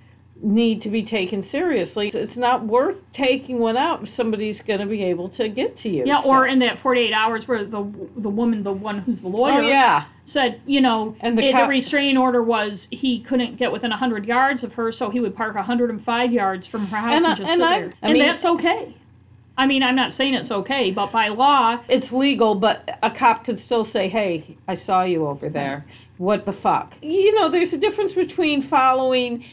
[0.41, 2.09] need to be taken seriously.
[2.13, 5.89] It's not worth taking one out if somebody's going to be able to get to
[5.89, 6.03] you.
[6.05, 7.87] Yeah, So- or in that 48 hours where the
[8.17, 11.55] the woman, the one who's the lawyer, oh yeah, said, you know, And the it-
[11.55, 15.35] the restraining order was he couldn't get within 100 yards of her, so he would
[15.35, 17.93] park 105 yards from her house And and, I- just and sit I- there.
[18.01, 18.95] I and mean- that's okay.
[19.55, 23.45] I mean, I'm not saying it's okay, but by law, it's legal, but a cop
[23.45, 25.85] could still say, "Hey, I saw you over there.
[26.17, 29.43] What the fuck?" You know, there's a difference between following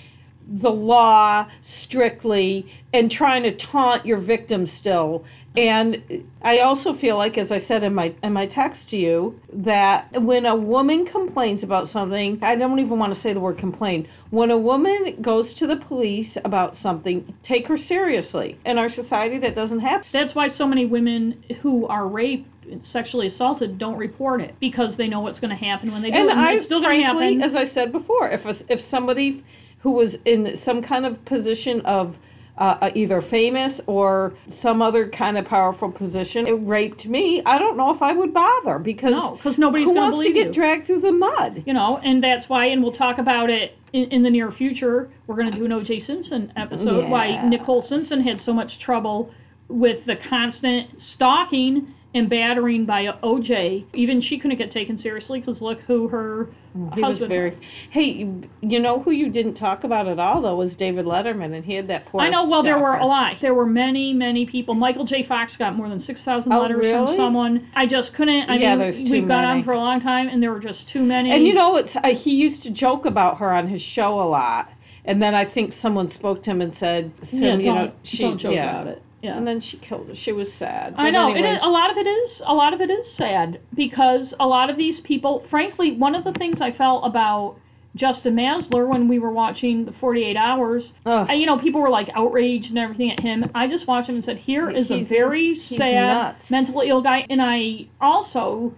[0.49, 5.25] the law strictly and trying to taunt your victim still.
[5.57, 9.41] And I also feel like, as I said in my in my text to you,
[9.53, 13.59] that when a woman complains about something, I don't even want to say the word
[13.59, 14.09] complain.
[14.31, 18.59] When a woman goes to the police about something, take her seriously.
[18.65, 20.09] In our society, that doesn't happen.
[20.13, 22.49] that's why so many women who are raped,
[22.87, 26.17] sexually assaulted, don't report it because they know what's going to happen when they do
[26.17, 26.31] and it.
[26.31, 27.43] And I it's still going to happen.
[27.43, 29.45] as I said before, if a, if somebody
[29.81, 32.17] who was in some kind of position of
[32.59, 37.59] uh, uh, either famous or some other kind of powerful position it raped me, I
[37.59, 40.53] don't know if I would bother because No, 'cause nobody's who wants to get you.
[40.53, 41.63] dragged through the mud.
[41.67, 45.09] you know, and that's why, and we'll talk about it in, in the near future.
[45.27, 46.01] We're going to do an O.J.
[46.01, 47.09] Simpson episode.
[47.09, 49.31] Why Nicole Simpson had so much trouble
[49.69, 53.87] with the constant stalking and battering by O.J.
[53.95, 56.49] Even she couldn't get taken seriously because look who her
[56.95, 57.29] He was husband.
[57.29, 57.59] very.
[57.91, 58.29] Hey,
[58.63, 61.75] you know who you didn't talk about at all though was David Letterman, and he
[61.75, 62.21] had that poor.
[62.21, 62.49] I know.
[62.49, 63.37] Well, there were a lot.
[63.41, 64.75] There were many, many people.
[64.75, 65.23] Michael J.
[65.23, 67.69] Fox got more than six thousand Oh, letters from someone.
[67.75, 68.51] I just couldn't.
[68.51, 70.61] I Yeah, mean, there's too we've gone on for a long time, and there were
[70.61, 71.31] just too many.
[71.31, 74.27] And you know, it's uh, he used to joke about her on his show a
[74.29, 74.69] lot,
[75.05, 78.21] and then I think someone spoke to him and said, "Sim, yeah, you know, she's
[78.21, 79.03] don't joke yeah." about it.
[79.23, 79.37] Yeah.
[79.37, 80.15] And then she killed her.
[80.15, 80.95] She was sad.
[80.97, 81.59] I know it is.
[81.63, 82.43] A lot of it is.
[82.45, 85.45] A lot of it is sad because a lot of these people.
[85.51, 87.57] Frankly, one of the things I felt about
[87.97, 92.71] Justin Massler when we were watching the 48 Hours, you know, people were like outraged
[92.71, 93.51] and everything at him.
[93.55, 96.51] I just watched him and said, "Here is a very he's sad, nuts.
[96.51, 98.73] mentally ill guy." And I also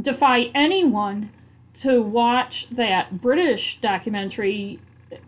[0.00, 1.30] defy anyone
[1.80, 4.78] to watch that British documentary.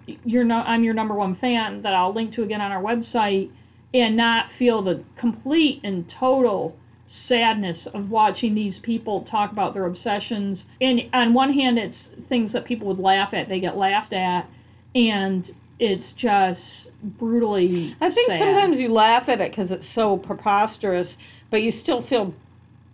[0.07, 0.69] You're not.
[0.69, 3.51] I'm your number one fan that I'll link to again on our website,
[3.95, 9.85] and not feel the complete and total sadness of watching these people talk about their
[9.85, 10.65] obsessions.
[10.81, 14.49] And on one hand, it's things that people would laugh at, they get laughed at,
[14.95, 17.97] and it's just brutally.
[18.01, 18.39] I think sad.
[18.39, 21.17] sometimes you laugh at it because it's so preposterous,
[21.51, 22.35] but you still feel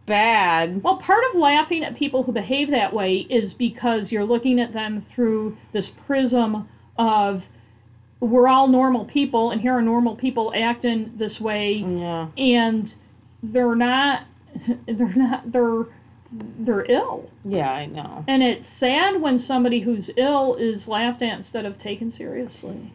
[0.06, 0.82] bad.
[0.82, 4.72] Well, part of laughing at people who behave that way is because you're looking at
[4.72, 7.42] them through this prism of
[8.20, 12.28] we're all normal people, and here are normal people acting this way, Yeah.
[12.36, 12.92] and
[13.42, 14.24] they're not,
[14.86, 15.84] they're not, they're,
[16.32, 17.30] they're ill.
[17.44, 18.24] Yeah, I know.
[18.28, 22.92] And it's sad when somebody who's ill is laughed at instead of taken seriously,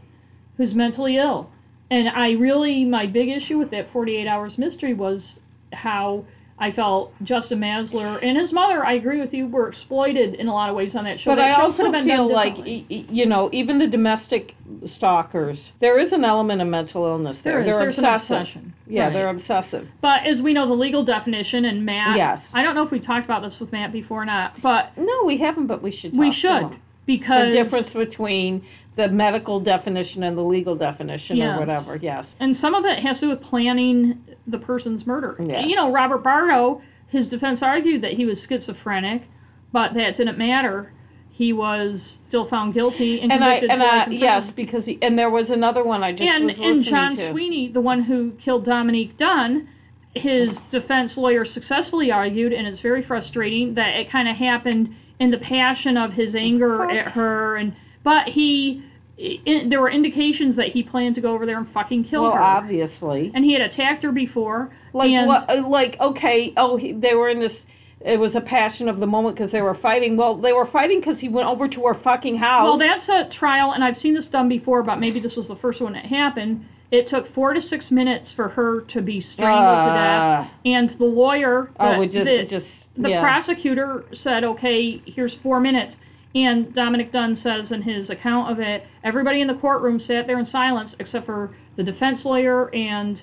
[0.58, 1.50] who's mentally ill.
[1.90, 5.40] And I really, my big issue with that 48 Hours Mystery was
[5.72, 6.26] how
[6.60, 10.54] I felt Justin Massler and his mother, I agree with you, were exploited in a
[10.54, 11.32] lot of ways on that show.
[11.32, 14.56] But that I show also been feel like, you know, even the domestic
[14.86, 17.54] stalkers, there is an element of mental illness there.
[17.54, 18.74] There is, They're there's an obsession.
[18.88, 19.14] Yeah, Right.
[19.14, 19.88] they're obsessive.
[20.02, 22.48] But as we know, the legal definition, and Matt, Yes.
[22.54, 25.24] I don't know if we talked about this with Matt before or not, but No,
[25.26, 26.16] we haven't, but we should.
[26.16, 26.70] we should
[27.06, 28.64] because The difference between
[28.96, 31.58] the medical definition and the legal definition, Yes.
[31.58, 31.98] or whatever.
[31.98, 32.36] Yes.
[32.40, 35.36] And some of it has to do with planning the person's murder.
[35.40, 35.65] Yes.
[35.68, 39.24] You know, Robert Bardo, his defense argued that he was schizophrenic,
[39.72, 40.91] but that didn't matter.
[41.32, 44.99] He was still found guilty and And I convicted and to I yes, because he,
[45.02, 47.32] and there was another one I just and was and John to.
[47.32, 49.68] Sweeney, the one who killed Dominique Dunne,
[50.14, 55.32] his defense lawyer successfully argued, and it's very frustrating that it kind of happened in
[55.32, 56.91] the passion of his anger Fuck.
[56.91, 58.84] at her, and but he.
[59.18, 62.40] There were indications that he planned to go over there and fucking kill well, her.
[62.40, 63.31] obviously.
[63.34, 64.72] and he had attacked her before.
[64.94, 65.49] Like and what?
[65.49, 66.53] uh, Like okay.
[66.57, 67.65] Oh, he, they were in this.
[68.02, 70.18] It was a passion of the moment because they were fighting.
[70.18, 72.64] Well, they were fighting because he went over to her fucking house.
[72.65, 75.56] Well, that's a trial, and I've seen this done before, but maybe this was the
[75.56, 76.65] first one that happened.
[76.91, 80.52] It took four to six minutes for her to be strangled to death, Ah.
[80.65, 85.34] and the lawyer, Oh, the, it just, the, it just, the prosecutor said, "Okay, here's
[85.35, 85.98] four minutes."
[86.35, 90.39] And Dominick Dunne says in his account of it, everybody in the courtroom sat there
[90.39, 93.22] in silence except for the defense lawyer and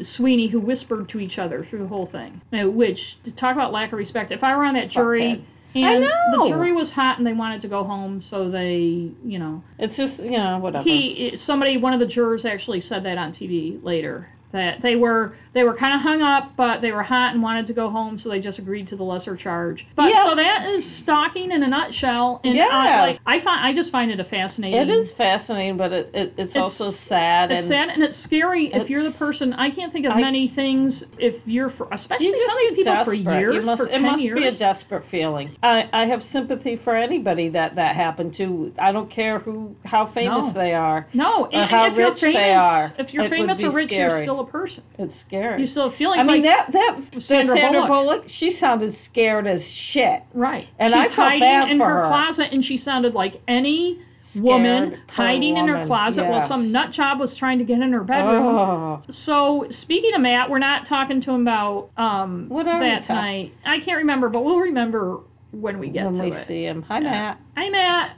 [0.00, 2.40] Sweeney, who whispered to each other through the whole thing.
[2.52, 5.44] Uh, Which, to talk about lack of respect, if I were on that jury
[5.74, 9.62] and the jury was hot and they wanted to go home, so they, you know,
[9.78, 10.84] It's just, you know, whatever.
[10.84, 15.34] he somebody one of the jurors actually said that on TV later that they were
[15.54, 18.16] they were kind of hung up but they were hot and wanted to go home
[18.18, 20.24] so they just agreed to the lesser charge but Yeah.
[20.24, 24.10] so that is stalking in a nutshell and I, like, I find I just find
[24.10, 27.50] it a fascinating it is fascinating, but it, it it's, also sad.
[27.50, 30.20] it's and sad and it's scary if you're the person I can't think of I-
[30.20, 33.24] many things if you're for especially You some of these people desperate.
[33.24, 35.56] for years must, for it 10 must years be a desperate feeling.
[35.62, 38.72] I, I have sympathy for anybody that that happened to.
[38.78, 40.52] I don't care who how famous No.
[40.52, 41.06] they are.
[41.14, 42.92] no and, how if you're rich they are.
[42.98, 45.60] if you're famous or rich you're still a person It's scary.
[45.60, 47.88] you still have feelings I mean like that that Sandra Sandra, Bullock.
[47.88, 48.24] Bullock.
[48.28, 50.22] she sounded scared as shit.
[50.34, 50.68] Right.
[50.78, 52.08] And She's I felt hiding bad in for her her.
[52.08, 56.62] closet, and she sounded like any Scared woman hiding in her woman, closet while some
[56.64, 56.72] yes.
[56.72, 58.46] nut job was trying to get in her bedroom.
[58.46, 59.02] Oh.
[59.10, 63.52] So speaking of Matt, we're not talking to him about um, What are that night.
[63.66, 65.18] I can't remember, but we'll remember
[65.50, 66.46] when we get When to we it.
[66.46, 66.80] see him.
[66.82, 67.10] Hi Yeah.
[67.10, 67.40] Matt.
[67.58, 68.16] Hi, Matt.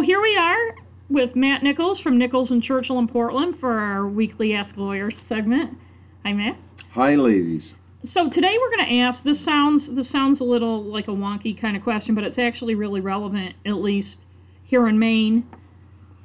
[0.00, 0.76] So here we are
[1.10, 5.76] with Matt Nichols from Nichols and Churchill in Portland for our weekly Ask Lawyers segment.
[6.24, 6.56] Hi, Matt.
[6.92, 7.74] Hi, ladies.
[8.06, 9.22] So today we're going to ask.
[9.22, 12.74] This sounds this sounds a little like a wonky kind of question, but it's actually
[12.74, 14.16] really relevant, at least
[14.64, 15.46] here in Maine.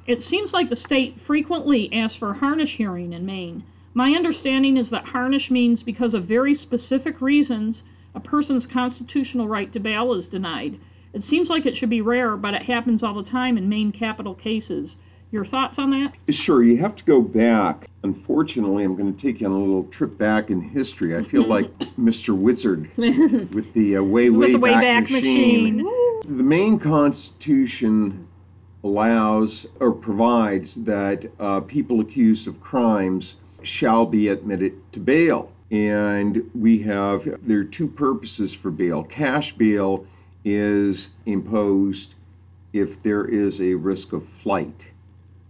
[0.06, 3.62] It seems like the state frequently asks for a harnish hearing in Maine.
[3.92, 7.82] My understanding is that harnish means because of very specific reasons,
[8.14, 10.80] a person's constitutional right to bail is denied.
[11.16, 13.90] It seems like it should be rare, but it happens all the time in Maine
[13.90, 14.98] capital cases.
[15.30, 16.12] Your thoughts on that?
[16.28, 17.88] Sure, you have to go back.
[18.02, 21.16] Unfortunately, I'm going to take you on a little trip back in history.
[21.16, 22.36] I feel like Mr.
[22.36, 25.76] Wizard with the uh, way, With way, the back, Wayback machine.
[25.76, 26.36] Machine.
[26.36, 28.28] The Maine Constitution
[28.84, 35.50] allows or provides that uh, people accused of crimes shall be admitted to bail.
[35.70, 39.02] And we have, there are two purposes for bail.
[39.02, 40.06] Cash bail
[40.46, 42.14] is imposed
[42.72, 44.86] if there is a risk of flight.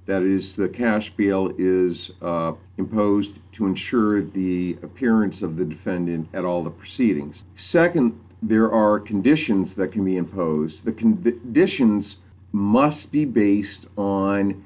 [0.07, 6.29] That is, the cash bail is uh, imposed to ensure the appearance of the defendant
[6.33, 7.43] at all the proceedings.
[7.57, 10.85] Second, there are conditions that can be imposed.
[10.85, 12.17] The conditions
[12.53, 14.65] must be based on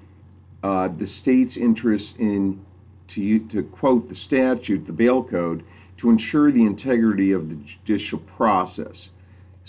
[0.62, 2.64] uh, the state's interest in
[3.08, 5.64] to, to quote the statute, the bail code,
[5.96, 9.10] to ensure the integrity of the judicial process.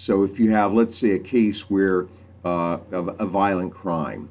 [0.03, 2.07] So if you have, let's say, a case where
[2.44, 4.30] uh, of a violent crime,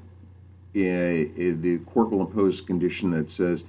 [0.72, 3.62] the court will impose a condition that says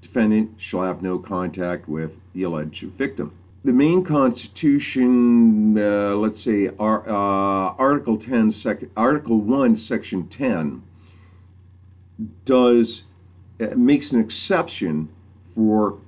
[0.00, 3.34] defendant shall have no contact with the alleged victim.
[3.64, 10.82] The Maine Constitution, uh, let's say, uh, Article 10, sec- Article 1, Section 10,
[12.44, 13.02] does
[13.60, 15.08] uh, makes an exception
[15.56, 15.98] for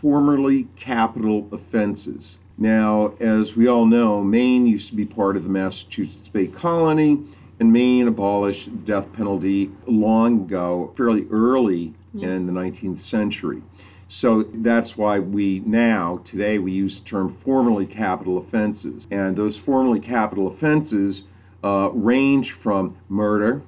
[0.00, 2.38] formerly capital offenses.
[2.60, 7.18] Now, as we all know, Maine used to be part of the Massachusetts Bay Colony,
[7.58, 13.62] and Maine abolished the death penalty long ago, fairly early in the 19th century.
[14.08, 19.06] So that's why we now, today, we use the term formerly capital offenses.
[19.10, 21.22] And those formerly capital offenses
[21.64, 23.62] uh, range from murder,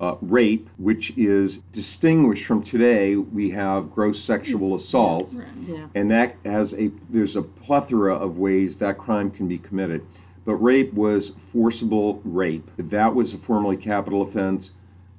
[0.00, 3.16] uh, rape, which is distinguished from today.
[3.16, 5.46] We have gross sexual assault, Right.
[5.66, 5.86] Yeah.
[5.94, 10.02] and that has a there's a plethora of ways that crime can be committed.
[10.46, 12.68] But rape was forcible rape.
[12.78, 14.70] That was a formerly capital offense.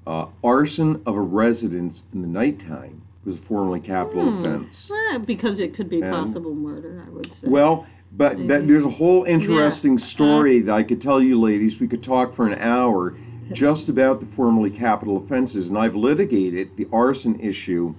[0.08, 4.40] Uh, arson of a residence in the nighttime was a formerly capital Hmm.
[4.40, 4.92] offense.
[5.14, 7.48] Eh, because it could be And- possible murder, I would say.
[7.48, 7.86] Well,
[8.18, 11.80] but that, there's a whole interesting story that I could tell you, ladies.
[11.80, 13.14] We could talk for an hour
[13.52, 17.94] just about the formerly capital offenses, and I've litigated the arson issue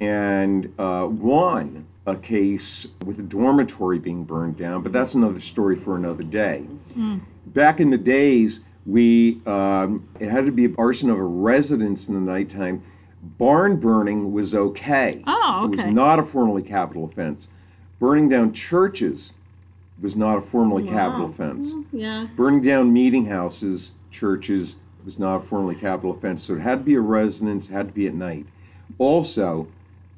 [0.00, 4.82] and uh, won a case with a dormitory being burned down.
[4.82, 6.66] But that's another story for another day.
[7.46, 12.14] Back in the days, we um, it had to be arson of a residence in
[12.14, 12.82] the nighttime.
[13.38, 15.22] Barn burning was okay.
[15.26, 15.82] Oh, okay.
[15.82, 17.46] It was not a formally capital offense.
[17.98, 19.32] Burning down churches
[20.02, 21.68] was not a formally capital offense.
[21.68, 22.26] Mm, yeah.
[22.36, 26.42] Burning down meeting houses, churches, was not a formally capital offense.
[26.42, 28.46] So it had to be a residence, had to be at night.
[28.98, 29.68] Also,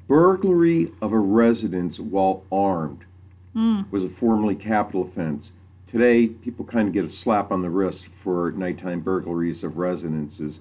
[0.07, 3.03] burglary of a residence while armed
[3.55, 3.91] Mm.
[3.91, 5.51] was a formally capital offense.
[5.87, 10.59] Today, people kind of get a slap on the wrist for nighttime burglaries of residences.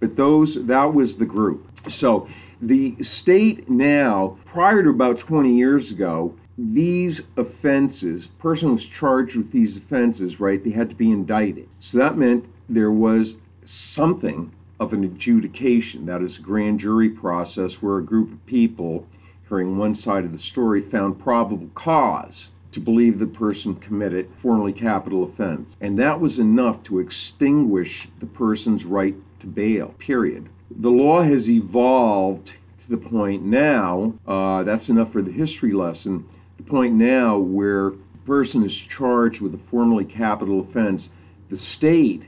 [0.00, 1.66] But those, that was the group.
[1.88, 2.26] So
[2.62, 9.52] the state now, prior to about 20 years ago, these offenses, person was charged with
[9.52, 10.62] these offenses, right?
[10.62, 11.68] They had to be indicted.
[11.80, 13.34] So that meant there was
[13.64, 16.06] something of an adjudication.
[16.06, 19.06] That is a grand jury process where a group of people,
[19.48, 24.72] hearing one side of the story, found probable cause to believe the person committed formerly
[24.72, 25.76] capital offense.
[25.80, 30.48] And that was enough to extinguish the person's right to bail, period.
[30.70, 36.26] The law has evolved to the point now, uh, that's enough for the history lesson,
[36.58, 37.92] the point now where a
[38.26, 41.08] person is charged with a formerly capital offense,
[41.48, 42.26] the state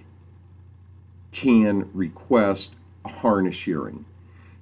[1.32, 2.70] can request
[3.05, 4.05] a harnish hearing.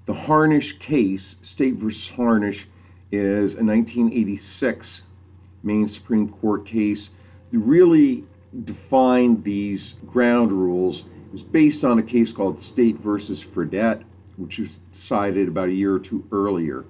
[0.07, 2.67] The Harnish case, State versus Harnish,
[3.13, 5.03] is a 1986
[5.63, 7.11] Maine Supreme Court case
[7.53, 8.25] that really
[8.65, 11.01] defined these ground rules.
[11.01, 14.03] It was based on a case called State versus Fredette,
[14.37, 16.85] which was decided about a year or two earlier.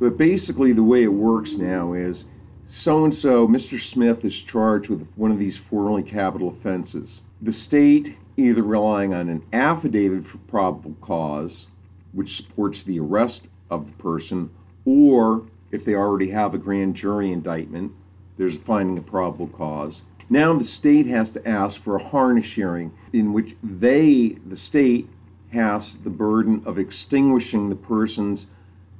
[0.00, 2.24] But basically, the way it works now is
[2.66, 3.80] so and so, Mr.
[3.80, 7.22] Smith, is charged with one of these formerly capital offenses.
[7.40, 11.66] The state, either relying on an affidavit for probable cause,
[12.12, 14.48] which supports the arrest of the person,
[14.84, 17.92] or if they already have a grand jury indictment,
[18.36, 20.02] there's a finding of probable cause.
[20.30, 25.08] Now the state has to ask for a harnish hearing in which they, the state,
[25.52, 28.46] has the burden of extinguishing the person's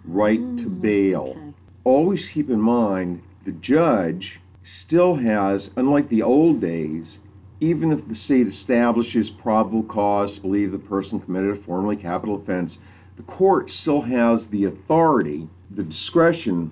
[0.04, 1.34] right to mm, bail.
[1.36, 1.52] okay.
[1.84, 7.18] Always keep in mind the judge still has, unlike the old days,
[7.60, 12.36] even if the state establishes probable cause to believe the person committed a formerly capital
[12.36, 12.78] offense,
[13.16, 16.70] the court still has the authority, the discretion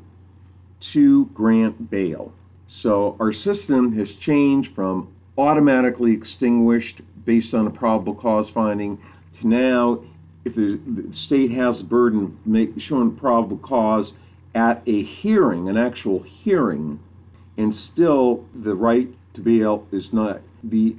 [0.80, 2.32] to grant bail.
[2.68, 5.08] So our system has changed from
[5.38, 8.98] automatically extinguished based on a probable cause finding
[9.40, 10.00] to now,
[10.44, 14.12] if the the state has the burden of make, showing probable cause
[14.54, 16.98] at a hearing, an actual hearing,
[17.58, 20.96] and still the right to bail is not the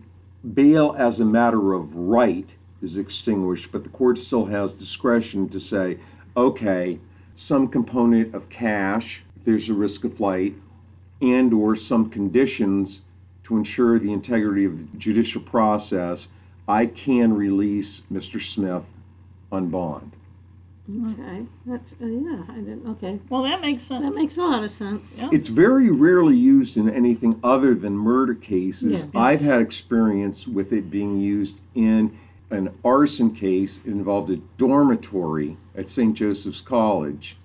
[0.54, 5.60] bail as a matter of right is extinguished, but the court still has discretion to
[5.60, 5.98] say,
[6.38, 7.00] okay,
[7.36, 10.54] some component of cash, if there's a risk of flight,
[11.22, 13.02] and or some conditions
[13.44, 16.28] to ensure the integrity of the judicial process,
[16.68, 18.42] I can release Mr.
[18.42, 18.86] Smith
[19.52, 20.17] on bond.
[20.90, 21.46] Okay.
[21.66, 22.44] That's uh, yeah.
[22.48, 22.88] I didn't.
[22.92, 23.20] Okay.
[23.30, 24.04] Well, that makes sense.
[24.04, 25.02] That makes a lot of sense.
[25.16, 25.30] Yeah.
[25.34, 29.04] It's very rarely used in anything other than murder cases.
[29.14, 32.18] Yeah, I've had experience with it being used in
[32.52, 36.16] an arson case it involved a dormitory at St.
[36.16, 37.38] Joseph's College.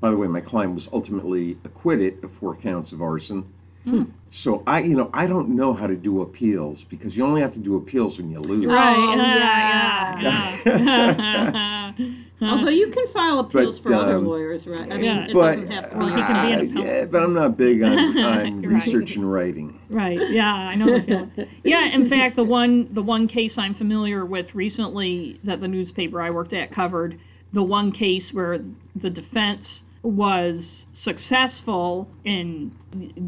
[0.00, 3.44] By the way, my client was ultimately acquitted of four counts of arson.
[3.84, 4.04] Hmm.
[4.30, 7.52] So I, you know, I don't know how to do appeals because you only have
[7.52, 8.64] to do appeals when you lose.
[8.64, 8.96] Right.
[8.96, 10.72] Oh, yeah, yeah.
[10.78, 11.92] yeah.
[12.42, 14.80] Although you can file appeals But, for other um, lawyers, right?
[14.80, 15.24] I mean, Yeah.
[15.26, 16.14] it But doesn't have to Well, be.
[16.14, 18.84] he can be an uh, yeah, but I'm not big on, on Right.
[18.84, 19.78] research and writing.
[19.88, 20.18] Right.
[20.30, 21.30] Yeah, I know the feeling.
[21.64, 26.20] Yeah, in fact, the one the one case I'm familiar with recently that the newspaper
[26.20, 27.18] I worked at covered,
[27.52, 28.58] the one case where
[28.96, 32.72] the defense was successful in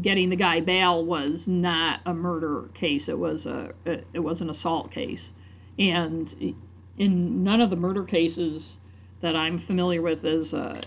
[0.01, 3.07] getting the guy bail was not a murder case.
[3.07, 5.31] It was a it was an assault case,
[5.79, 6.55] and
[6.97, 8.77] in none of the murder cases
[9.25, 10.83] that I'm familiar with as a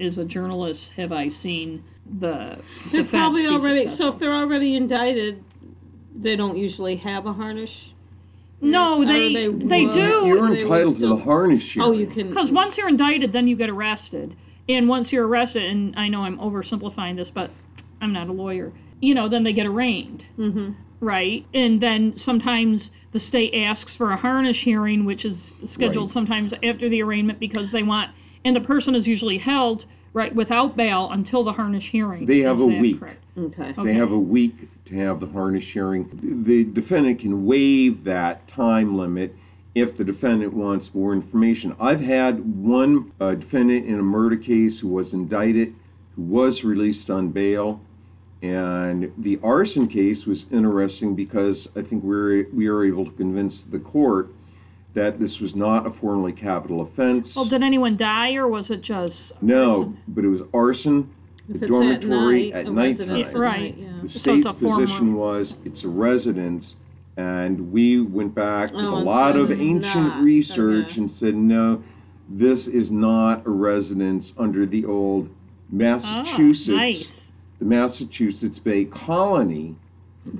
[0.00, 1.84] as a journalist have I seen
[2.18, 2.58] the
[2.90, 3.88] They're defense probably be already.
[3.88, 5.44] So if they're already indicted,
[6.16, 7.92] they don't usually have a harnish.
[8.60, 11.88] No, they they they, do You're they would entitled to the harnish hearing.
[11.88, 12.28] Oh, you can.
[12.28, 14.34] because once you're indicted, then you get arrested,
[14.68, 17.52] and once you're arrested, and I know I'm oversimplifying this, but
[18.00, 18.72] I'm not a lawyer.
[19.00, 20.70] You know, then they get arraigned, hmm
[21.00, 21.44] right?
[21.54, 26.14] And then sometimes the state asks for a harnish hearing, which is scheduled Right.
[26.14, 28.10] sometimes after the arraignment because they want,
[28.44, 32.24] and the person is usually held right without bail until the harnish hearing.
[32.26, 33.00] They have Is a week.
[33.00, 33.22] correct?
[33.38, 33.62] Okay.
[33.76, 33.82] Okay.
[33.84, 36.08] They have a week to have the harnish hearing.
[36.46, 39.34] The defendant can waive that time limit
[39.74, 41.76] if the defendant wants more information.
[41.78, 45.74] I've had one uh, defendant in a murder case who was indicted,
[46.14, 47.80] who was released on bail.
[48.54, 53.10] And the arson case was interesting because I think we were, we were able to
[53.12, 54.28] convince the court
[54.94, 57.34] that this was not a formally capital offense.
[57.36, 59.98] Well, did anyone die, or was it just no, arson?
[60.08, 61.10] but it was arson,
[61.48, 63.40] If the dormitory at at, night, a nighttime.
[63.40, 63.76] Right.
[63.76, 63.88] yeah.
[64.02, 66.76] The So state's it's a position was it's a residence,
[67.16, 71.00] and we went back with Oh, a lot of ancient not, research okay.
[71.02, 71.82] and said, no,
[72.28, 75.28] this is not a residence under the old
[75.70, 77.08] Massachusetts, Oh, nice.
[77.58, 79.74] The Massachusetts Bay Colony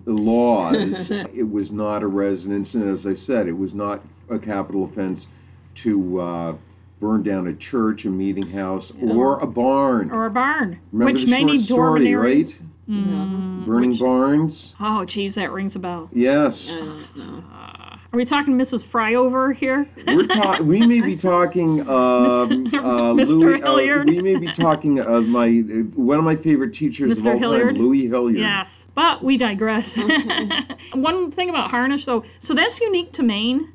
[0.05, 1.11] the laws.
[1.11, 5.27] it was not a residence, and as I said, it was not a capital offense
[5.77, 6.57] to uh,
[7.01, 10.11] burn down a church, a meeting house, or a barn.
[10.11, 12.49] or a barn, Remember which the many short story, right?
[12.89, 14.75] Mm, Burning which- barns.
[14.81, 16.09] Oh, geez, that rings a bell.
[16.13, 16.69] Yes.
[16.71, 17.45] I don't know.
[17.53, 17.76] Uh,
[18.17, 18.87] are we talking Mrs.
[18.87, 19.87] Fryover here?
[20.07, 23.27] We're ta- we may be talking um, uh, Mr.
[23.27, 23.63] Louis.
[23.63, 24.09] Uh, Hilliard.
[24.09, 27.75] we may be talking of my uh, one of my favorite teachers of all Hilliard?
[27.75, 28.41] time, Louis Hilliard.
[28.41, 29.87] yes, but we digress.
[29.97, 30.49] Okay.
[30.95, 33.71] One thing about harness, though, so that's unique to Maine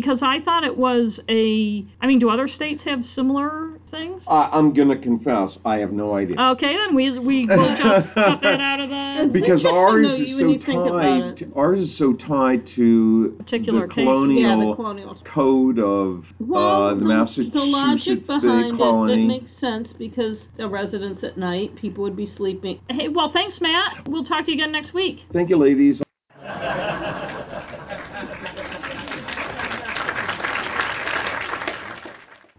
[0.00, 1.82] because I thought it was a.
[2.02, 4.24] I mean, do other states have similar things?
[4.28, 6.38] I I'm gonna confess, I have no idea.
[6.38, 10.38] Okay, then we we will just cut that out of the because ours though, is
[10.38, 11.36] so you think about tied.
[11.38, 15.14] To, ours is so tied to Particular the colonial Yeah, the colonial.
[15.24, 19.24] code of Well, uh, the, Massachusetts the logic behind it, Colony.
[19.24, 22.80] it makes sense because a residence at night, people would be sleeping.
[22.90, 24.06] Hey, well, thanks, Matt.
[24.06, 25.24] We'll talk to you again next week.
[25.32, 26.02] Thank you, ladies.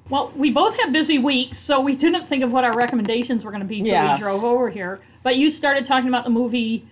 [0.10, 3.52] Well, we both have busy weeks, so we didn't think of what our recommendations were
[3.52, 4.18] going to be Yes.
[4.20, 5.00] we drove over here.
[5.24, 6.88] But you started talking about the movie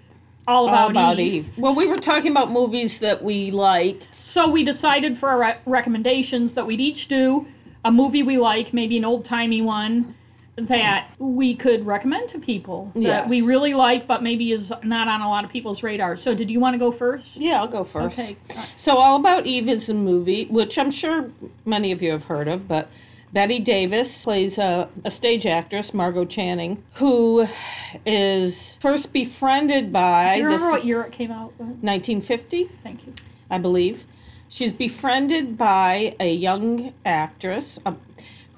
[0.47, 1.45] All All About, about Eve.
[1.45, 1.53] Eve.
[1.57, 4.07] Well, we were talking about movies that we liked.
[4.17, 7.47] So we decided for our re- recommendations that we'd each do
[7.85, 10.15] a movie we like, maybe an old timey one
[10.57, 13.29] that we could recommend to people that Yes.
[13.29, 16.15] we really like, but maybe is not on a lot of people's radar.
[16.17, 17.35] So did you want to go first?
[17.37, 18.13] Yeah, I'll go first.
[18.17, 18.37] Okay.
[18.77, 21.29] So, All About Eve is a movie, which I'm sure
[21.65, 22.87] many of you have heard of, but
[23.33, 27.45] Bette Davis plays a, a stage actress, Margot Channing, who
[28.05, 31.51] is first befriended by Do you remember what year it came out?
[31.59, 33.13] 1950, Thank you.
[33.49, 34.03] I believe.
[34.47, 37.77] She's befriended by a young actress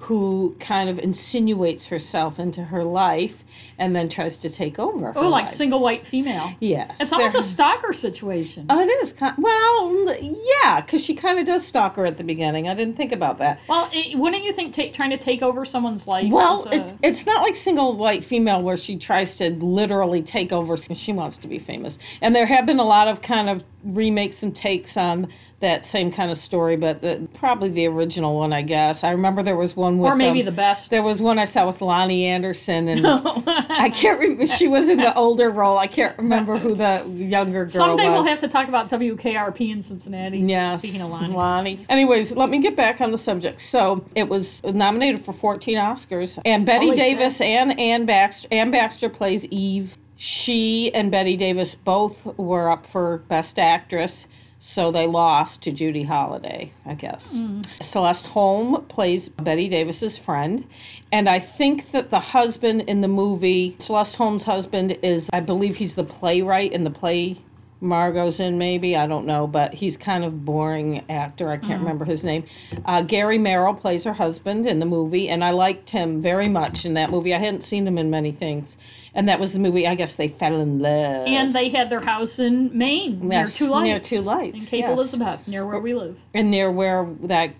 [0.08, 3.44] who kind of insinuates herself into her life
[3.78, 5.12] and then tries to take over.
[5.12, 5.54] Her Oh, like life.
[5.56, 6.54] single white female.
[6.60, 6.92] Yes.
[7.00, 8.66] It's almost a stalker situation.
[8.68, 9.34] Oh, it is kind.
[9.38, 12.68] Well, yeah, because she kind of does stalker at the beginning.
[12.68, 13.58] I didn't think about that.
[13.68, 16.30] well, it, wouldn't you think trying to take over someone's life?
[16.30, 20.52] Well, a- it's, it's not like single white female where she tries to literally take
[20.52, 20.76] over.
[20.94, 24.42] She wants to be famous, and there have been a lot of kind of remakes
[24.42, 28.62] and takes on that same kind of story, but the, probably the original one, I
[28.62, 29.02] guess.
[29.02, 30.88] I remember there was one with or maybe um, the best.
[30.90, 33.00] There was one I saw with Loni Anderson, and
[33.48, 34.46] I can't remember.
[34.46, 35.78] She was in the older role.
[35.78, 38.12] I can't remember who the younger girl Someday was.
[38.12, 40.38] we'll have to talk about WKRP in Cincinnati.
[40.38, 40.78] Yeah.
[40.78, 41.84] Speaking of Loni.
[41.88, 43.60] Anyways, let me get back on the subject.
[43.62, 47.42] So it was nominated for 14 Oscars, and Bette Holy Davis shit.
[47.42, 48.48] and Anne Baxter.
[48.50, 49.92] Anne Baxter plays Eve.
[50.16, 54.26] She and Bette Davis both were up for Best Actress.
[54.60, 57.22] So they lost to Judy Holliday, I guess.
[57.32, 57.64] Mm.
[57.80, 60.64] Celeste Holm plays Bette Davis's friend.
[61.12, 65.76] And I think that the husband in the movie, Celeste Holm's husband, is, I believe
[65.76, 67.38] he's the playwright in the play
[67.80, 68.96] Margot's in, maybe.
[68.96, 69.46] I don't know.
[69.46, 71.50] But he's kind of boring actor.
[71.50, 72.44] I can't remember his name.
[72.84, 75.28] Uh, Gary Merrill plays her husband in the movie.
[75.28, 77.34] And I liked him very much in that movie.
[77.34, 78.76] I hadn't seen him in many things.
[79.14, 81.26] And that was the movie, I guess they fell in love.
[81.26, 83.84] And they had their house in Maine, near Two Lights.
[83.84, 84.90] near Two Lights, In Cape yes.
[84.90, 86.16] Elizabeth, near where we live.
[86.34, 87.50] and near where that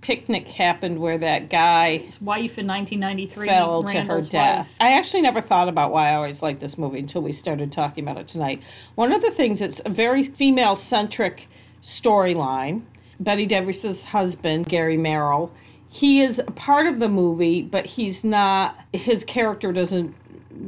[0.00, 4.58] picnic happened, where that guy His wife in 1993 fell to her death.
[4.58, 4.66] wife.
[4.80, 8.04] I actually never thought about why I always liked this movie until we started talking
[8.04, 8.62] about it tonight.
[8.94, 11.48] One of the things, it's a very female centric
[11.82, 12.82] storyline.
[13.20, 15.50] Bette Davis's husband, Gary Merrill,
[15.88, 20.14] he is a part of the movie, but he's not, his character doesn't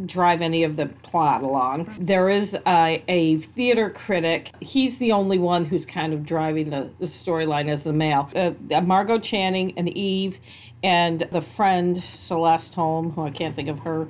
[0.07, 1.97] drive any of the plot along.
[2.01, 4.53] There is a, a theater critic.
[4.61, 8.31] He's the only one who's kind of driving the, the storyline as the male.
[8.35, 10.37] Uh, Margot Channing and Eve
[10.83, 14.09] and the friend Celeste Holm, who I can't think of her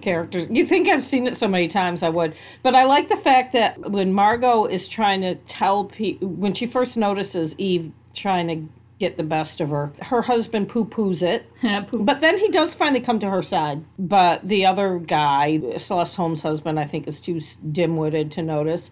[0.00, 0.46] characters.
[0.50, 3.52] You think I've seen it so many times I would, but I like the fact
[3.52, 8.77] that when Margot is trying to tell people when she first notices Eve trying to
[8.98, 11.46] get the best of her, her husband poo-poos it.
[11.88, 12.04] Poop.
[12.04, 13.84] But then he does finally come to her side.
[13.98, 18.90] But the other guy, Celeste Holm's husband, I think is too dim-witted to notice.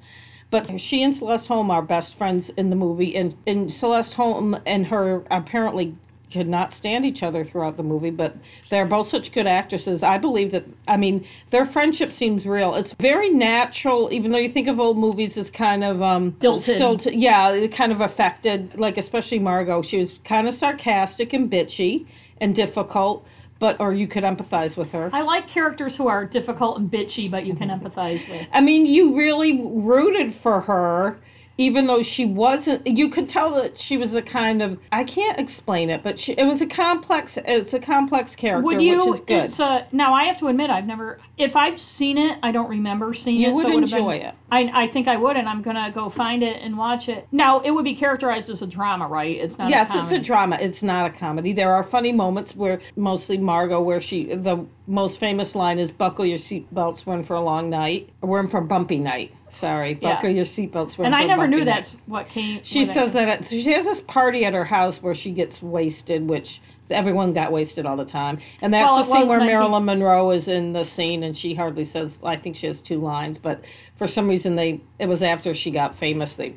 [0.50, 4.56] But she and Celeste Holm are best friends in the movie, and, and Celeste Holm
[4.64, 5.96] and her apparently
[6.32, 8.34] could not stand each other throughout the movie, but
[8.70, 10.02] they're both such good actresses.
[10.02, 12.74] I believe that, I mean, their friendship seems real.
[12.74, 16.76] It's very natural, even though you think of old movies as kind of um, Stilted.
[16.76, 19.82] still t- yeah, kind of affected, like especially Margot.
[19.82, 22.06] She was kind of sarcastic and bitchy
[22.40, 23.24] and difficult,
[23.58, 25.10] but or you could empathize with her.
[25.12, 28.46] I like characters who are difficult and bitchy, but you can empathize with.
[28.52, 31.18] I mean, you really rooted for her,
[31.58, 32.86] even though she wasn't.
[32.86, 36.32] You could tell that she was a kind of I can't explain it, but she,
[36.32, 37.38] it was a complex.
[37.44, 38.98] It's a complex character, Would you?
[38.98, 39.44] which is good.
[39.50, 41.20] It's a, now I have to admit I've never.
[41.38, 43.54] If I've seen it, I don't remember seeing You it.
[43.54, 44.34] would so it enjoy been, it.
[44.50, 47.26] I I think I would, and I'm gonna go find it and watch it.
[47.30, 49.36] Now it would be characterized as a drama, right?
[49.36, 49.68] It's not.
[49.68, 50.56] yes, a it's a drama.
[50.58, 51.52] It's not a comedy.
[51.52, 56.24] There are funny moments where mostly Margot, where she the most famous line is "Buckle
[56.24, 57.04] your seatbelts.
[57.04, 58.08] We're in for a long night.
[58.22, 60.14] We're in for a bumpy night." Sorry, Yeah.
[60.14, 60.98] buckle your seatbelts.
[60.98, 61.66] And I never knew night.
[61.66, 62.60] that's what came.
[62.64, 66.26] She says that at, she has this party at her house where she gets wasted,
[66.28, 66.60] which
[66.90, 68.38] everyone got wasted all the time.
[68.60, 71.54] And that's Well, the scene where 19 Marilyn Monroe is in the scene and she
[71.54, 72.16] hardly says.
[72.22, 73.64] I think she has two lines, but
[73.98, 76.54] for some reason they it was after she got famous they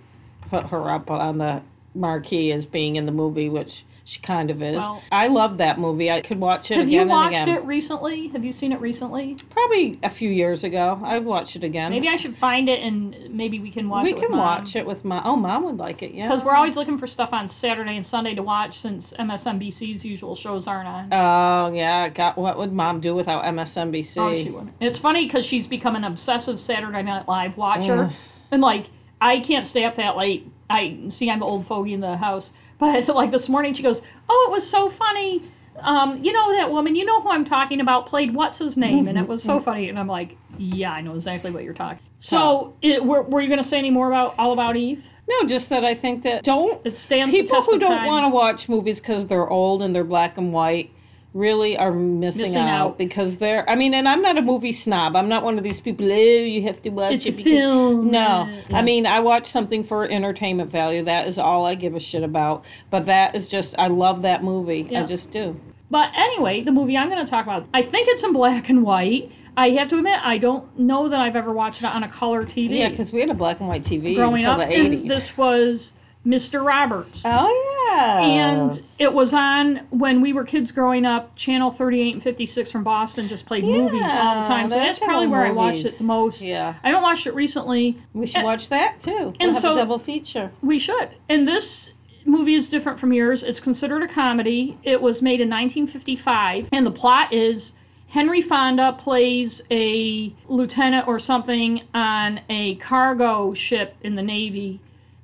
[0.49, 1.61] put her up on the
[1.95, 4.77] marquee as being in the movie, which she kind of is.
[4.77, 6.09] Well- I love that movie.
[6.09, 7.49] I could watch it Have again you and watched again.
[7.49, 8.27] it recently?
[8.29, 9.37] Have you seen it recently?
[9.51, 10.99] Probably a few years ago.
[11.05, 11.91] I've watched it again.
[11.91, 14.15] Maybe I should find it and maybe we can watch we it.
[14.15, 14.39] with can Mom.
[14.39, 15.21] watch it with mom.
[15.25, 16.11] Oh, mom would like it.
[16.13, 16.27] Yeah.
[16.29, 20.35] Because we're always looking for stuff on Saturday and Sunday to watch since MSNBC's usual
[20.35, 21.13] shows aren't on.
[21.13, 24.17] Oh yeah, got what would mom do without MSNBC?
[24.17, 24.73] Oh, she wouldn't.
[24.79, 28.11] It's funny because she's become an obsessive Saturday Night Live watcher, Ugh.
[28.51, 28.87] and like
[29.21, 30.47] I can't stay up that late.
[30.69, 34.01] I see I'm the old fogey in the house, but like this morning she goes,
[34.27, 35.43] "Oh, it was so funny."
[35.79, 39.07] Um, you know that woman, you know who I'm talking about, played what's his name,
[39.07, 39.87] and it was so funny.
[39.87, 42.03] And I'm like, yeah, I know exactly what you're talking.
[42.19, 45.01] So, it, were, were you going to say any more about All About Eve?
[45.29, 48.29] No, just that I think that don't It stands the people who don't want to
[48.29, 50.91] watch movies because they're old and they're black and white
[51.33, 52.97] really are missing, Missing out, out.
[52.97, 53.69] because they're.
[53.69, 55.15] I mean, and I'm not a movie snob.
[55.15, 56.11] I'm not one of these people.
[56.11, 58.11] Oh, you have to watch It's it a because film.
[58.11, 58.77] No, yeah.
[58.77, 61.03] I mean I watch something for entertainment value.
[61.05, 62.63] That is all I give a shit about.
[62.89, 64.87] But that is just I love that movie.
[64.95, 65.55] I just do.
[65.91, 68.83] But anyway, the movie I'm going to talk about, I think it's in black and
[68.83, 69.31] white.
[69.57, 72.45] I have to admit, I don't know that I've ever watched it on a color
[72.45, 72.77] TV.
[72.79, 75.07] Yeah, because we had a black and white TV growing up, the and 80s.
[75.07, 75.91] this was
[76.25, 76.63] Mr.
[76.63, 77.23] Roberts.
[77.25, 77.78] oh yeah.
[77.89, 81.35] And it was on when we were kids growing up.
[81.35, 84.69] Channel 38 and 56 from Boston just played movies all the time.
[84.69, 85.93] So Yeah, that's probably where I watched movies.
[85.93, 86.41] it the most.
[86.41, 86.75] Yeah.
[86.83, 88.01] I haven't watched it recently.
[88.13, 89.33] We should watch that too.
[89.39, 90.51] and we'll have so- a double feature.
[90.61, 91.09] We should.
[91.29, 91.91] And this
[92.25, 93.43] movie is different from yours.
[93.43, 94.77] It's considered a comedy.
[94.83, 97.73] It was made in 1955, and the plot is
[98.07, 104.79] Henry Fonda plays a lieutenant or something on a cargo ship in the Navy,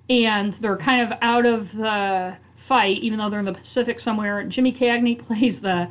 [0.09, 2.37] and they're kind of out of the
[2.67, 4.43] fight, even though they're in the Pacific somewhere.
[4.43, 5.89] Jimmy Cagney plays the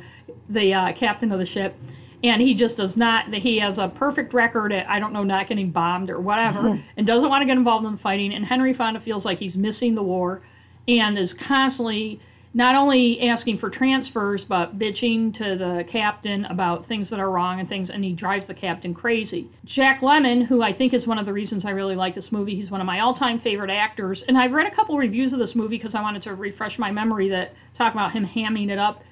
[0.49, 1.75] the uh, captain of the ship.
[2.23, 3.31] And he just does not.
[3.33, 7.05] He has a perfect record at I don't know not getting bombed or whatever, and
[7.05, 8.33] doesn't want to get involved in the fighting.
[8.33, 10.41] And Henry Fonda feels like he's missing the war,
[10.87, 12.19] and is constantly
[12.55, 17.59] not only asking for transfers, but bitching to the captain about things that are wrong
[17.59, 19.49] and things, and he drives the captain crazy.
[19.65, 22.55] Jack Lemmon, who I think is one of the reasons I really like this movie,
[22.55, 25.53] he's one of my all-time favorite actors, and I've read a couple reviews of this
[25.53, 29.03] movie because I wanted to refresh my memory that talk about him hamming it up.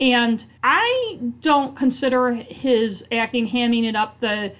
[0.00, 4.20] And I don't consider his acting hamming it up.
[4.20, 4.52] The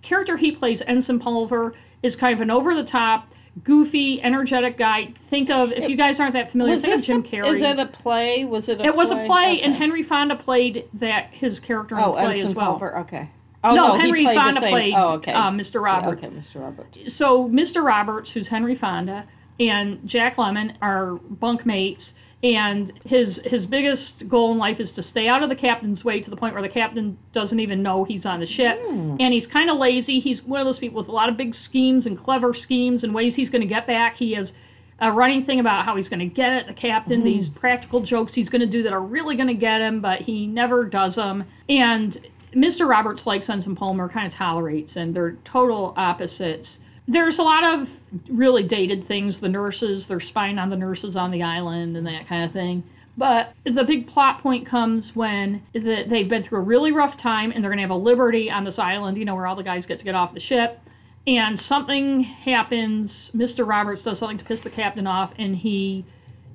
[0.00, 3.28] character he plays, Ensign Pulver, is kind of an over-the-top
[3.64, 5.12] goofy, energetic guy.
[5.30, 7.54] Think of if you guys aren't that familiar, Was think of Jim a- Carrey.
[7.56, 8.44] Is it a play?
[8.44, 9.60] Was it a it was a play, Okay.
[9.62, 12.66] and Henry Fonda played that his character in Oh, the play Ensign as well.
[12.72, 12.98] Pulver.
[13.00, 13.28] Okay.
[13.64, 15.32] Oh, no, he Henry played Fonda same- played Oh, okay.
[15.32, 15.80] uh, Mr.
[15.82, 16.26] Roberts.
[16.26, 16.60] Okay, Mr.
[16.62, 17.14] Roberts.
[17.14, 17.84] So Mr.
[17.84, 19.24] Roberts, who's Henry Fonda,
[19.60, 25.28] and Jack Lemmon are bunkmates, and his his biggest goal in life is to stay
[25.28, 28.26] out of the captain's way to the point where the captain doesn't even know he's
[28.26, 28.80] on the ship.
[28.84, 29.16] Hmm.
[29.20, 30.18] And he's kind of lazy.
[30.20, 33.14] He's one of those people with a lot of big schemes and clever schemes and
[33.14, 34.16] ways he's going to get back.
[34.16, 34.52] He has
[35.00, 37.26] a running thing about how he's going to get at the captain, Hmm.
[37.26, 40.20] these practical jokes he's going to do that are really going to get him, but
[40.20, 41.44] he never does them.
[41.68, 42.18] And
[42.54, 42.88] Mr.
[42.88, 46.78] Roberts likes and Palmer, kind of tolerates and They're total opposites.
[47.08, 47.88] There's a lot of
[48.28, 49.40] really dated things.
[49.40, 52.84] The nurses, they're spying on the nurses on the island and that kind of thing.
[53.16, 57.52] But the big plot point comes when the, they've been through a really rough time
[57.52, 59.62] and they're going to have a liberty on this island, you know, where all the
[59.62, 60.78] guys get to get off the ship.
[61.26, 63.30] And something happens.
[63.34, 63.66] Mr.
[63.66, 66.04] Roberts does something to piss the captain off, and he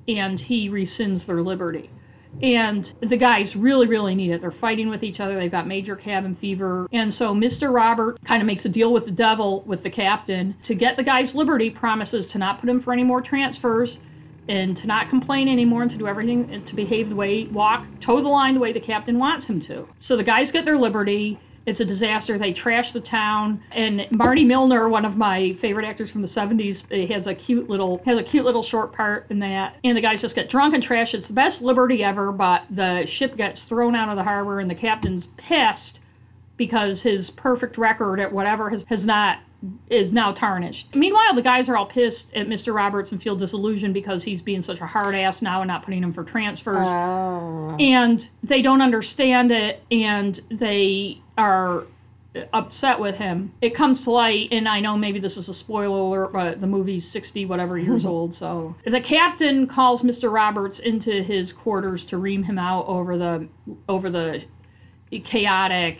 [0.06, 1.90] and he rescinds their liberty.
[2.42, 4.40] And the guys really, really need it.
[4.40, 5.38] They're fighting with each other.
[5.38, 6.88] They've got major cabin fever.
[6.92, 7.72] And so Mr.
[7.72, 11.02] Robert kind of makes a deal with the devil, with the captain, to get the
[11.02, 13.98] guy's liberty, promises to not put him for any more transfers
[14.48, 17.86] and to not complain anymore and to do everything and to behave the way, walk,
[18.00, 19.86] toe the line the way the captain wants him to.
[19.98, 21.38] So the guys get their liberty.
[21.68, 22.38] It's a disaster.
[22.38, 26.84] They trash the town, and Marty Milner, one of my favorite actors from the '70s,
[26.90, 29.76] eh, has a cute little has a cute little short part in that.
[29.84, 31.12] And the guys just get drunk and trash.
[31.12, 34.70] It's the best liberty ever, but the ship gets thrown out of the harbor, and
[34.70, 36.00] the captain's pissed
[36.56, 39.38] because his perfect record at whatever has, has not
[39.90, 40.94] is now tarnished.
[40.94, 42.72] Meanwhile, the guys are all pissed at Mr.
[42.72, 46.02] Roberts and feel disillusioned because he's being such a hard ass now and not putting
[46.02, 47.76] him for transfers Oh.
[47.80, 51.84] and they don't understand it and they are
[52.52, 53.52] upset with him.
[53.60, 56.66] It comes to light, and I know maybe this is a spoiler alert, but the
[56.68, 58.76] movie's 60 whatever years old, so.
[58.84, 60.32] The captain calls Mr.
[60.32, 63.48] Roberts into his quarters to ream him out over the
[63.88, 64.44] over the
[65.24, 65.98] chaotic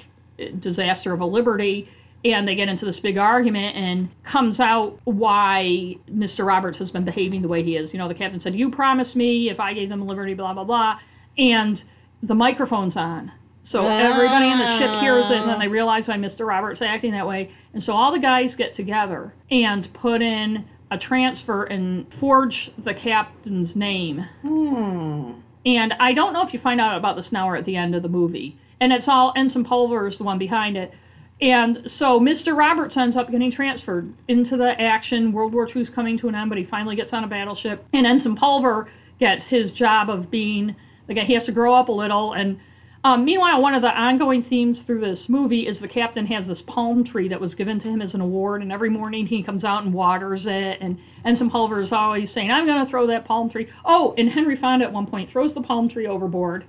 [0.60, 1.88] disaster of a liberty
[2.24, 6.46] and they get into this big argument and comes out why Mr.
[6.46, 7.92] Roberts has been behaving the way he is.
[7.92, 10.64] You know, the captain said, "You promised me if I gave them liberty, blah blah
[10.64, 10.98] blah,"
[11.36, 11.82] and
[12.22, 13.32] the microphone's on.
[13.62, 16.46] So everybody in the ship hears it, and then they realize why Mr.
[16.46, 17.50] Roberts is acting that way.
[17.74, 22.94] And so all the guys get together and put in a transfer and forge the
[22.94, 24.24] captain's name.
[24.40, 25.32] Hmm.
[25.66, 27.94] And I don't know if you find out about this now or at the end
[27.94, 28.56] of the movie.
[28.80, 30.94] And it's all Ensign Pulver is the one behind it.
[31.40, 32.56] And so Mr.
[32.56, 35.32] Roberts ends up getting transferred into the action.
[35.32, 37.84] World War II is coming to an end, but he finally gets on a battleship.
[37.92, 38.88] And Ensign Pulver
[39.20, 40.74] gets his job of being
[41.06, 41.24] the guy.
[41.24, 42.32] He has to grow up a little.
[42.32, 42.58] And
[43.04, 46.62] um, meanwhile, one of the ongoing themes through this movie is the captain has this
[46.62, 48.60] palm tree that was given to him as an award.
[48.60, 50.78] And every morning he comes out and waters it.
[50.80, 53.68] And Ensign Pulver is always saying, I'm going to throw that palm tree.
[53.84, 56.64] Oh, and Henry Fonda at one point throws the palm tree overboard.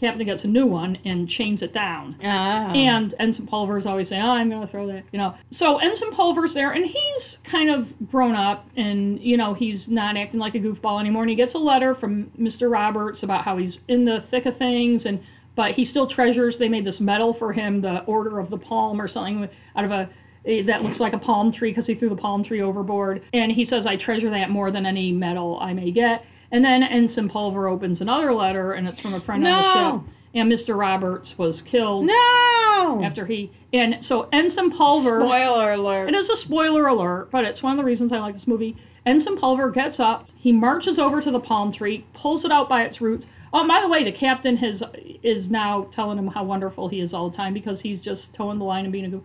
[0.00, 2.16] Captain gets a new one and chains it down.
[2.24, 2.72] Ah.
[2.72, 5.34] And Ensign Pulver is always saying, "Oh, I'm going to throw that," you know.
[5.50, 10.16] So Ensign Pulver's there, and he's kind of grown up, and you know, he's not
[10.16, 11.22] acting like a goofball anymore.
[11.22, 12.70] And he gets a letter from Mr.
[12.70, 15.20] Roberts about how he's in the thick of things, and
[15.54, 16.56] but he still treasures.
[16.56, 19.90] They made this medal for him, the Order of the Palm or something, out of
[19.90, 20.08] a
[20.46, 23.22] eh, that looks like a palm tree because he threw the palm tree overboard.
[23.34, 26.82] And he says, "I treasure that more than any medal I may get." And then
[26.82, 29.98] Ensign Pulver opens another letter, and it's from a friend on the No.
[30.04, 30.14] ship.
[30.32, 30.78] And Mr.
[30.78, 33.02] Roberts was killed no.
[33.02, 36.08] after he and so Ensign Pulver Spoiler alert.
[36.08, 38.76] it is a spoiler alert, but it's one of the reasons I like this movie.
[39.06, 42.84] Ensign Pulver gets up, he marches over to the palm tree, pulls it out by
[42.84, 43.26] its roots.
[43.52, 44.84] Oh, by the way, the captain has
[45.24, 48.58] is now telling him how wonderful he is all the time because he's just towing
[48.60, 49.24] the line and being a goof.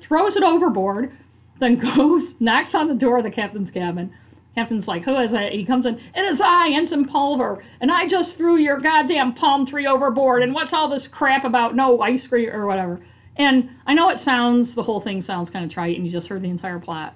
[0.00, 1.10] Throws it overboard,
[1.58, 4.12] then goes, knocks on the door of the captain's cabin.
[4.54, 5.52] Captain's like, who is it?
[5.52, 9.66] He comes in, it is I, Ensign Pulver, and I just threw your goddamn palm
[9.66, 13.00] tree overboard, and what's all this crap about no ice cream or whatever?
[13.36, 16.28] And I know it sounds, the whole thing sounds kind of trite, and you just
[16.28, 17.14] heard the entire plot,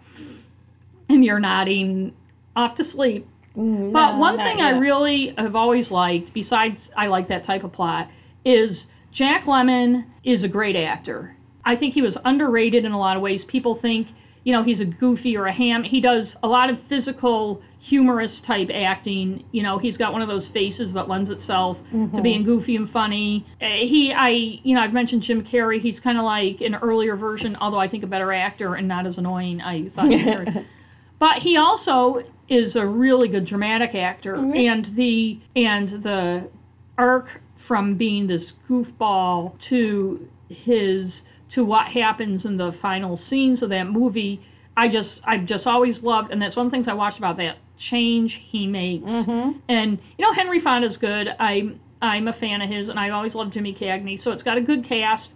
[1.08, 2.14] and you're nodding
[2.56, 3.26] off to sleep.
[3.56, 7.62] Mm, But no, one thing I really have always liked, besides I like that type
[7.62, 8.10] of plot,
[8.44, 11.36] is Jack Lemmon is a great actor.
[11.64, 13.44] I think he was underrated in a lot of ways.
[13.44, 14.08] People think
[14.44, 15.82] you know he's a goofy or a ham.
[15.82, 19.44] He does a lot of physical, humorous type acting.
[19.52, 21.76] You know, he's got one of those faces that lends itself
[22.14, 23.46] to being goofy and funny.
[23.60, 25.80] Uh, he, I, you know, I've mentioned Jim Carrey.
[25.80, 29.06] He's kind of like an earlier version, although I think a better actor and not
[29.06, 29.60] as annoying.
[29.60, 30.08] I thought.
[31.20, 36.48] But he also is a really good dramatic actor, and the and the
[36.96, 43.70] arc from being this goofball to his to what happens in the final scenes of
[43.70, 44.40] that movie.
[44.76, 47.36] I just I've just always loved, and that's one of the things I watched about
[47.38, 49.10] that change he makes.
[49.10, 49.58] Mm-hmm.
[49.68, 51.28] And you know Henry Fonda's good.
[51.38, 54.20] I'm I'm a fan of his, and I always loved Jimmy Cagney.
[54.20, 55.32] So it's got a good cast.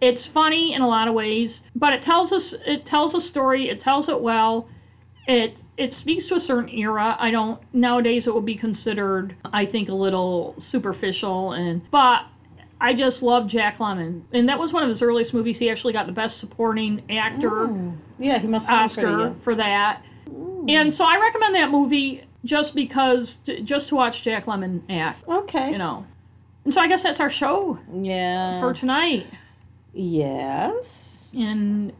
[0.00, 3.68] It's funny in a lot of ways, but it tells us it tells a story.
[3.68, 4.68] It tells it well
[5.26, 7.16] it it speaks to a certain era.
[7.18, 12.22] I don't nowadays it would be considered I think a little superficial and but
[12.80, 14.22] I just love Jack Lemmon.
[14.32, 15.58] And that was one of his earliest movies.
[15.58, 17.70] He actually got the best supporting actor
[18.18, 20.02] Yeah, he must have Oscar for that.
[20.68, 25.26] And so I recommend that movie just because to, just to watch Jack Lemmon act,
[25.28, 25.70] Okay.
[25.72, 26.04] you know.
[26.64, 28.60] And so I guess that's our show Yeah.
[28.60, 29.26] for tonight.
[29.94, 30.84] yes.
[31.34, 31.92] And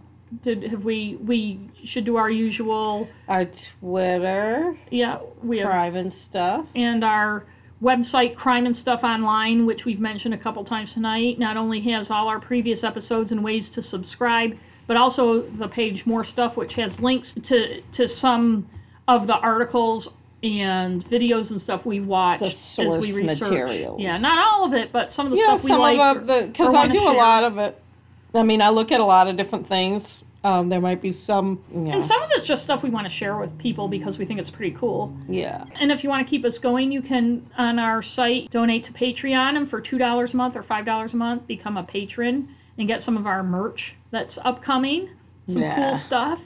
[0.43, 3.47] did have we we should do our usual Our
[3.81, 6.67] Twitter, yeah, we have crime and stuff.
[6.75, 7.45] and our
[7.83, 12.11] website crime and stuff online which we've mentioned a couple times tonight not only has
[12.11, 16.73] all our previous episodes and ways to subscribe but also the page more stuff which
[16.75, 18.67] has links to to some
[19.09, 20.09] of the articles
[20.43, 24.01] and videos and stuff we watch as we research materials.
[24.01, 26.75] yeah not all of it but some of the Yeah, stuff we some like because
[26.75, 27.83] I do a lot of it.
[28.35, 30.23] I mean, I look at a lot of different things.
[30.47, 33.13] Um, there might be some, you and some of it's just stuff we want to
[33.13, 35.65] share with people because we think it's pretty cool yeah.
[35.75, 38.93] And if you want to keep us going, you can on our site donate to
[38.93, 42.49] Patreon, and for two dollars a month or five dollars a month, become a patron
[42.79, 45.09] and get some of our merch that's upcoming.
[45.49, 45.75] Some Yeah.
[45.75, 46.39] cool stuff,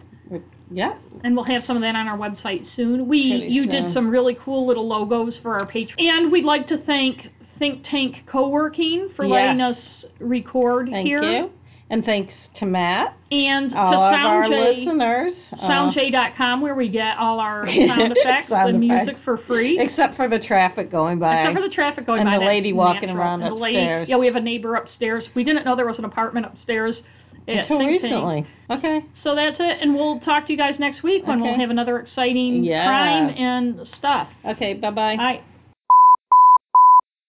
[0.70, 0.94] Yeah.
[1.22, 3.06] and we'll have some of that on our website soon.
[3.06, 6.68] We Pretty you did some really cool little logos for our patron, and we'd like
[6.68, 7.28] to thank
[7.58, 11.50] Think Tank Co-working for letting us record Thank here, you.
[11.92, 14.76] And thanks to Matt, and all to of our SoundJ.
[14.78, 15.50] listeners.
[15.52, 19.24] uh, SoundJay.com, where we get all our sound effects Sound and music effects.
[19.24, 19.76] for free.
[19.80, 21.34] except for the traffic going by.
[21.34, 22.34] Except for the traffic going And by.
[22.34, 23.18] And the lady walking natural.
[23.18, 24.08] around And the lady- upstairs.
[24.08, 25.28] yeah, we have a neighbor upstairs.
[25.34, 27.02] We didn't know there was an apartment upstairs.
[27.48, 28.02] at Until Think Tank.
[28.04, 28.46] recently.
[28.70, 29.04] Okay.
[29.14, 31.98] So that's it, and we'll talk to you guys next week when we'll have another
[31.98, 32.84] exciting Yeah.
[32.86, 34.28] crime and stuff.
[34.44, 34.74] Okay.
[34.74, 35.16] Bye bye.
[35.16, 35.40] Bye.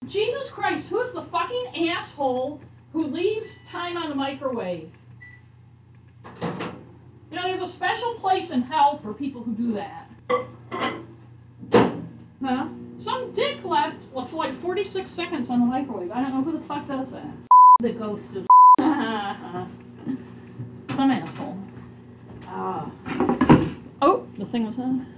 [0.08, 2.60] Jesus Christ, who's the fucking asshole
[2.94, 4.92] who leaves time on the microwave?
[6.42, 10.10] You know, there's a special place in hell for people who do that.
[12.44, 12.68] Huh?
[12.98, 16.12] Some dick left for like 46 seconds on the microwave.
[16.12, 17.34] I don't know who the fuck does that.
[17.80, 18.46] The ghost of
[20.96, 21.58] some asshole.
[22.46, 22.92] Ah.
[24.02, 25.11] Oh, the thing was on.